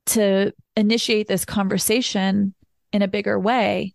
to 0.07 0.53
initiate 0.77 1.29
this 1.29 1.45
conversation 1.45 2.55
in 2.93 3.03
a 3.03 3.09
bigger 3.09 3.39
way. 3.39 3.95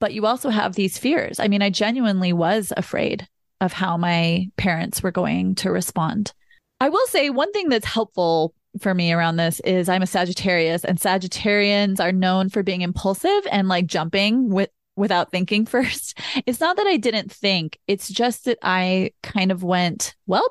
But 0.00 0.14
you 0.14 0.26
also 0.26 0.50
have 0.50 0.74
these 0.74 0.98
fears. 0.98 1.38
I 1.38 1.48
mean, 1.48 1.62
I 1.62 1.70
genuinely 1.70 2.32
was 2.32 2.72
afraid 2.76 3.28
of 3.60 3.72
how 3.72 3.96
my 3.96 4.48
parents 4.56 5.02
were 5.02 5.12
going 5.12 5.54
to 5.56 5.70
respond. 5.70 6.32
I 6.80 6.88
will 6.88 7.06
say 7.06 7.30
one 7.30 7.52
thing 7.52 7.68
that's 7.68 7.86
helpful 7.86 8.54
for 8.80 8.92
me 8.92 9.12
around 9.12 9.36
this 9.36 9.60
is 9.60 9.88
I'm 9.88 10.02
a 10.02 10.06
Sagittarius 10.06 10.84
and 10.84 10.98
Sagittarians 10.98 12.00
are 12.00 12.10
known 12.10 12.48
for 12.48 12.64
being 12.64 12.80
impulsive 12.80 13.46
and 13.52 13.68
like 13.68 13.86
jumping 13.86 14.48
with 14.48 14.70
without 14.96 15.30
thinking 15.30 15.66
first. 15.66 16.18
It's 16.46 16.60
not 16.60 16.76
that 16.76 16.86
I 16.86 16.96
didn't 16.96 17.32
think, 17.32 17.78
it's 17.86 18.08
just 18.08 18.44
that 18.46 18.58
I 18.62 19.12
kind 19.22 19.50
of 19.52 19.62
went, 19.62 20.14
well, 20.26 20.48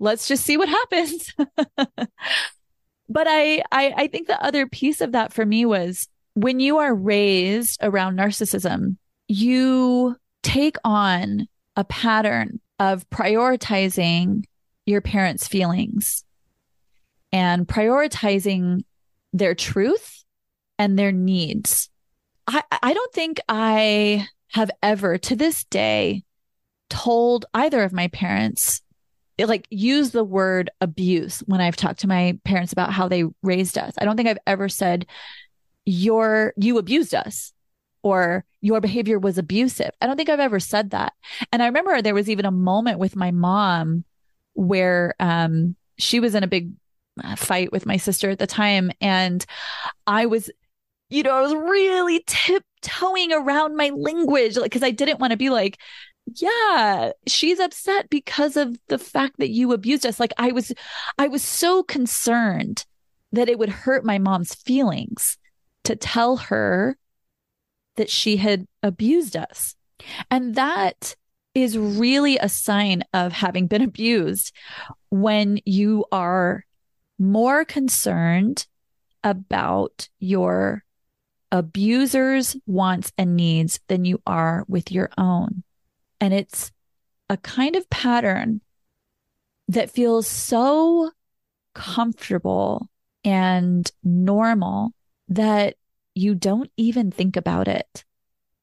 let's 0.00 0.26
just 0.28 0.44
see 0.44 0.56
what 0.56 0.68
happens. 0.68 1.34
but 1.76 3.26
I, 3.28 3.62
I 3.70 3.94
I 3.96 4.06
think 4.08 4.26
the 4.26 4.42
other 4.42 4.66
piece 4.66 5.00
of 5.00 5.12
that 5.12 5.32
for 5.32 5.44
me 5.44 5.64
was 5.64 6.08
when 6.34 6.60
you 6.60 6.78
are 6.78 6.94
raised 6.94 7.78
around 7.82 8.18
narcissism, 8.18 8.96
you 9.28 10.16
take 10.42 10.76
on 10.84 11.46
a 11.76 11.84
pattern 11.84 12.60
of 12.78 13.08
prioritizing 13.10 14.44
your 14.86 15.00
parents' 15.00 15.46
feelings 15.46 16.24
and 17.32 17.66
prioritizing 17.66 18.84
their 19.32 19.54
truth 19.54 20.24
and 20.78 20.98
their 20.98 21.12
needs. 21.12 21.88
I, 22.52 22.62
I 22.82 22.94
don't 22.94 23.12
think 23.12 23.40
I 23.48 24.28
have 24.52 24.70
ever 24.82 25.16
to 25.16 25.36
this 25.36 25.64
day 25.64 26.24
told 26.90 27.46
either 27.54 27.82
of 27.82 27.92
my 27.92 28.08
parents 28.08 28.82
like 29.38 29.66
use 29.70 30.10
the 30.10 30.22
word 30.22 30.70
abuse 30.80 31.40
when 31.46 31.60
I've 31.60 31.76
talked 31.76 32.00
to 32.00 32.06
my 32.06 32.38
parents 32.44 32.72
about 32.72 32.92
how 32.92 33.08
they 33.08 33.24
raised 33.42 33.78
us. 33.78 33.94
I 33.98 34.04
don't 34.04 34.16
think 34.16 34.28
I've 34.28 34.38
ever 34.46 34.68
said 34.68 35.06
your 35.84 36.52
you 36.56 36.78
abused 36.78 37.14
us 37.14 37.52
or 38.02 38.44
your 38.60 38.80
behavior 38.80 39.18
was 39.18 39.38
abusive. 39.38 39.90
I 40.00 40.06
don't 40.06 40.16
think 40.16 40.28
I've 40.28 40.38
ever 40.38 40.60
said 40.60 40.90
that. 40.90 41.14
And 41.50 41.62
I 41.62 41.66
remember 41.66 42.02
there 42.02 42.14
was 42.14 42.28
even 42.28 42.44
a 42.44 42.50
moment 42.50 42.98
with 42.98 43.16
my 43.16 43.30
mom 43.30 44.04
where 44.52 45.14
um 45.18 45.76
she 45.98 46.20
was 46.20 46.34
in 46.34 46.44
a 46.44 46.48
big 46.48 46.72
uh, 47.22 47.36
fight 47.36 47.72
with 47.72 47.86
my 47.86 47.96
sister 47.96 48.30
at 48.30 48.38
the 48.38 48.46
time 48.46 48.90
and 49.00 49.44
I 50.06 50.26
was 50.26 50.50
you 51.12 51.22
know, 51.22 51.36
I 51.36 51.42
was 51.42 51.54
really 51.54 52.24
tiptoeing 52.26 53.32
around 53.32 53.76
my 53.76 53.90
language 53.90 54.56
like 54.56 54.72
cuz 54.72 54.82
I 54.82 54.90
didn't 54.90 55.20
want 55.20 55.32
to 55.32 55.36
be 55.36 55.50
like 55.50 55.78
yeah 56.36 57.10
she's 57.26 57.58
upset 57.58 58.08
because 58.08 58.56
of 58.56 58.78
the 58.88 58.98
fact 58.98 59.38
that 59.38 59.50
you 59.50 59.72
abused 59.72 60.06
us. 60.06 60.20
Like 60.20 60.32
i 60.38 60.52
was 60.52 60.72
i 61.18 61.28
was 61.28 61.42
so 61.42 61.82
concerned 61.82 62.86
that 63.32 63.48
it 63.48 63.58
would 63.58 63.70
hurt 63.70 64.04
my 64.04 64.18
mom's 64.18 64.54
feelings 64.54 65.38
to 65.84 65.96
tell 65.96 66.36
her 66.36 66.96
that 67.96 68.10
she 68.10 68.36
had 68.36 68.66
abused 68.82 69.36
us. 69.36 69.74
And 70.30 70.54
that 70.54 71.16
is 71.54 71.76
really 71.76 72.38
a 72.38 72.48
sign 72.48 73.04
of 73.12 73.32
having 73.32 73.66
been 73.66 73.82
abused 73.82 74.52
when 75.10 75.60
you 75.64 76.04
are 76.10 76.64
more 77.18 77.64
concerned 77.64 78.66
about 79.22 80.08
your 80.18 80.84
abuser's 81.52 82.56
wants 82.66 83.12
and 83.16 83.36
needs 83.36 83.78
than 83.86 84.04
you 84.04 84.20
are 84.26 84.64
with 84.66 84.90
your 84.90 85.10
own. 85.16 85.62
And 86.20 86.34
it's 86.34 86.72
a 87.28 87.36
kind 87.36 87.76
of 87.76 87.88
pattern 87.90 88.62
that 89.68 89.90
feels 89.90 90.26
so 90.26 91.10
comfortable 91.74 92.88
and 93.24 93.90
normal 94.02 94.92
that 95.28 95.76
you 96.14 96.34
don't 96.34 96.70
even 96.76 97.10
think 97.10 97.36
about 97.36 97.68
it. 97.68 98.04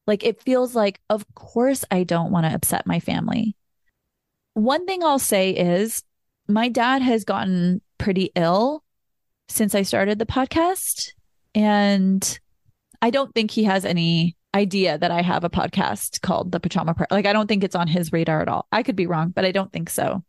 Like 0.06 0.24
it 0.24 0.42
feels 0.42 0.74
like, 0.74 1.00
of 1.08 1.24
course, 1.34 1.84
I 1.90 2.02
don't 2.04 2.32
want 2.32 2.46
to 2.46 2.54
upset 2.54 2.86
my 2.86 3.00
family. 3.00 3.56
one 4.54 4.86
thing 4.86 5.02
I'll 5.02 5.18
say 5.18 5.50
is 5.50 6.02
my 6.48 6.68
dad 6.68 7.02
has 7.02 7.24
gotten 7.24 7.80
pretty 7.98 8.30
ill 8.34 8.82
since 9.48 9.74
I 9.74 9.82
started 9.82 10.18
the 10.18 10.26
podcast. 10.26 11.12
And 11.54 12.38
I 13.02 13.10
don't 13.10 13.34
think 13.34 13.50
he 13.50 13.64
has 13.64 13.84
any 13.84 14.36
idea 14.54 14.98
that 14.98 15.10
I 15.10 15.22
have 15.22 15.44
a 15.44 15.50
podcast 15.50 16.20
called 16.20 16.52
The 16.52 16.60
Pajama 16.60 16.94
Party. 16.94 17.14
Like, 17.14 17.26
I 17.26 17.32
don't 17.32 17.46
think 17.46 17.64
it's 17.64 17.76
on 17.76 17.88
his 17.88 18.12
radar 18.12 18.42
at 18.42 18.48
all. 18.48 18.66
I 18.72 18.82
could 18.82 18.96
be 18.96 19.06
wrong, 19.06 19.30
but 19.30 19.44
I 19.44 19.52
don't 19.52 19.72
think 19.72 19.90
so. 19.90 20.24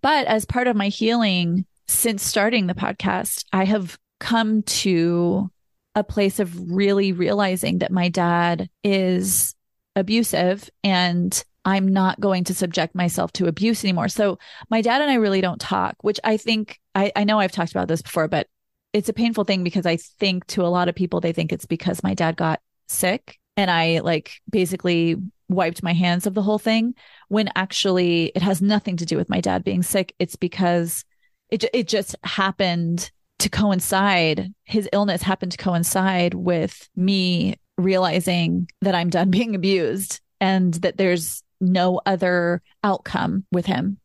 But 0.00 0.26
as 0.26 0.44
part 0.44 0.66
of 0.66 0.76
my 0.76 0.88
healing 0.88 1.66
since 1.88 2.22
starting 2.22 2.66
the 2.66 2.74
podcast, 2.74 3.44
I 3.52 3.64
have 3.64 3.98
come 4.20 4.62
to 4.62 5.50
a 5.94 6.04
place 6.04 6.38
of 6.38 6.70
really 6.70 7.12
realizing 7.12 7.78
that 7.78 7.90
my 7.90 8.08
dad 8.08 8.68
is 8.84 9.54
abusive 9.96 10.70
and 10.84 11.42
I'm 11.64 11.88
not 11.88 12.20
going 12.20 12.44
to 12.44 12.54
subject 12.54 12.94
myself 12.94 13.32
to 13.34 13.46
abuse 13.46 13.84
anymore. 13.84 14.08
So 14.08 14.38
my 14.70 14.80
dad 14.80 15.02
and 15.02 15.10
I 15.10 15.14
really 15.14 15.40
don't 15.40 15.60
talk, 15.60 15.96
which 16.02 16.20
I 16.24 16.36
think 16.36 16.80
I, 16.94 17.12
I 17.16 17.24
know 17.24 17.38
I've 17.38 17.52
talked 17.52 17.72
about 17.72 17.88
this 17.88 18.02
before, 18.02 18.28
but 18.28 18.46
it's 18.92 19.08
a 19.08 19.14
painful 19.14 19.44
thing 19.44 19.62
because 19.62 19.86
I 19.86 19.96
think 19.96 20.46
to 20.48 20.62
a 20.62 20.68
lot 20.68 20.88
of 20.88 20.94
people, 20.94 21.20
they 21.20 21.32
think 21.32 21.52
it's 21.52 21.66
because 21.66 22.02
my 22.02 22.14
dad 22.14 22.36
got 22.36 22.60
sick 22.88 23.38
and 23.56 23.70
I 23.70 24.00
like 24.00 24.40
basically 24.50 25.16
wiped 25.48 25.82
my 25.82 25.92
hands 25.92 26.26
of 26.26 26.34
the 26.34 26.42
whole 26.42 26.58
thing 26.58 26.94
when 27.28 27.50
actually 27.54 28.32
it 28.34 28.42
has 28.42 28.62
nothing 28.62 28.96
to 28.96 29.06
do 29.06 29.16
with 29.16 29.28
my 29.28 29.40
dad 29.40 29.64
being 29.64 29.82
sick. 29.82 30.14
It's 30.18 30.36
because 30.36 31.04
it, 31.50 31.64
it 31.74 31.88
just 31.88 32.16
happened 32.24 33.10
to 33.40 33.48
coincide. 33.48 34.52
His 34.64 34.88
illness 34.92 35.22
happened 35.22 35.52
to 35.52 35.58
coincide 35.58 36.34
with 36.34 36.88
me 36.96 37.56
realizing 37.76 38.68
that 38.80 38.94
I'm 38.94 39.10
done 39.10 39.30
being 39.30 39.54
abused 39.54 40.20
and 40.40 40.74
that 40.74 40.96
there's 40.96 41.42
no 41.60 42.00
other 42.06 42.62
outcome 42.82 43.44
with 43.52 43.66
him. 43.66 43.98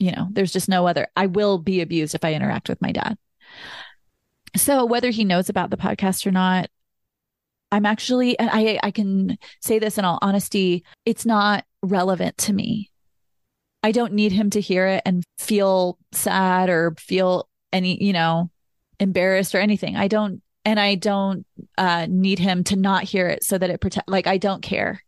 You 0.00 0.12
know, 0.12 0.28
there's 0.30 0.52
just 0.52 0.68
no 0.68 0.86
other. 0.86 1.06
I 1.16 1.26
will 1.26 1.58
be 1.58 1.80
abused 1.80 2.14
if 2.14 2.24
I 2.24 2.34
interact 2.34 2.68
with 2.68 2.82
my 2.82 2.90
dad. 2.90 3.16
So 4.56 4.84
whether 4.84 5.10
he 5.10 5.24
knows 5.24 5.48
about 5.48 5.70
the 5.70 5.76
podcast 5.76 6.26
or 6.26 6.30
not, 6.30 6.68
I'm 7.72 7.86
actually, 7.86 8.38
and 8.38 8.50
I, 8.52 8.78
I 8.82 8.90
can 8.90 9.36
say 9.60 9.78
this 9.78 9.98
in 9.98 10.04
all 10.04 10.18
honesty, 10.22 10.84
it's 11.04 11.26
not 11.26 11.64
relevant 11.82 12.38
to 12.38 12.52
me. 12.52 12.90
I 13.82 13.92
don't 13.92 14.12
need 14.12 14.32
him 14.32 14.50
to 14.50 14.60
hear 14.60 14.86
it 14.86 15.02
and 15.04 15.24
feel 15.38 15.98
sad 16.12 16.70
or 16.70 16.94
feel 16.98 17.48
any, 17.72 18.02
you 18.02 18.12
know, 18.12 18.50
embarrassed 19.00 19.54
or 19.54 19.58
anything. 19.58 19.96
I 19.96 20.08
don't, 20.08 20.40
and 20.64 20.78
I 20.80 20.94
don't 20.94 21.44
uh, 21.76 22.06
need 22.08 22.38
him 22.38 22.64
to 22.64 22.76
not 22.76 23.02
hear 23.04 23.28
it 23.28 23.44
so 23.44 23.58
that 23.58 23.70
it 23.70 23.80
protect. 23.80 24.08
Like 24.08 24.26
I 24.26 24.38
don't 24.38 24.62
care, 24.62 25.02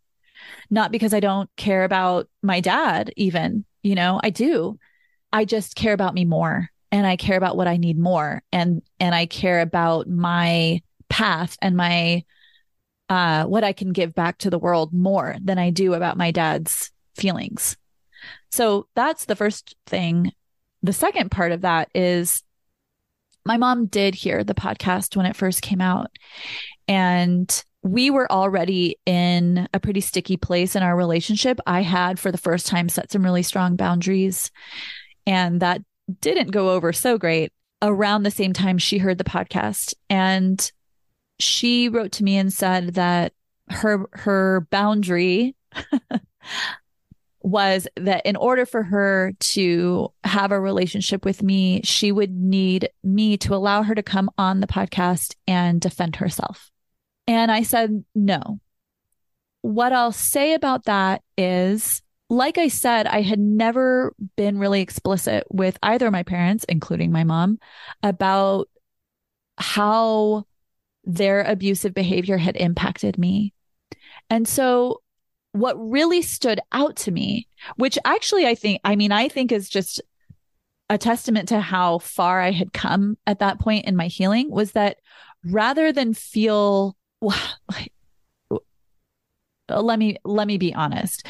not 0.69 0.91
because 0.91 1.13
I 1.13 1.19
don't 1.19 1.49
care 1.55 1.83
about 1.85 2.27
my 2.43 2.59
dad. 2.59 3.11
Even 3.17 3.65
you 3.81 3.95
know, 3.95 4.19
I 4.21 4.29
do. 4.29 4.77
I 5.31 5.45
just 5.45 5.75
care 5.75 5.93
about 5.93 6.13
me 6.13 6.25
more, 6.25 6.69
and 6.91 7.05
I 7.05 7.15
care 7.15 7.37
about 7.37 7.57
what 7.57 7.67
I 7.67 7.77
need 7.77 7.97
more, 7.97 8.41
and 8.51 8.81
and 8.99 9.13
I 9.13 9.25
care 9.25 9.61
about 9.61 10.07
my 10.07 10.81
path 11.09 11.57
and 11.61 11.75
my 11.75 12.23
uh, 13.09 13.45
what 13.45 13.63
I 13.63 13.73
can 13.73 13.93
give 13.93 14.13
back 14.13 14.37
to 14.39 14.49
the 14.49 14.59
world 14.59 14.93
more 14.93 15.35
than 15.41 15.57
I 15.57 15.69
do 15.69 15.93
about 15.93 16.17
my 16.17 16.31
dad's 16.31 16.91
feelings. 17.15 17.77
So 18.51 18.87
that's 18.95 19.25
the 19.25 19.35
first 19.35 19.75
thing. 19.85 20.33
The 20.83 20.93
second 20.93 21.31
part 21.31 21.51
of 21.51 21.61
that 21.61 21.89
is 21.95 22.43
my 23.45 23.57
mom 23.57 23.85
did 23.85 24.13
hear 24.13 24.43
the 24.43 24.53
podcast 24.53 25.15
when 25.15 25.25
it 25.25 25.35
first 25.35 25.61
came 25.61 25.81
out. 25.81 26.11
And 26.87 27.63
we 27.81 28.09
were 28.09 28.29
already 28.31 28.97
in 29.05 29.67
a 29.73 29.79
pretty 29.79 30.01
sticky 30.01 30.35
place 30.35 30.75
in 30.75 30.83
our 30.83 30.95
relationship. 30.95 31.59
I 31.65 31.81
had, 31.81 32.19
for 32.19 32.31
the 32.31 32.37
first 32.37 32.67
time, 32.67 32.89
set 32.89 33.11
some 33.11 33.23
really 33.23 33.43
strong 33.43 33.77
boundaries. 33.77 34.51
And 35.25 35.61
that 35.61 35.81
didn't 36.21 36.51
go 36.51 36.71
over 36.71 36.93
so 36.93 37.17
great 37.17 37.51
around 37.81 38.23
the 38.23 38.31
same 38.31 38.53
time 38.53 38.77
she 38.77 38.97
heard 38.97 39.17
the 39.17 39.23
podcast. 39.23 39.93
And 40.09 40.71
she 41.39 41.89
wrote 41.89 42.13
to 42.13 42.23
me 42.23 42.37
and 42.37 42.51
said 42.51 42.95
that 42.95 43.33
her 43.69 44.05
her 44.13 44.67
boundary 44.71 45.55
was 47.41 47.87
that 47.95 48.25
in 48.25 48.35
order 48.35 48.65
for 48.65 48.83
her 48.83 49.33
to 49.39 50.11
have 50.23 50.51
a 50.51 50.59
relationship 50.59 51.23
with 51.23 51.43
me, 51.43 51.81
she 51.83 52.11
would 52.11 52.31
need 52.31 52.89
me 53.03 53.37
to 53.37 53.55
allow 53.55 53.83
her 53.83 53.95
to 53.95 54.03
come 54.03 54.29
on 54.37 54.59
the 54.59 54.67
podcast 54.67 55.35
and 55.47 55.79
defend 55.79 56.17
herself. 56.17 56.71
And 57.27 57.51
I 57.51 57.63
said, 57.63 58.03
no. 58.15 58.59
What 59.61 59.91
I'll 59.91 60.11
say 60.11 60.53
about 60.53 60.85
that 60.85 61.21
is, 61.37 62.01
like 62.29 62.57
I 62.57 62.67
said, 62.67 63.07
I 63.07 63.21
had 63.21 63.39
never 63.39 64.13
been 64.35 64.57
really 64.57 64.81
explicit 64.81 65.45
with 65.49 65.77
either 65.81 66.07
of 66.07 66.11
my 66.11 66.23
parents, 66.23 66.65
including 66.67 67.11
my 67.11 67.23
mom, 67.23 67.59
about 68.03 68.69
how 69.57 70.45
their 71.05 71.41
abusive 71.43 71.93
behavior 71.93 72.37
had 72.37 72.57
impacted 72.57 73.17
me. 73.17 73.53
And 74.29 74.47
so 74.47 75.01
what 75.53 75.75
really 75.77 76.21
stood 76.21 76.59
out 76.71 76.97
to 76.97 77.11
me, 77.11 77.47
which 77.77 77.97
actually 78.03 78.45
I 78.45 78.55
think, 78.55 78.81
I 78.83 78.95
mean, 78.95 79.11
I 79.11 79.29
think 79.29 79.51
is 79.51 79.69
just 79.69 80.01
a 80.89 80.97
testament 80.97 81.49
to 81.49 81.59
how 81.61 81.99
far 81.99 82.41
I 82.41 82.51
had 82.51 82.73
come 82.73 83.17
at 83.25 83.39
that 83.39 83.59
point 83.59 83.85
in 83.85 83.95
my 83.95 84.07
healing 84.07 84.51
was 84.51 84.73
that 84.73 84.97
rather 85.45 85.93
than 85.93 86.13
feel, 86.13 86.97
let 89.69 89.99
me, 89.99 90.17
let 90.23 90.47
me 90.47 90.57
be 90.57 90.73
honest. 90.73 91.25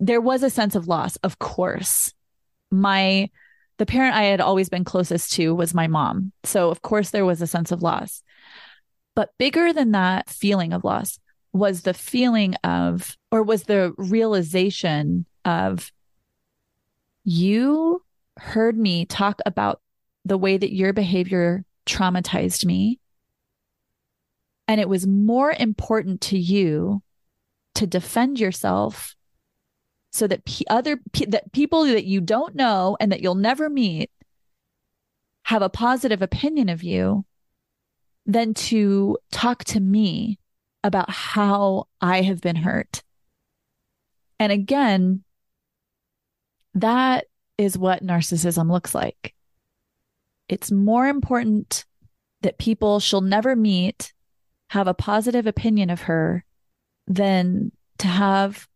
There 0.00 0.20
was 0.20 0.42
a 0.42 0.50
sense 0.50 0.74
of 0.74 0.88
loss, 0.88 1.16
of 1.16 1.38
course. 1.38 2.12
My, 2.70 3.30
the 3.78 3.86
parent 3.86 4.14
I 4.14 4.24
had 4.24 4.40
always 4.40 4.68
been 4.68 4.84
closest 4.84 5.32
to 5.32 5.54
was 5.54 5.74
my 5.74 5.86
mom. 5.86 6.32
So, 6.44 6.70
of 6.70 6.82
course, 6.82 7.10
there 7.10 7.26
was 7.26 7.42
a 7.42 7.46
sense 7.46 7.72
of 7.72 7.82
loss. 7.82 8.22
But 9.14 9.30
bigger 9.38 9.72
than 9.72 9.92
that 9.92 10.30
feeling 10.30 10.72
of 10.72 10.84
loss 10.84 11.18
was 11.52 11.82
the 11.82 11.94
feeling 11.94 12.54
of, 12.62 13.16
or 13.32 13.42
was 13.42 13.64
the 13.64 13.92
realization 13.96 15.26
of, 15.44 15.90
you 17.24 18.02
heard 18.36 18.78
me 18.78 19.04
talk 19.04 19.40
about 19.44 19.80
the 20.24 20.38
way 20.38 20.56
that 20.56 20.74
your 20.74 20.92
behavior 20.92 21.64
traumatized 21.86 22.64
me. 22.64 23.00
And 24.68 24.80
it 24.80 24.88
was 24.88 25.06
more 25.06 25.52
important 25.52 26.20
to 26.22 26.38
you 26.38 27.02
to 27.74 27.86
defend 27.86 28.38
yourself 28.38 29.16
so 30.10 30.26
that 30.26 30.44
p- 30.44 30.66
other 30.68 30.98
p- 31.12 31.26
that 31.26 31.52
people 31.52 31.84
that 31.84 32.04
you 32.04 32.20
don't 32.20 32.54
know 32.54 32.96
and 33.00 33.12
that 33.12 33.20
you'll 33.20 33.34
never 33.34 33.68
meet 33.68 34.10
have 35.44 35.62
a 35.62 35.68
positive 35.68 36.22
opinion 36.22 36.68
of 36.68 36.82
you 36.82 37.24
than 38.26 38.52
to 38.52 39.16
talk 39.30 39.64
to 39.64 39.80
me 39.80 40.38
about 40.84 41.10
how 41.10 41.86
I 42.00 42.22
have 42.22 42.40
been 42.40 42.56
hurt. 42.56 43.02
And 44.38 44.52
again, 44.52 45.24
that 46.74 47.26
is 47.56 47.76
what 47.76 48.04
narcissism 48.04 48.70
looks 48.70 48.94
like. 48.94 49.34
It's 50.48 50.70
more 50.70 51.06
important 51.06 51.84
that 52.42 52.58
people 52.58 53.00
she'll 53.00 53.20
never 53.20 53.56
meet 53.56 54.12
have 54.70 54.86
a 54.86 54.94
positive 54.94 55.46
opinion 55.46 55.90
of 55.90 56.02
her 56.02 56.44
than 57.06 57.72
to 57.98 58.06
have 58.06 58.67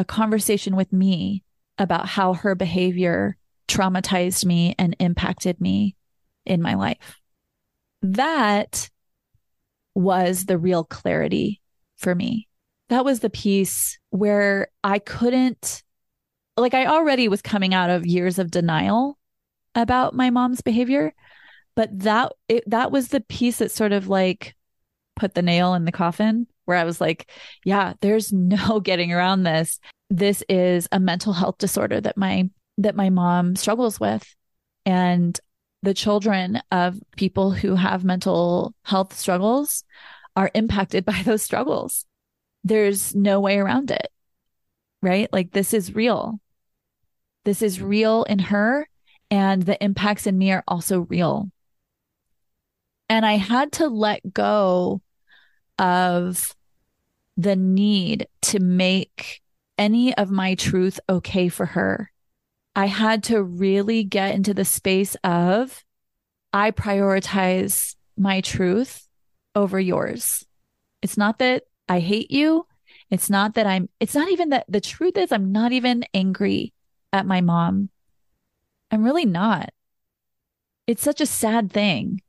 a 0.00 0.04
conversation 0.04 0.74
with 0.74 0.92
me 0.92 1.44
about 1.78 2.06
how 2.06 2.34
her 2.34 2.54
behavior 2.54 3.36
traumatized 3.68 4.44
me 4.44 4.74
and 4.78 4.96
impacted 4.98 5.60
me 5.60 5.94
in 6.44 6.60
my 6.60 6.74
life 6.74 7.20
that 8.02 8.90
was 9.94 10.46
the 10.46 10.58
real 10.58 10.84
clarity 10.84 11.60
for 11.96 12.14
me. 12.14 12.48
That 12.88 13.04
was 13.04 13.20
the 13.20 13.30
piece 13.30 13.98
where 14.10 14.68
I 14.82 14.98
couldn't, 14.98 15.82
like, 16.56 16.74
I 16.74 16.86
already 16.86 17.28
was 17.28 17.42
coming 17.42 17.74
out 17.74 17.90
of 17.90 18.06
years 18.06 18.38
of 18.38 18.50
denial 18.50 19.18
about 19.74 20.14
my 20.14 20.30
mom's 20.30 20.60
behavior, 20.60 21.12
but 21.76 21.90
that, 22.00 22.32
it, 22.48 22.64
that 22.68 22.90
was 22.90 23.08
the 23.08 23.20
piece 23.20 23.58
that 23.58 23.70
sort 23.70 23.92
of 23.92 24.08
like 24.08 24.54
put 25.14 25.34
the 25.34 25.42
nail 25.42 25.74
in 25.74 25.84
the 25.84 25.92
coffin 25.92 26.46
where 26.64 26.76
I 26.76 26.84
was 26.84 27.00
like, 27.00 27.30
yeah, 27.64 27.94
there's 28.00 28.32
no 28.32 28.80
getting 28.84 29.12
around 29.12 29.42
this. 29.42 29.78
This 30.08 30.42
is 30.48 30.88
a 30.92 31.00
mental 31.00 31.32
health 31.32 31.58
disorder 31.58 32.00
that 32.00 32.16
my, 32.16 32.48
that 32.78 32.96
my 32.96 33.10
mom 33.10 33.56
struggles 33.56 34.00
with. 34.00 34.24
And 34.86 35.38
the 35.82 35.94
children 35.94 36.60
of 36.70 36.98
people 37.16 37.50
who 37.50 37.74
have 37.74 38.04
mental 38.04 38.74
health 38.84 39.18
struggles 39.18 39.84
are 40.36 40.50
impacted 40.54 41.04
by 41.04 41.22
those 41.24 41.42
struggles. 41.42 42.06
There's 42.64 43.14
no 43.14 43.40
way 43.40 43.58
around 43.58 43.90
it, 43.90 44.08
right? 45.02 45.32
Like 45.32 45.52
this 45.52 45.72
is 45.72 45.94
real. 45.94 46.40
This 47.44 47.62
is 47.62 47.80
real 47.80 48.24
in 48.24 48.38
her, 48.38 48.86
and 49.30 49.62
the 49.62 49.82
impacts 49.82 50.26
in 50.26 50.36
me 50.36 50.52
are 50.52 50.64
also 50.68 51.00
real. 51.00 51.50
And 53.08 53.24
I 53.24 53.38
had 53.38 53.72
to 53.72 53.88
let 53.88 54.32
go 54.32 55.00
of 55.80 56.54
the 57.36 57.56
need 57.56 58.28
to 58.42 58.60
make 58.60 59.40
any 59.78 60.14
of 60.16 60.30
my 60.30 60.54
truth 60.54 61.00
okay 61.08 61.48
for 61.48 61.64
her. 61.64 62.12
I 62.76 62.86
had 62.86 63.24
to 63.24 63.42
really 63.42 64.04
get 64.04 64.34
into 64.34 64.52
the 64.52 64.64
space 64.64 65.16
of 65.24 65.82
I 66.52 66.70
prioritize 66.70 67.96
my 68.16 68.42
truth 68.42 69.08
over 69.54 69.80
yours. 69.80 70.44
It's 71.00 71.16
not 71.16 71.38
that 71.38 71.64
I 71.88 72.00
hate 72.00 72.30
you. 72.30 72.66
It's 73.10 73.30
not 73.30 73.54
that 73.54 73.66
I'm, 73.66 73.88
it's 73.98 74.14
not 74.14 74.30
even 74.30 74.50
that 74.50 74.66
the 74.68 74.80
truth 74.80 75.16
is 75.16 75.32
I'm 75.32 75.50
not 75.50 75.72
even 75.72 76.04
angry 76.12 76.74
at 77.12 77.26
my 77.26 77.40
mom. 77.40 77.88
I'm 78.90 79.02
really 79.02 79.24
not. 79.24 79.70
It's 80.86 81.02
such 81.02 81.20
a 81.20 81.26
sad 81.26 81.72
thing. 81.72 82.20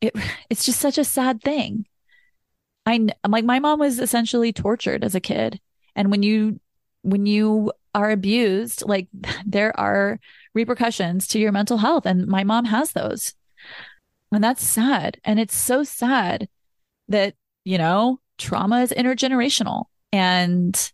It, 0.00 0.14
it's 0.50 0.64
just 0.64 0.80
such 0.80 0.96
a 0.96 1.04
sad 1.04 1.42
thing. 1.42 1.86
I, 2.86 3.06
I'm 3.22 3.30
like, 3.30 3.44
my 3.44 3.58
mom 3.58 3.78
was 3.78 3.98
essentially 3.98 4.52
tortured 4.52 5.04
as 5.04 5.14
a 5.14 5.20
kid. 5.20 5.60
And 5.94 6.10
when 6.10 6.22
you, 6.22 6.60
when 7.02 7.26
you 7.26 7.72
are 7.94 8.10
abused, 8.10 8.84
like 8.86 9.08
there 9.46 9.78
are 9.78 10.18
repercussions 10.54 11.26
to 11.28 11.38
your 11.38 11.52
mental 11.52 11.78
health. 11.78 12.06
And 12.06 12.26
my 12.26 12.44
mom 12.44 12.66
has 12.66 12.92
those. 12.92 13.34
And 14.32 14.42
that's 14.42 14.64
sad. 14.64 15.20
And 15.24 15.38
it's 15.38 15.54
so 15.54 15.84
sad 15.84 16.48
that, 17.08 17.34
you 17.64 17.78
know, 17.78 18.20
trauma 18.38 18.80
is 18.80 18.92
intergenerational 18.92 19.84
and 20.12 20.92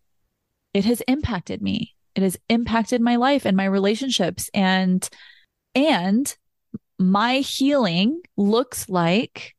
it 0.74 0.84
has 0.84 1.00
impacted 1.02 1.62
me. 1.62 1.94
It 2.14 2.22
has 2.22 2.36
impacted 2.48 3.00
my 3.00 3.16
life 3.16 3.44
and 3.46 3.56
my 3.56 3.64
relationships 3.64 4.50
and, 4.52 5.08
and 5.74 6.36
my 6.98 7.36
healing 7.36 8.20
looks 8.36 8.88
like 8.88 9.54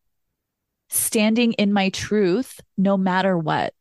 standing 0.89 1.53
in 1.53 1.71
my 1.71 1.89
truth 1.89 2.59
no 2.77 2.97
matter 2.97 3.37
what. 3.37 3.73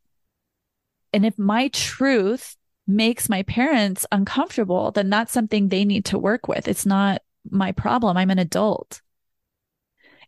And 1.13 1.25
if 1.25 1.39
my 1.39 1.69
truth 1.69 2.57
makes 2.87 3.29
my 3.29 3.43
parents 3.43 4.07
uncomfortable, 4.13 4.91
then 4.91 5.11
that's 5.11 5.33
something 5.33 5.69
they 5.69 5.85
need 5.85 6.05
to 6.07 6.19
work 6.19 6.49
with. 6.49 6.69
It's 6.69 6.87
not 6.87 7.23
my 7.51 7.73
problem. 7.73 8.17
I'm 8.17 8.31
an 8.31 8.39
adult. 8.39 9.01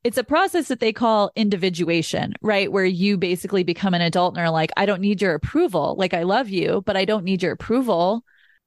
It's 0.02 0.16
a 0.16 0.24
process 0.24 0.68
that 0.68 0.80
they 0.80 0.94
call 0.94 1.30
individuation, 1.36 2.32
right? 2.40 2.72
Where 2.72 2.86
you 2.86 3.18
basically 3.18 3.64
become 3.64 3.92
an 3.92 4.00
adult 4.00 4.34
and 4.34 4.46
are 4.46 4.50
like, 4.50 4.70
I 4.76 4.86
don't 4.86 5.02
need 5.02 5.20
your 5.20 5.34
approval. 5.34 5.94
Like, 5.98 6.14
I 6.14 6.22
love 6.22 6.48
you, 6.48 6.82
but 6.86 6.96
I 6.96 7.04
don't 7.04 7.24
need 7.24 7.42
your 7.42 7.52
approval. 7.52 8.24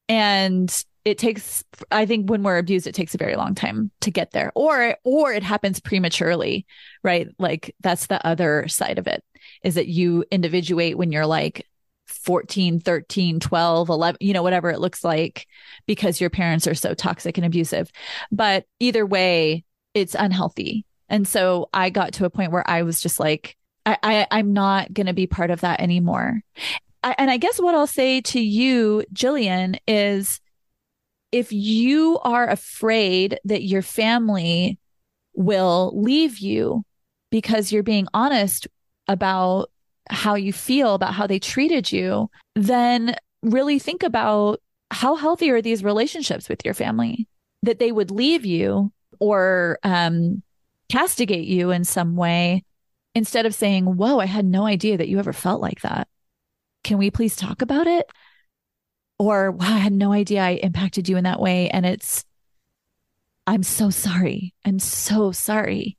And 0.07 0.83
it 1.05 1.17
takes, 1.17 1.63
I 1.91 2.05
think 2.05 2.29
when 2.29 2.43
we're 2.43 2.57
abused, 2.57 2.87
it 2.87 2.95
takes 2.95 3.13
a 3.13 3.17
very 3.17 3.35
long 3.35 3.55
time 3.55 3.91
to 4.01 4.11
get 4.11 4.31
there 4.31 4.51
or, 4.55 4.95
or 5.03 5.33
it 5.33 5.43
happens 5.43 5.79
prematurely, 5.79 6.65
right? 7.03 7.27
Like 7.37 7.75
that's 7.81 8.07
the 8.07 8.25
other 8.25 8.67
side 8.67 8.99
of 8.99 9.07
it 9.07 9.23
is 9.63 9.75
that 9.75 9.87
you 9.87 10.23
individuate 10.31 10.97
when 10.97 11.11
you're 11.11 11.25
like 11.25 11.67
14, 12.07 12.79
13, 12.79 13.39
12, 13.39 13.89
11, 13.89 14.17
you 14.21 14.33
know, 14.33 14.43
whatever 14.43 14.69
it 14.69 14.79
looks 14.79 15.03
like 15.03 15.47
because 15.87 16.21
your 16.21 16.29
parents 16.29 16.67
are 16.67 16.75
so 16.75 16.93
toxic 16.93 17.37
and 17.37 17.45
abusive. 17.45 17.91
But 18.31 18.65
either 18.79 19.05
way, 19.05 19.65
it's 19.93 20.15
unhealthy. 20.15 20.85
And 21.09 21.27
so 21.27 21.69
I 21.73 21.89
got 21.89 22.13
to 22.13 22.25
a 22.25 22.29
point 22.29 22.51
where 22.51 22.67
I 22.69 22.83
was 22.83 23.01
just 23.01 23.19
like, 23.19 23.57
I, 23.85 24.25
I 24.31 24.39
am 24.39 24.53
not 24.53 24.93
going 24.93 25.07
to 25.07 25.13
be 25.13 25.27
part 25.27 25.51
of 25.51 25.61
that 25.61 25.81
anymore. 25.81 26.41
I, 27.03 27.15
and 27.17 27.29
I 27.29 27.37
guess 27.37 27.59
what 27.59 27.75
I'll 27.75 27.87
say 27.87 28.21
to 28.21 28.39
you, 28.39 29.03
Jillian, 29.13 29.77
is 29.87 30.39
if 31.33 31.51
you 31.51 32.19
are 32.19 32.47
afraid 32.47 33.39
that 33.43 33.63
your 33.63 33.81
family 33.81 34.77
will 35.33 35.91
leave 35.95 36.37
you 36.37 36.85
because 37.31 37.71
you're 37.71 37.81
being 37.81 38.07
honest 38.13 38.67
about 39.07 39.71
how 40.09 40.35
you 40.35 40.53
feel 40.53 40.93
about 40.93 41.15
how 41.15 41.25
they 41.25 41.39
treated 41.39 41.91
you, 41.91 42.29
then 42.55 43.15
really 43.41 43.79
think 43.79 44.03
about 44.03 44.61
how 44.91 45.15
healthy 45.15 45.49
are 45.49 45.61
these 45.61 45.83
relationships 45.83 46.47
with 46.47 46.63
your 46.63 46.75
family 46.75 47.27
that 47.63 47.79
they 47.79 47.91
would 47.91 48.11
leave 48.11 48.45
you 48.45 48.91
or 49.19 49.79
um, 49.83 50.43
castigate 50.87 51.47
you 51.47 51.71
in 51.71 51.83
some 51.83 52.15
way 52.15 52.63
instead 53.15 53.47
of 53.47 53.55
saying, 53.55 53.85
Whoa, 53.85 54.19
I 54.19 54.25
had 54.25 54.45
no 54.45 54.67
idea 54.67 54.97
that 54.97 55.07
you 55.07 55.17
ever 55.17 55.33
felt 55.33 55.61
like 55.61 55.81
that. 55.81 56.07
Can 56.83 56.99
we 56.99 57.09
please 57.09 57.35
talk 57.35 57.63
about 57.63 57.87
it? 57.87 58.05
Or, 59.19 59.51
wow, 59.51 59.65
I 59.75 59.79
had 59.79 59.93
no 59.93 60.11
idea 60.11 60.43
I 60.43 60.51
impacted 60.51 61.09
you 61.09 61.17
in 61.17 61.23
that 61.23 61.39
way. 61.39 61.69
And 61.69 61.85
it's, 61.85 62.25
I'm 63.45 63.63
so 63.63 63.89
sorry. 63.89 64.53
I'm 64.65 64.79
so 64.79 65.31
sorry. 65.31 65.97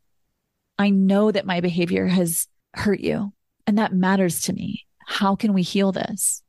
I 0.78 0.90
know 0.90 1.30
that 1.30 1.46
my 1.46 1.60
behavior 1.60 2.06
has 2.06 2.48
hurt 2.74 3.00
you. 3.00 3.32
And 3.66 3.78
that 3.78 3.92
matters 3.92 4.42
to 4.42 4.52
me. 4.52 4.86
How 5.06 5.36
can 5.36 5.52
we 5.52 5.62
heal 5.62 5.92
this? 5.92 6.42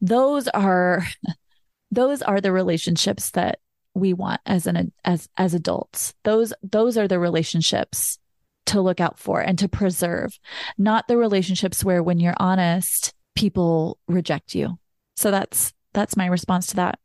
Those 0.00 0.48
are, 0.48 1.06
those 1.90 2.22
are 2.22 2.40
the 2.40 2.52
relationships 2.52 3.30
that 3.30 3.58
we 3.94 4.12
want 4.12 4.40
as 4.46 4.66
an, 4.66 4.92
as, 5.04 5.28
as 5.36 5.54
adults. 5.54 6.14
Those, 6.24 6.52
those 6.62 6.96
are 6.96 7.08
the 7.08 7.18
relationships 7.18 8.18
to 8.66 8.80
look 8.80 9.00
out 9.00 9.18
for 9.18 9.40
and 9.40 9.58
to 9.58 9.68
preserve, 9.68 10.38
not 10.76 11.08
the 11.08 11.16
relationships 11.16 11.84
where 11.84 12.02
when 12.02 12.20
you're 12.20 12.34
honest, 12.38 13.14
people 13.34 13.98
reject 14.06 14.54
you. 14.54 14.78
So 15.18 15.30
that's, 15.30 15.72
that's 15.92 16.16
my 16.16 16.26
response 16.26 16.68
to 16.68 16.76
that. 16.76 16.98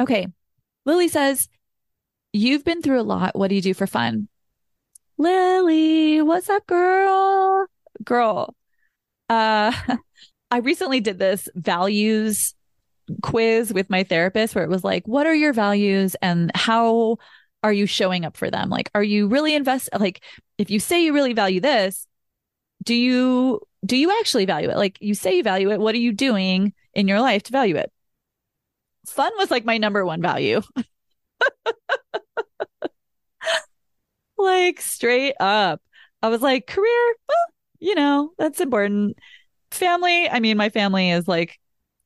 Okay. 0.00 0.28
Lily 0.86 1.08
says, 1.08 1.48
You've 2.32 2.64
been 2.64 2.82
through 2.82 3.00
a 3.00 3.02
lot. 3.02 3.36
What 3.36 3.48
do 3.48 3.54
you 3.54 3.62
do 3.62 3.74
for 3.74 3.86
fun? 3.86 4.28
Lily, 5.18 6.20
what's 6.20 6.50
up, 6.50 6.66
girl? 6.66 7.68
girl, 8.02 8.54
uh, 9.28 9.72
I 10.50 10.58
recently 10.58 11.00
did 11.00 11.18
this 11.18 11.48
values 11.54 12.54
quiz 13.22 13.72
with 13.72 13.90
my 13.90 14.02
therapist 14.02 14.54
where 14.54 14.64
it 14.64 14.70
was 14.70 14.84
like, 14.84 15.06
what 15.06 15.26
are 15.26 15.34
your 15.34 15.52
values 15.52 16.16
and 16.22 16.50
how 16.54 17.18
are 17.62 17.72
you 17.72 17.86
showing 17.86 18.24
up 18.24 18.36
for 18.36 18.50
them? 18.50 18.68
Like, 18.70 18.90
are 18.94 19.02
you 19.02 19.28
really 19.28 19.54
invest? 19.54 19.88
Like, 19.98 20.22
if 20.58 20.70
you 20.70 20.78
say 20.78 21.04
you 21.04 21.12
really 21.12 21.32
value 21.32 21.60
this, 21.60 22.06
do 22.82 22.94
you, 22.94 23.60
do 23.84 23.96
you 23.96 24.10
actually 24.20 24.44
value 24.44 24.70
it? 24.70 24.76
Like, 24.76 24.98
you 25.00 25.14
say 25.14 25.36
you 25.36 25.42
value 25.42 25.70
it. 25.70 25.80
What 25.80 25.94
are 25.94 25.98
you 25.98 26.12
doing 26.12 26.72
in 26.94 27.08
your 27.08 27.20
life 27.20 27.42
to 27.44 27.52
value 27.52 27.76
it? 27.76 27.92
Fun 29.06 29.32
was 29.36 29.50
like 29.50 29.64
my 29.64 29.78
number 29.78 30.04
one 30.04 30.22
value. 30.22 30.62
like, 34.38 34.80
straight 34.80 35.34
up. 35.40 35.82
I 36.22 36.28
was 36.28 36.40
like, 36.40 36.66
career, 36.66 37.14
well, 37.28 37.36
you 37.80 37.94
know, 37.94 38.32
that's 38.38 38.60
important. 38.60 39.18
Family, 39.70 40.28
I 40.28 40.40
mean, 40.40 40.56
my 40.56 40.70
family 40.70 41.10
is 41.10 41.28
like, 41.28 41.58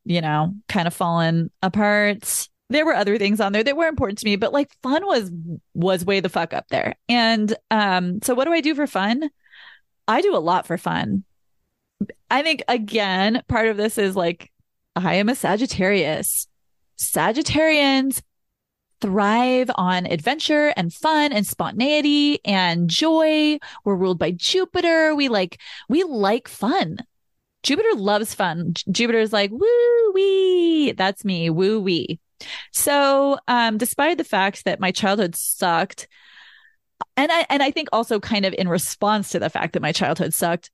you 0.05 0.21
know, 0.21 0.55
kind 0.69 0.89
of 0.89 0.95
fallen 0.95 1.51
apart. 1.63 2.49
There 2.71 2.85
were 2.85 2.95
other 2.95 3.19
things 3.19 3.41
on 3.41 3.53
there 3.53 3.63
that 3.63 3.77
were 3.77 3.87
important 3.87 4.19
to 4.19 4.25
me, 4.25 4.37
but 4.37 4.53
like 4.53 4.71
fun 4.83 5.07
was 5.07 5.31
was 5.75 6.05
way 6.05 6.21
the 6.21 6.29
fuck 6.29 6.53
up 6.53 6.67
there. 6.71 6.95
And 7.09 7.55
um 7.71 8.21
so 8.23 8.35
what 8.35 8.47
do 8.47 8.53
I 8.53 8.61
do 8.61 8.75
for 8.75 8.87
fun? 8.87 9.31
I 10.07 10.23
do 10.23 10.35
a 10.35 10.39
lot 10.39 10.67
for 10.67 10.79
fun. 10.79 11.25
I 12.31 12.43
think 12.43 12.63
again, 12.69 13.43
part 13.49 13.69
of 13.69 13.77
this 13.77 13.99
is 13.99 14.17
like 14.17 14.51
I 14.97 15.15
am 15.15 15.29
a 15.29 15.35
Sagittarius. 15.35 16.49
Sagittarians 16.99 18.23
thrive 19.01 19.71
on 19.77 20.07
adventure 20.07 20.73
and 20.77 20.93
fun 20.93 21.33
and 21.33 21.47
spontaneity 21.47 22.45
and 22.45 22.91
joy. 22.91 23.59
We're 23.85 23.95
ruled 23.95 24.19
by 24.19 24.33
Jupiter. 24.33 25.15
We 25.15 25.29
like, 25.29 25.61
we 25.89 26.03
like 26.05 26.49
fun. 26.49 26.99
Jupiter 27.63 27.95
loves 27.95 28.35
fun. 28.35 28.75
Jupiter's 28.91 29.33
like, 29.33 29.51
woo 29.51 30.13
wee. 30.15 30.93
That's 30.93 31.25
me, 31.25 31.51
woo 31.51 31.81
wee. 31.81 32.21
So, 32.73 33.39
um, 33.49 33.79
despite 33.79 34.19
the 34.19 34.25
fact 34.25 34.65
that 34.65 34.81
my 34.81 34.93
childhood 34.93 35.35
sucked, 35.35 36.09
and 37.17 37.31
I, 37.33 37.47
and 37.51 37.63
I 37.63 37.71
think 37.71 37.89
also 37.93 38.21
kind 38.21 38.45
of 38.45 38.55
in 38.57 38.69
response 38.69 39.31
to 39.31 39.41
the 39.41 39.51
fact 39.51 39.73
that 39.73 39.83
my 39.83 39.93
childhood 39.93 40.35
sucked, 40.35 40.71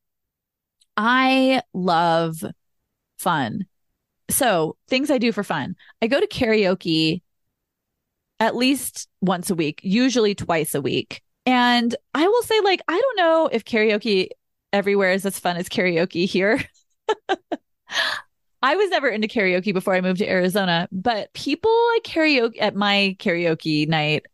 I 0.97 1.62
love 1.73 2.37
fun. 3.19 3.67
So, 4.31 4.77
things 4.89 5.11
I 5.11 5.18
do 5.18 5.33
for 5.33 5.45
fun. 5.45 5.77
I 6.01 6.07
go 6.07 6.20
to 6.20 6.27
karaoke 6.27 7.22
at 8.41 8.57
least 8.57 9.09
once 9.20 9.51
a 9.51 9.55
week, 9.55 9.81
usually 9.83 10.35
twice 10.35 10.75
a 10.75 10.81
week. 10.81 11.22
And 11.47 11.95
I 12.14 12.27
will 12.27 12.43
say, 12.43 12.61
like, 12.61 12.83
I 12.89 12.99
don't 12.99 13.16
know 13.16 13.49
if 13.53 13.64
karaoke 13.64 14.29
everywhere 14.72 15.12
is 15.12 15.27
as 15.27 15.39
fun 15.39 15.57
as 15.57 15.68
karaoke 15.68 16.27
here. 16.27 16.62
I 18.62 18.77
was 18.77 18.89
never 18.89 19.09
into 19.09 19.29
karaoke 19.29 19.75
before 19.75 19.95
I 19.95 20.01
moved 20.01 20.20
to 20.20 20.29
Arizona, 20.29 20.89
but 20.91 21.33
people 21.35 21.70
at 21.97 22.05
karaoke 22.05 22.61
at 22.61 22.75
my 22.75 23.14
karaoke 23.18 23.87
night 23.87 24.25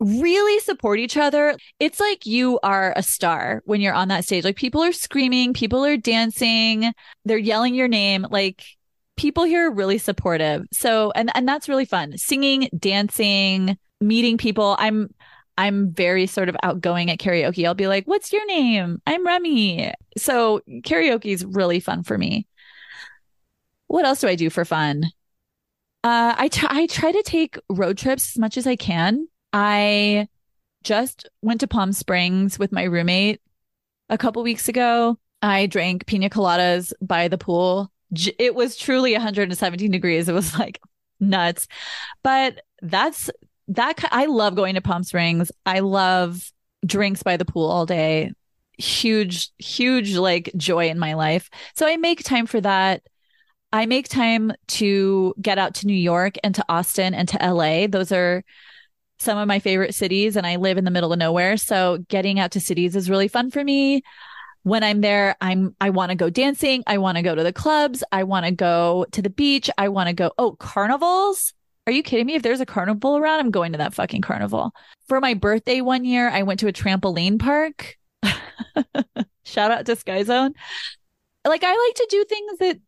really 0.00 0.60
support 0.60 1.00
each 1.00 1.16
other. 1.16 1.56
It's 1.80 1.98
like 1.98 2.24
you 2.24 2.60
are 2.62 2.92
a 2.94 3.02
star 3.02 3.62
when 3.64 3.80
you're 3.80 3.94
on 3.94 4.08
that 4.08 4.24
stage. 4.24 4.44
Like 4.44 4.56
people 4.56 4.82
are 4.82 4.92
screaming, 4.92 5.54
people 5.54 5.84
are 5.84 5.96
dancing, 5.96 6.92
they're 7.24 7.36
yelling 7.36 7.74
your 7.74 7.88
name. 7.88 8.24
Like 8.30 8.64
people 9.18 9.44
here 9.44 9.68
are 9.68 9.74
really 9.74 9.98
supportive. 9.98 10.64
So, 10.72 11.12
and, 11.14 11.30
and 11.34 11.46
that's 11.46 11.68
really 11.68 11.84
fun. 11.84 12.16
Singing, 12.16 12.70
dancing, 12.78 13.76
meeting 14.00 14.38
people. 14.38 14.76
I'm, 14.78 15.12
I'm 15.58 15.92
very 15.92 16.26
sort 16.26 16.48
of 16.48 16.56
outgoing 16.62 17.10
at 17.10 17.18
karaoke. 17.18 17.66
I'll 17.66 17.74
be 17.74 17.88
like, 17.88 18.06
what's 18.06 18.32
your 18.32 18.46
name? 18.46 19.02
I'm 19.06 19.26
Remy. 19.26 19.92
So 20.16 20.60
karaoke 20.82 21.26
is 21.26 21.44
really 21.44 21.80
fun 21.80 22.04
for 22.04 22.16
me. 22.16 22.46
what 23.88 24.04
else 24.04 24.20
do 24.20 24.28
I 24.28 24.36
do 24.36 24.50
for 24.50 24.64
fun? 24.64 25.04
Uh, 26.04 26.34
I, 26.38 26.48
t- 26.48 26.66
I 26.68 26.86
try 26.86 27.10
to 27.10 27.22
take 27.24 27.58
road 27.68 27.98
trips 27.98 28.36
as 28.36 28.38
much 28.38 28.56
as 28.56 28.66
I 28.66 28.76
can. 28.76 29.26
I 29.52 30.28
just 30.84 31.28
went 31.42 31.60
to 31.60 31.66
Palm 31.66 31.92
Springs 31.92 32.58
with 32.58 32.70
my 32.70 32.84
roommate 32.84 33.40
a 34.08 34.16
couple 34.16 34.42
weeks 34.42 34.68
ago. 34.68 35.18
I 35.42 35.66
drank 35.66 36.06
pina 36.06 36.30
coladas 36.30 36.92
by 37.02 37.28
the 37.28 37.38
pool. 37.38 37.90
It 38.38 38.54
was 38.54 38.76
truly 38.76 39.12
117 39.12 39.90
degrees. 39.90 40.28
It 40.28 40.32
was 40.32 40.58
like 40.58 40.80
nuts. 41.20 41.66
But 42.22 42.62
that's 42.82 43.30
that. 43.68 44.02
I 44.10 44.26
love 44.26 44.54
going 44.54 44.74
to 44.74 44.80
Palm 44.80 45.04
Springs. 45.04 45.52
I 45.66 45.80
love 45.80 46.50
drinks 46.86 47.22
by 47.22 47.36
the 47.36 47.44
pool 47.44 47.68
all 47.68 47.86
day. 47.86 48.32
Huge, 48.78 49.50
huge 49.58 50.14
like 50.16 50.52
joy 50.56 50.88
in 50.88 50.98
my 50.98 51.14
life. 51.14 51.50
So 51.74 51.86
I 51.86 51.96
make 51.96 52.22
time 52.22 52.46
for 52.46 52.60
that. 52.60 53.02
I 53.72 53.86
make 53.86 54.08
time 54.08 54.52
to 54.68 55.34
get 55.42 55.58
out 55.58 55.74
to 55.76 55.86
New 55.86 55.92
York 55.92 56.36
and 56.42 56.54
to 56.54 56.64
Austin 56.68 57.12
and 57.12 57.28
to 57.28 57.52
LA. 57.52 57.86
Those 57.86 58.12
are 58.12 58.42
some 59.18 59.36
of 59.36 59.48
my 59.48 59.58
favorite 59.58 59.94
cities 59.94 60.36
and 60.36 60.46
I 60.46 60.56
live 60.56 60.78
in 60.78 60.84
the 60.84 60.90
middle 60.90 61.12
of 61.12 61.18
nowhere. 61.18 61.56
So 61.56 61.98
getting 62.08 62.38
out 62.38 62.52
to 62.52 62.60
cities 62.60 62.96
is 62.96 63.10
really 63.10 63.28
fun 63.28 63.50
for 63.50 63.62
me. 63.62 64.02
When 64.62 64.82
I'm 64.82 65.00
there, 65.00 65.36
I'm 65.40 65.74
I 65.80 65.90
want 65.90 66.10
to 66.10 66.16
go 66.16 66.30
dancing, 66.30 66.82
I 66.86 66.98
want 66.98 67.16
to 67.16 67.22
go 67.22 67.34
to 67.34 67.42
the 67.42 67.52
clubs, 67.52 68.04
I 68.12 68.24
want 68.24 68.46
to 68.46 68.52
go 68.52 69.06
to 69.12 69.22
the 69.22 69.30
beach, 69.30 69.70
I 69.78 69.88
want 69.88 70.08
to 70.08 70.12
go 70.12 70.32
oh, 70.38 70.52
carnivals? 70.52 71.54
Are 71.86 71.92
you 71.92 72.02
kidding 72.02 72.26
me? 72.26 72.34
If 72.34 72.42
there's 72.42 72.60
a 72.60 72.66
carnival 72.66 73.16
around, 73.16 73.40
I'm 73.40 73.50
going 73.50 73.72
to 73.72 73.78
that 73.78 73.94
fucking 73.94 74.20
carnival. 74.20 74.72
For 75.06 75.20
my 75.20 75.32
birthday 75.32 75.80
one 75.80 76.04
year, 76.04 76.28
I 76.28 76.42
went 76.42 76.60
to 76.60 76.68
a 76.68 76.72
trampoline 76.72 77.38
park. 77.38 77.96
Shout 79.44 79.70
out 79.70 79.86
to 79.86 79.96
Sky 79.96 80.22
Zone. 80.22 80.52
Like 81.46 81.64
I 81.64 81.70
like 81.70 81.94
to 81.94 82.06
do 82.10 82.24
things 82.24 82.58
that 82.58 82.78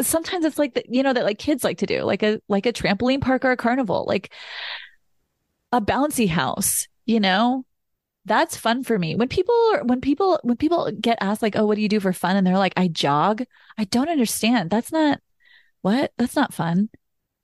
sometimes 0.00 0.46
it's 0.46 0.58
like 0.58 0.74
that, 0.74 0.86
you 0.88 1.02
know, 1.02 1.12
that 1.12 1.24
like 1.24 1.38
kids 1.38 1.64
like 1.64 1.78
to 1.78 1.86
do, 1.86 2.02
like 2.02 2.22
a 2.22 2.40
like 2.48 2.64
a 2.64 2.72
trampoline 2.72 3.20
park 3.20 3.44
or 3.44 3.50
a 3.50 3.56
carnival. 3.56 4.06
Like 4.08 4.32
a 5.72 5.80
bouncy 5.80 6.28
house, 6.28 6.88
you 7.06 7.20
know? 7.20 7.64
That's 8.26 8.56
fun 8.56 8.84
for 8.84 8.98
me. 8.98 9.14
When 9.14 9.28
people 9.28 9.78
when 9.84 10.00
people 10.00 10.38
when 10.42 10.56
people 10.56 10.90
get 10.92 11.18
asked 11.20 11.42
like, 11.42 11.56
"Oh, 11.56 11.66
what 11.66 11.76
do 11.76 11.82
you 11.82 11.88
do 11.88 12.00
for 12.00 12.12
fun?" 12.12 12.36
and 12.36 12.46
they're 12.46 12.58
like, 12.58 12.74
"I 12.76 12.88
jog." 12.88 13.44
I 13.78 13.84
don't 13.84 14.10
understand. 14.10 14.70
That's 14.70 14.92
not 14.92 15.20
what? 15.82 16.12
That's 16.18 16.36
not 16.36 16.54
fun. 16.54 16.90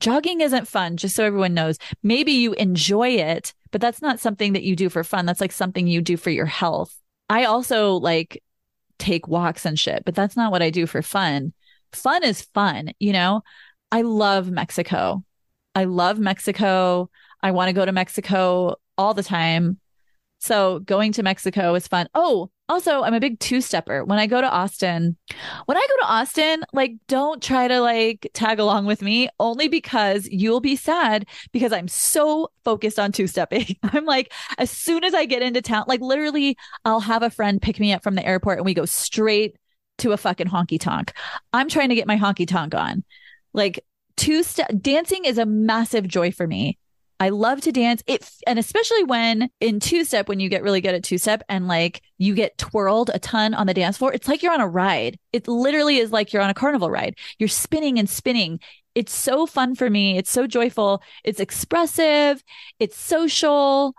Jogging 0.00 0.42
isn't 0.42 0.68
fun, 0.68 0.96
just 0.98 1.16
so 1.16 1.24
everyone 1.24 1.54
knows. 1.54 1.78
Maybe 2.02 2.32
you 2.32 2.52
enjoy 2.54 3.10
it, 3.10 3.54
but 3.70 3.80
that's 3.80 4.02
not 4.02 4.20
something 4.20 4.52
that 4.52 4.62
you 4.62 4.76
do 4.76 4.90
for 4.90 5.02
fun. 5.02 5.24
That's 5.26 5.40
like 5.40 5.52
something 5.52 5.86
you 5.86 6.02
do 6.02 6.16
for 6.18 6.30
your 6.30 6.46
health. 6.46 6.94
I 7.30 7.44
also 7.44 7.94
like 7.94 8.42
take 8.98 9.26
walks 9.26 9.64
and 9.64 9.78
shit, 9.78 10.04
but 10.04 10.14
that's 10.14 10.36
not 10.36 10.52
what 10.52 10.62
I 10.62 10.70
do 10.70 10.86
for 10.86 11.02
fun. 11.02 11.52
Fun 11.92 12.24
is 12.24 12.42
fun, 12.42 12.90
you 12.98 13.12
know? 13.12 13.42
I 13.90 14.02
love 14.02 14.50
Mexico. 14.50 15.24
I 15.74 15.84
love 15.84 16.18
Mexico. 16.18 17.10
I 17.42 17.52
want 17.52 17.68
to 17.68 17.72
go 17.72 17.84
to 17.84 17.92
Mexico 17.92 18.76
all 18.98 19.14
the 19.14 19.22
time. 19.22 19.78
So 20.38 20.80
going 20.80 21.12
to 21.12 21.22
Mexico 21.22 21.74
is 21.74 21.88
fun. 21.88 22.08
Oh, 22.14 22.50
also, 22.68 23.02
I'm 23.02 23.14
a 23.14 23.20
big 23.20 23.38
two 23.38 23.60
stepper. 23.60 24.04
When 24.04 24.18
I 24.18 24.26
go 24.26 24.40
to 24.40 24.50
Austin, 24.50 25.16
when 25.66 25.76
I 25.76 25.86
go 25.88 26.02
to 26.02 26.12
Austin, 26.12 26.64
like, 26.72 26.94
don't 27.06 27.40
try 27.40 27.68
to 27.68 27.80
like 27.80 28.28
tag 28.34 28.58
along 28.58 28.86
with 28.86 29.02
me 29.02 29.28
only 29.38 29.68
because 29.68 30.26
you'll 30.30 30.60
be 30.60 30.74
sad 30.74 31.26
because 31.52 31.72
I'm 31.72 31.86
so 31.86 32.50
focused 32.64 32.98
on 32.98 33.12
two 33.12 33.28
stepping. 33.28 33.76
I'm 33.84 34.04
like, 34.04 34.32
as 34.58 34.70
soon 34.70 35.04
as 35.04 35.14
I 35.14 35.26
get 35.26 35.42
into 35.42 35.62
town, 35.62 35.84
like, 35.86 36.00
literally, 36.00 36.56
I'll 36.84 37.00
have 37.00 37.22
a 37.22 37.30
friend 37.30 37.62
pick 37.62 37.78
me 37.78 37.92
up 37.92 38.02
from 38.02 38.16
the 38.16 38.26
airport 38.26 38.58
and 38.58 38.66
we 38.66 38.74
go 38.74 38.84
straight 38.84 39.56
to 39.98 40.12
a 40.12 40.16
fucking 40.16 40.48
honky 40.48 40.80
tonk. 40.80 41.12
I'm 41.52 41.68
trying 41.68 41.90
to 41.90 41.94
get 41.94 42.08
my 42.08 42.18
honky 42.18 42.48
tonk 42.48 42.74
on. 42.74 43.04
Like, 43.52 43.84
two 44.16 44.42
step 44.42 44.70
dancing 44.80 45.24
is 45.24 45.38
a 45.38 45.46
massive 45.46 46.08
joy 46.08 46.32
for 46.32 46.46
me. 46.46 46.78
I 47.18 47.30
love 47.30 47.60
to 47.62 47.72
dance. 47.72 48.02
It 48.06 48.28
and 48.46 48.58
especially 48.58 49.04
when 49.04 49.50
in 49.60 49.80
two 49.80 50.04
step, 50.04 50.28
when 50.28 50.40
you 50.40 50.48
get 50.48 50.62
really 50.62 50.80
good 50.80 50.94
at 50.94 51.02
two 51.02 51.18
step 51.18 51.42
and 51.48 51.66
like 51.66 52.02
you 52.18 52.34
get 52.34 52.58
twirled 52.58 53.10
a 53.12 53.18
ton 53.18 53.54
on 53.54 53.66
the 53.66 53.74
dance 53.74 53.98
floor, 53.98 54.12
it's 54.12 54.28
like 54.28 54.42
you're 54.42 54.52
on 54.52 54.60
a 54.60 54.68
ride. 54.68 55.18
It 55.32 55.48
literally 55.48 55.96
is 55.96 56.12
like 56.12 56.32
you're 56.32 56.42
on 56.42 56.50
a 56.50 56.54
carnival 56.54 56.90
ride. 56.90 57.16
You're 57.38 57.48
spinning 57.48 57.98
and 57.98 58.08
spinning. 58.08 58.60
It's 58.94 59.14
so 59.14 59.46
fun 59.46 59.74
for 59.74 59.88
me. 59.90 60.16
It's 60.18 60.30
so 60.30 60.46
joyful. 60.46 61.02
It's 61.24 61.40
expressive. 61.40 62.42
It's 62.78 62.98
social. 62.98 63.94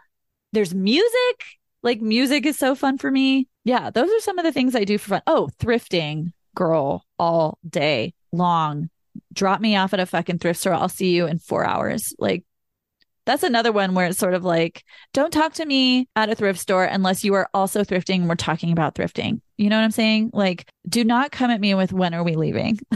There's 0.54 0.74
music. 0.74 1.44
Like 1.84 2.02
music 2.02 2.46
is 2.46 2.58
so 2.58 2.76
fun 2.76 2.98
for 2.98 3.10
me. 3.10 3.48
Yeah, 3.64 3.90
those 3.90 4.10
are 4.10 4.20
some 4.22 4.40
of 4.40 4.46
the 4.46 4.52
things 4.52 4.76
I 4.76 4.84
do 4.84 4.98
for 4.98 5.10
fun. 5.10 5.22
Oh, 5.28 5.50
thrifting, 5.60 6.32
girl, 6.56 7.04
all 7.20 7.58
day 7.68 8.14
long. 8.32 8.90
Drop 9.34 9.62
me 9.62 9.76
off 9.76 9.94
at 9.94 10.00
a 10.00 10.06
fucking 10.06 10.40
thrift 10.40 10.60
store. 10.60 10.74
I'll 10.74 10.90
see 10.90 11.16
you 11.16 11.28
in 11.28 11.40
four 11.40 11.66
hours. 11.66 12.14
Like 12.18 12.44
that's 13.28 13.44
another 13.44 13.74
one 13.74 13.94
where 13.94 14.08
it's 14.08 14.18
sort 14.18 14.34
of 14.34 14.46
like, 14.46 14.84
don't 15.14 15.32
talk 15.32 15.54
to 15.56 15.66
me 15.66 16.08
at 16.16 16.30
a 16.30 16.36
thrift 16.36 16.60
store 16.60 16.86
unless 16.86 17.26
you 17.26 17.34
are 17.34 17.50
also 17.54 17.84
thrifting. 17.84 18.22
And 18.22 18.30
We're 18.30 18.36
talking 18.36 18.72
about 18.72 18.96
thrifting. 18.96 19.42
You 19.58 19.70
know 19.70 19.76
what 19.76 19.84
I'm 19.84 19.92
saying? 19.92 20.32
Like, 20.34 20.70
do 20.88 21.04
not 21.04 21.32
come 21.32 21.52
at 21.52 21.60
me 21.60 21.76
with 21.76 21.92
when 21.92 22.14
are 22.14 22.24
we 22.24 22.36
leaving? 22.36 22.80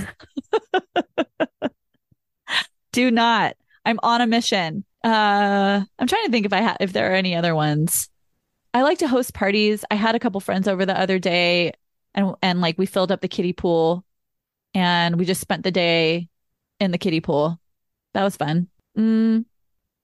do 2.94 3.12
not. 3.12 3.58
I'm 3.86 4.00
on 4.04 4.22
a 4.22 4.28
mission. 4.28 4.86
Uh, 5.04 5.84
I'm 6.00 6.08
trying 6.08 6.26
to 6.26 6.32
think 6.32 6.46
if 6.46 6.54
I 6.54 6.62
have 6.62 6.78
if 6.80 6.94
there 6.94 7.12
are 7.12 7.16
any 7.16 7.36
other 7.36 7.54
ones. 7.54 8.08
I 8.74 8.84
like 8.84 9.00
to 9.00 9.10
host 9.10 9.34
parties. 9.34 9.84
I 9.92 9.96
had 9.96 10.16
a 10.16 10.20
couple 10.20 10.40
friends 10.40 10.68
over 10.68 10.86
the 10.86 10.98
other 10.98 11.20
day 11.20 11.74
and 12.14 12.36
and 12.42 12.62
like 12.62 12.78
we 12.78 12.86
filled 12.86 13.12
up 13.12 13.20
the 13.20 13.28
kiddie 13.28 13.54
pool 13.54 14.06
and 14.74 15.20
we 15.20 15.26
just 15.26 15.42
spent 15.42 15.64
the 15.64 15.72
day 15.72 16.30
in 16.80 16.92
the 16.92 16.98
kiddie 16.98 17.20
pool. 17.20 17.60
That 18.14 18.24
was 18.24 18.38
fun. 18.38 18.70
Mm, 18.98 19.46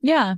yeah. 0.02 0.36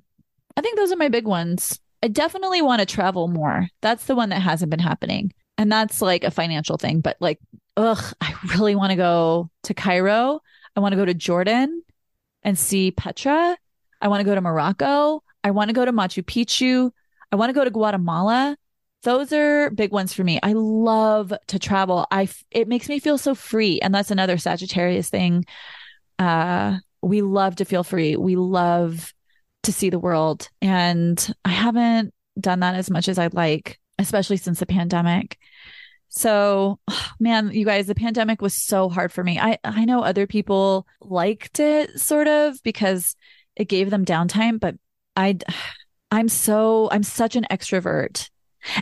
I 0.58 0.62
think 0.62 0.78
those 0.78 0.92
are 0.92 0.98
my 0.98 1.10
big 1.10 1.26
ones. 1.26 1.80
I 2.02 2.08
definitely 2.08 2.62
want 2.62 2.80
to 2.80 2.86
travel 2.86 3.28
more. 3.28 3.68
That's 3.82 4.06
the 4.06 4.16
one 4.16 4.30
that 4.30 4.42
hasn't 4.42 4.70
been 4.70 4.80
happening. 4.80 5.34
And 5.58 5.72
that's 5.72 6.02
like 6.02 6.24
a 6.24 6.32
financial 6.32 6.78
thing, 6.78 7.02
but 7.02 7.18
like, 7.20 7.40
ugh, 7.78 8.02
I 8.22 8.34
really 8.56 8.76
want 8.76 8.92
to 8.92 8.96
go 8.96 9.50
to 9.64 9.74
Cairo. 9.74 10.40
I 10.76 10.80
want 10.80 10.94
to 10.94 10.98
go 10.98 11.06
to 11.06 11.14
Jordan 11.14 11.84
and 12.44 12.58
see 12.58 12.92
Petra. 12.92 13.58
I 14.02 14.08
want 14.08 14.22
to 14.22 14.26
go 14.26 14.36
to 14.36 14.42
Morocco. 14.42 15.24
I 15.44 15.52
want 15.52 15.70
to 15.70 15.74
go 15.74 15.86
to 15.86 15.92
Machu 15.92 16.24
Picchu. 16.24 16.92
I 17.32 17.36
want 17.36 17.50
to 17.50 17.54
go 17.54 17.64
to 17.64 17.70
Guatemala. 17.70 18.58
Those 19.04 19.32
are 19.32 19.70
big 19.70 19.92
ones 19.92 20.14
for 20.14 20.24
me. 20.24 20.40
I 20.44 20.54
love 20.54 21.34
to 21.48 21.60
travel. 21.60 22.06
I 22.12 22.28
it 22.52 22.68
makes 22.68 22.90
me 22.90 23.00
feel 23.00 23.18
so 23.18 23.34
free, 23.34 23.80
and 23.80 23.96
that's 23.96 24.12
another 24.12 24.38
Sagittarius 24.38 25.10
thing. 25.10 25.46
Uh, 26.18 26.78
we 27.02 27.22
love 27.22 27.58
to 27.58 27.66
feel 27.66 27.84
free. 27.84 28.18
We 28.18 28.36
love 28.36 29.14
to 29.70 29.74
see 29.74 29.92
the 29.92 30.00
world. 30.00 30.50
And 30.64 31.34
I 31.46 31.50
haven't 31.50 32.12
done 32.40 32.62
that 32.62 32.74
as 32.74 32.90
much 32.90 33.08
as 33.08 33.20
I'd 33.20 33.36
like, 33.36 33.80
especially 34.00 34.38
since 34.38 34.60
the 34.60 34.66
pandemic. 34.66 35.38
So, 36.08 36.80
man, 37.20 37.52
you 37.52 37.66
guys, 37.66 37.86
the 37.86 37.94
pandemic 37.94 38.42
was 38.42 38.56
so 38.56 38.90
hard 38.90 39.14
for 39.14 39.24
me. 39.24 39.40
I, 39.40 39.60
I 39.64 39.86
know 39.86 40.02
other 40.02 40.26
people 40.26 40.88
liked 41.02 41.60
it 41.60 42.00
sort 42.00 42.28
of 42.28 42.62
because 42.64 43.16
it 43.56 43.66
gave 43.66 43.92
them 43.92 44.06
downtime, 44.06 44.60
but 44.60 44.76
I, 45.16 45.38
I'm 46.12 46.30
so, 46.30 46.90
I'm 46.92 47.04
such 47.04 47.36
an 47.36 47.46
extrovert. 47.52 48.32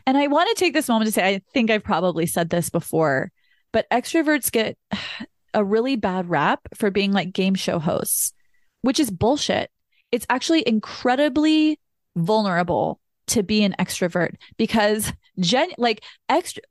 And 0.05 0.17
I 0.17 0.27
want 0.27 0.47
to 0.49 0.55
take 0.55 0.73
this 0.73 0.87
moment 0.87 1.07
to 1.07 1.11
say, 1.11 1.27
I 1.27 1.41
think 1.53 1.69
I've 1.69 1.83
probably 1.83 2.25
said 2.25 2.49
this 2.49 2.69
before, 2.69 3.33
but 3.73 3.89
extroverts 3.91 4.49
get 4.49 4.77
a 5.53 5.65
really 5.65 5.97
bad 5.97 6.29
rap 6.29 6.61
for 6.75 6.91
being 6.91 7.11
like 7.11 7.33
game 7.33 7.55
show 7.55 7.77
hosts, 7.77 8.31
which 8.81 9.01
is 9.01 9.11
bullshit 9.11 9.69
it's 10.11 10.25
actually 10.29 10.67
incredibly 10.67 11.79
vulnerable 12.15 12.99
to 13.27 13.43
be 13.43 13.63
an 13.63 13.75
extrovert 13.77 14.35
because 14.57 15.11
gen 15.39 15.69
like 15.77 16.03
extra 16.29 16.63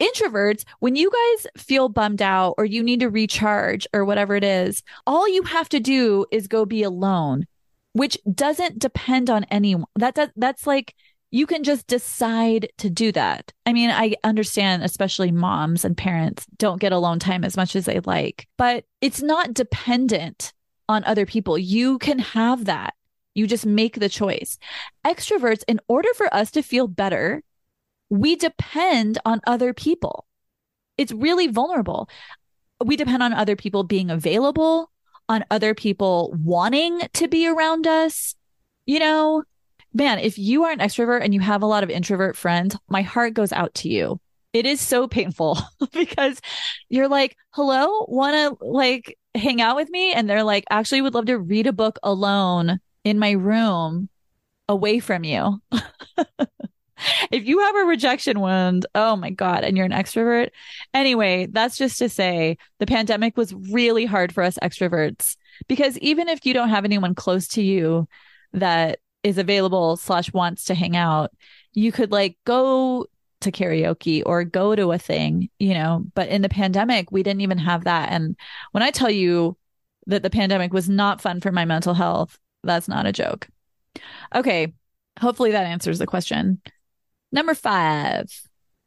introverts 0.00 0.64
when 0.80 0.96
you 0.96 1.10
guys 1.10 1.46
feel 1.62 1.88
bummed 1.88 2.22
out 2.22 2.54
or 2.56 2.64
you 2.64 2.82
need 2.82 3.00
to 3.00 3.10
recharge 3.10 3.86
or 3.92 4.04
whatever 4.04 4.34
it 4.34 4.42
is 4.42 4.82
all 5.06 5.28
you 5.28 5.42
have 5.42 5.68
to 5.68 5.78
do 5.78 6.24
is 6.32 6.48
go 6.48 6.64
be 6.64 6.82
alone 6.82 7.44
which 7.92 8.18
doesn't 8.32 8.78
depend 8.78 9.30
on 9.30 9.44
anyone. 9.44 9.86
That 9.96 10.14
does 10.14 10.28
that's 10.36 10.66
like 10.66 10.94
you 11.32 11.46
can 11.46 11.62
just 11.62 11.86
decide 11.86 12.70
to 12.78 12.90
do 12.90 13.12
that. 13.12 13.52
I 13.66 13.72
mean 13.72 13.90
i 13.90 14.14
understand 14.24 14.82
especially 14.82 15.30
moms 15.30 15.84
and 15.84 15.96
parents 15.96 16.46
don't 16.56 16.80
get 16.80 16.92
alone 16.92 17.18
time 17.18 17.44
as 17.44 17.56
much 17.56 17.76
as 17.76 17.84
they 17.84 18.00
like 18.00 18.46
but 18.56 18.84
it's 19.00 19.22
not 19.22 19.54
dependent 19.54 20.52
on 20.90 21.04
other 21.04 21.24
people. 21.24 21.56
You 21.56 21.98
can 21.98 22.18
have 22.18 22.64
that. 22.64 22.94
You 23.32 23.46
just 23.46 23.64
make 23.64 24.00
the 24.00 24.08
choice. 24.08 24.58
Extroverts, 25.06 25.62
in 25.68 25.80
order 25.86 26.08
for 26.14 26.32
us 26.34 26.50
to 26.50 26.62
feel 26.62 26.88
better, 26.88 27.42
we 28.10 28.34
depend 28.34 29.18
on 29.24 29.40
other 29.46 29.72
people. 29.72 30.26
It's 30.98 31.12
really 31.12 31.46
vulnerable. 31.46 32.10
We 32.84 32.96
depend 32.96 33.22
on 33.22 33.32
other 33.32 33.54
people 33.54 33.84
being 33.84 34.10
available, 34.10 34.90
on 35.28 35.44
other 35.48 35.74
people 35.74 36.34
wanting 36.42 37.00
to 37.12 37.28
be 37.28 37.46
around 37.46 37.86
us. 37.86 38.34
You 38.84 38.98
know, 38.98 39.44
man, 39.94 40.18
if 40.18 40.38
you 40.38 40.64
are 40.64 40.72
an 40.72 40.80
extrovert 40.80 41.22
and 41.22 41.32
you 41.32 41.38
have 41.38 41.62
a 41.62 41.66
lot 41.66 41.84
of 41.84 41.90
introvert 41.90 42.36
friends, 42.36 42.76
my 42.88 43.02
heart 43.02 43.34
goes 43.34 43.52
out 43.52 43.72
to 43.74 43.88
you. 43.88 44.20
It 44.52 44.66
is 44.66 44.80
so 44.80 45.06
painful 45.06 45.56
because 45.92 46.40
you're 46.88 47.08
like, 47.08 47.36
hello, 47.50 48.06
want 48.08 48.58
to 48.58 48.64
like 48.64 49.16
hang 49.34 49.60
out 49.60 49.76
with 49.76 49.90
me 49.90 50.12
and 50.12 50.28
they're 50.28 50.44
like, 50.44 50.64
actually 50.70 51.02
would 51.02 51.14
love 51.14 51.26
to 51.26 51.38
read 51.38 51.66
a 51.66 51.72
book 51.72 51.98
alone 52.02 52.80
in 53.04 53.18
my 53.18 53.32
room 53.32 54.08
away 54.68 54.98
from 54.98 55.24
you. 55.24 55.60
if 57.30 57.46
you 57.46 57.60
have 57.60 57.76
a 57.76 57.84
rejection 57.84 58.40
wound, 58.40 58.86
oh 58.94 59.16
my 59.16 59.30
God, 59.30 59.64
and 59.64 59.76
you're 59.76 59.86
an 59.86 59.92
extrovert. 59.92 60.50
Anyway, 60.94 61.46
that's 61.50 61.76
just 61.76 61.98
to 61.98 62.08
say 62.08 62.58
the 62.78 62.86
pandemic 62.86 63.36
was 63.36 63.54
really 63.54 64.04
hard 64.04 64.32
for 64.32 64.42
us 64.42 64.58
extroverts 64.62 65.36
because 65.68 65.98
even 65.98 66.28
if 66.28 66.44
you 66.44 66.54
don't 66.54 66.70
have 66.70 66.84
anyone 66.84 67.14
close 67.14 67.48
to 67.48 67.62
you 67.62 68.08
that 68.52 68.98
is 69.22 69.38
available 69.38 69.96
slash 69.96 70.32
wants 70.32 70.64
to 70.64 70.74
hang 70.74 70.96
out, 70.96 71.30
you 71.72 71.92
could 71.92 72.10
like 72.10 72.36
go 72.44 73.06
to 73.40 73.52
karaoke 73.52 74.22
or 74.26 74.44
go 74.44 74.74
to 74.74 74.92
a 74.92 74.98
thing, 74.98 75.48
you 75.58 75.74
know, 75.74 76.04
but 76.14 76.28
in 76.28 76.42
the 76.42 76.48
pandemic, 76.48 77.10
we 77.10 77.22
didn't 77.22 77.40
even 77.40 77.58
have 77.58 77.84
that. 77.84 78.10
And 78.10 78.36
when 78.72 78.82
I 78.82 78.90
tell 78.90 79.10
you 79.10 79.56
that 80.06 80.22
the 80.22 80.30
pandemic 80.30 80.72
was 80.72 80.88
not 80.88 81.20
fun 81.20 81.40
for 81.40 81.52
my 81.52 81.64
mental 81.64 81.94
health, 81.94 82.38
that's 82.62 82.88
not 82.88 83.06
a 83.06 83.12
joke. 83.12 83.48
Okay. 84.34 84.72
Hopefully 85.18 85.52
that 85.52 85.66
answers 85.66 85.98
the 85.98 86.06
question. 86.06 86.60
Number 87.32 87.54
five. 87.54 88.26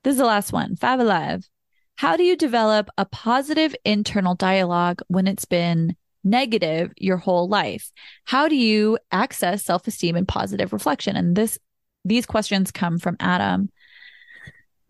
This 0.03 0.11
is 0.11 0.17
the 0.17 0.25
last 0.25 0.51
one. 0.51 0.75
Five 0.75 0.99
alive. 0.99 1.47
How 1.95 2.17
do 2.17 2.23
you 2.23 2.35
develop 2.35 2.89
a 2.97 3.05
positive 3.05 3.75
internal 3.85 4.35
dialogue 4.35 5.01
when 5.07 5.27
it's 5.27 5.45
been 5.45 5.95
negative 6.23 6.91
your 6.97 7.17
whole 7.17 7.47
life? 7.47 7.91
How 8.25 8.47
do 8.47 8.55
you 8.55 8.97
access 9.11 9.63
self-esteem 9.63 10.15
and 10.15 10.27
positive 10.27 10.73
reflection? 10.73 11.15
And 11.15 11.35
this 11.35 11.57
these 12.05 12.25
questions 12.25 12.71
come 12.71 12.97
from 12.97 13.15
Adam. 13.19 13.71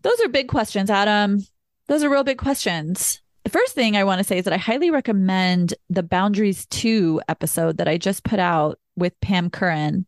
Those 0.04 0.20
are 0.20 0.28
big 0.28 0.48
questions, 0.48 0.90
Adam. 0.90 1.40
Those 1.88 2.04
are 2.04 2.10
real 2.10 2.24
big 2.24 2.38
questions. 2.38 3.22
The 3.44 3.50
first 3.50 3.74
thing 3.74 3.96
I 3.96 4.04
want 4.04 4.18
to 4.18 4.24
say 4.24 4.36
is 4.36 4.44
that 4.44 4.52
I 4.52 4.58
highly 4.58 4.90
recommend 4.90 5.72
the 5.88 6.02
Boundaries 6.02 6.66
2 6.66 7.22
episode 7.26 7.78
that 7.78 7.88
I 7.88 7.96
just 7.96 8.22
put 8.22 8.38
out 8.38 8.78
with 8.96 9.18
Pam 9.20 9.48
Curran, 9.48 10.04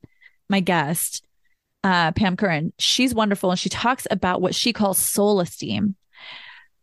my 0.51 0.61
guest, 0.61 1.25
uh, 1.83 2.13
Pam 2.13 2.37
Curran. 2.37 2.75
She's 2.79 3.15
wonderful 3.15 3.51
and 3.51 3.59
she 3.59 3.71
talks 3.71 4.07
about 4.11 4.43
what 4.43 4.55
she 4.55 4.75
calls 4.75 4.99
soul 4.99 5.41
esteem. 5.41 5.97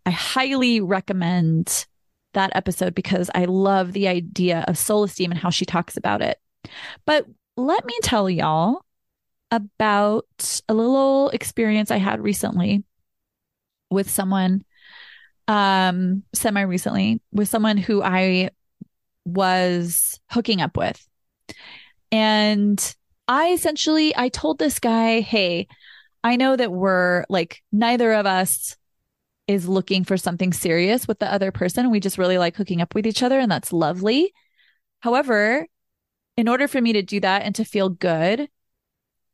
I 0.08 0.12
highly 0.12 0.82
recommend 0.82 1.86
that 2.34 2.56
episode 2.56 2.96
because 2.96 3.30
I 3.36 3.46
love 3.46 3.94
the 3.94 4.08
idea 4.08 4.66
of 4.68 4.76
soul 4.76 5.04
esteem 5.04 5.30
and 5.30 5.40
how 5.40 5.52
she 5.52 5.66
talks 5.66 5.98
about 5.98 6.24
it. 6.24 6.40
But 7.06 7.28
let 7.58 7.86
me 7.86 7.94
tell 8.02 8.28
y'all 8.28 8.84
about 9.52 10.62
a 10.68 10.74
little 10.74 11.30
experience 11.30 11.92
I 11.92 11.98
had 11.98 12.20
recently 12.20 12.84
with 13.94 14.10
someone 14.10 14.64
um 15.48 16.24
semi 16.34 16.62
recently 16.62 17.22
with 17.32 17.50
someone 17.50 17.78
who 17.78 18.02
I 18.02 18.50
was 19.26 20.20
hooking 20.30 20.62
up 20.62 20.78
with. 20.78 21.06
And 22.12 22.96
I 23.28 23.50
essentially 23.50 24.16
I 24.16 24.30
told 24.30 24.60
this 24.60 24.80
guy, 24.80 25.22
"Hey, 25.22 25.68
I 26.24 26.36
know 26.36 26.56
that 26.56 26.72
we're 26.72 27.26
like 27.30 27.62
neither 27.72 28.14
of 28.14 28.26
us 28.26 28.78
is 29.48 29.68
looking 29.68 30.04
for 30.04 30.18
something 30.18 30.54
serious 30.54 31.08
with 31.08 31.20
the 31.20 31.32
other 31.32 31.52
person. 31.52 31.92
We 31.92 32.00
just 32.00 32.18
really 32.18 32.38
like 32.38 32.56
hooking 32.56 32.82
up 32.82 32.96
with 32.96 33.06
each 33.06 33.24
other 33.24 33.40
and 33.40 33.52
that's 33.52 33.74
lovely. 33.74 34.34
However, 35.02 35.68
in 36.38 36.48
order 36.48 36.68
for 36.68 36.80
me 36.80 36.94
to 36.94 37.02
do 37.02 37.20
that 37.20 37.44
and 37.44 37.54
to 37.56 37.66
feel 37.66 37.90
good, 37.90 38.48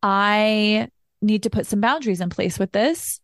I 0.01 0.89
need 1.21 1.43
to 1.43 1.49
put 1.49 1.67
some 1.67 1.81
boundaries 1.81 2.21
in 2.21 2.29
place 2.29 2.57
with 2.57 2.71
this. 2.71 3.19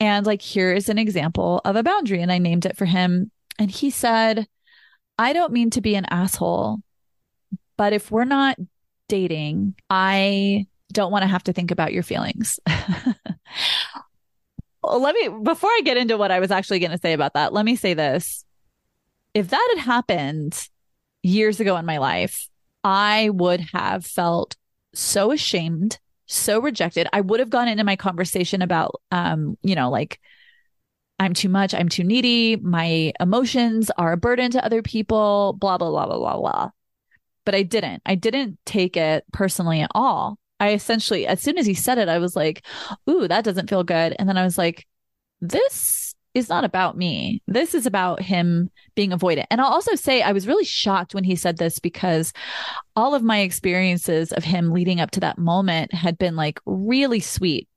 And 0.00 0.24
like, 0.26 0.42
here 0.42 0.72
is 0.72 0.88
an 0.88 0.98
example 0.98 1.60
of 1.64 1.76
a 1.76 1.82
boundary. 1.82 2.22
And 2.22 2.32
I 2.32 2.38
named 2.38 2.66
it 2.66 2.76
for 2.76 2.86
him. 2.86 3.30
And 3.58 3.70
he 3.70 3.90
said, 3.90 4.48
I 5.18 5.34
don't 5.34 5.52
mean 5.52 5.70
to 5.70 5.82
be 5.82 5.94
an 5.94 6.06
asshole, 6.06 6.78
but 7.76 7.92
if 7.92 8.10
we're 8.10 8.24
not 8.24 8.56
dating, 9.08 9.74
I 9.90 10.66
don't 10.92 11.12
want 11.12 11.22
to 11.22 11.28
have 11.28 11.44
to 11.44 11.52
think 11.52 11.70
about 11.70 11.92
your 11.92 12.02
feelings. 12.02 12.58
let 14.82 15.14
me, 15.14 15.28
before 15.42 15.70
I 15.70 15.82
get 15.84 15.98
into 15.98 16.16
what 16.16 16.30
I 16.30 16.40
was 16.40 16.50
actually 16.50 16.78
going 16.78 16.92
to 16.92 16.98
say 16.98 17.12
about 17.12 17.34
that, 17.34 17.52
let 17.52 17.64
me 17.64 17.76
say 17.76 17.92
this. 17.94 18.44
If 19.34 19.48
that 19.48 19.74
had 19.76 19.84
happened 19.84 20.68
years 21.22 21.60
ago 21.60 21.76
in 21.76 21.84
my 21.84 21.98
life, 21.98 22.48
I 22.82 23.28
would 23.30 23.60
have 23.72 24.06
felt 24.06 24.56
so 24.94 25.32
ashamed, 25.32 25.98
so 26.34 26.60
rejected. 26.60 27.08
I 27.12 27.20
would 27.20 27.40
have 27.40 27.50
gone 27.50 27.68
into 27.68 27.84
my 27.84 27.96
conversation 27.96 28.62
about, 28.62 29.00
um, 29.10 29.56
you 29.62 29.74
know, 29.74 29.90
like, 29.90 30.20
I'm 31.18 31.34
too 31.34 31.48
much, 31.48 31.74
I'm 31.74 31.88
too 31.88 32.04
needy, 32.04 32.56
my 32.56 33.12
emotions 33.20 33.90
are 33.98 34.12
a 34.12 34.16
burden 34.16 34.50
to 34.52 34.64
other 34.64 34.82
people, 34.82 35.54
blah, 35.58 35.76
blah, 35.76 35.90
blah, 35.90 36.06
blah, 36.06 36.18
blah, 36.18 36.38
blah. 36.38 36.70
But 37.44 37.54
I 37.54 37.62
didn't. 37.62 38.02
I 38.06 38.14
didn't 38.14 38.58
take 38.64 38.96
it 38.96 39.24
personally 39.32 39.80
at 39.80 39.90
all. 39.94 40.38
I 40.60 40.72
essentially, 40.72 41.26
as 41.26 41.40
soon 41.40 41.58
as 41.58 41.66
he 41.66 41.74
said 41.74 41.98
it, 41.98 42.08
I 42.08 42.18
was 42.18 42.36
like, 42.36 42.64
ooh, 43.08 43.28
that 43.28 43.44
doesn't 43.44 43.68
feel 43.68 43.84
good. 43.84 44.14
And 44.18 44.28
then 44.28 44.38
I 44.38 44.44
was 44.44 44.56
like, 44.56 44.86
this 45.40 45.72
is 46.34 46.48
not 46.48 46.64
about 46.64 46.96
me. 46.96 47.42
This 47.46 47.74
is 47.74 47.86
about 47.86 48.22
him 48.22 48.70
being 48.94 49.10
avoidant. 49.10 49.46
And 49.50 49.60
I'll 49.60 49.72
also 49.72 49.94
say 49.96 50.22
I 50.22 50.32
was 50.32 50.46
really 50.46 50.64
shocked 50.64 51.14
when 51.14 51.24
he 51.24 51.34
said 51.34 51.56
this 51.56 51.78
because 51.78 52.32
all 52.94 53.14
of 53.14 53.22
my 53.22 53.40
experiences 53.40 54.32
of 54.32 54.44
him 54.44 54.70
leading 54.70 55.00
up 55.00 55.10
to 55.12 55.20
that 55.20 55.38
moment 55.38 55.92
had 55.92 56.18
been 56.18 56.36
like 56.36 56.60
really 56.66 57.20
sweet. 57.20 57.68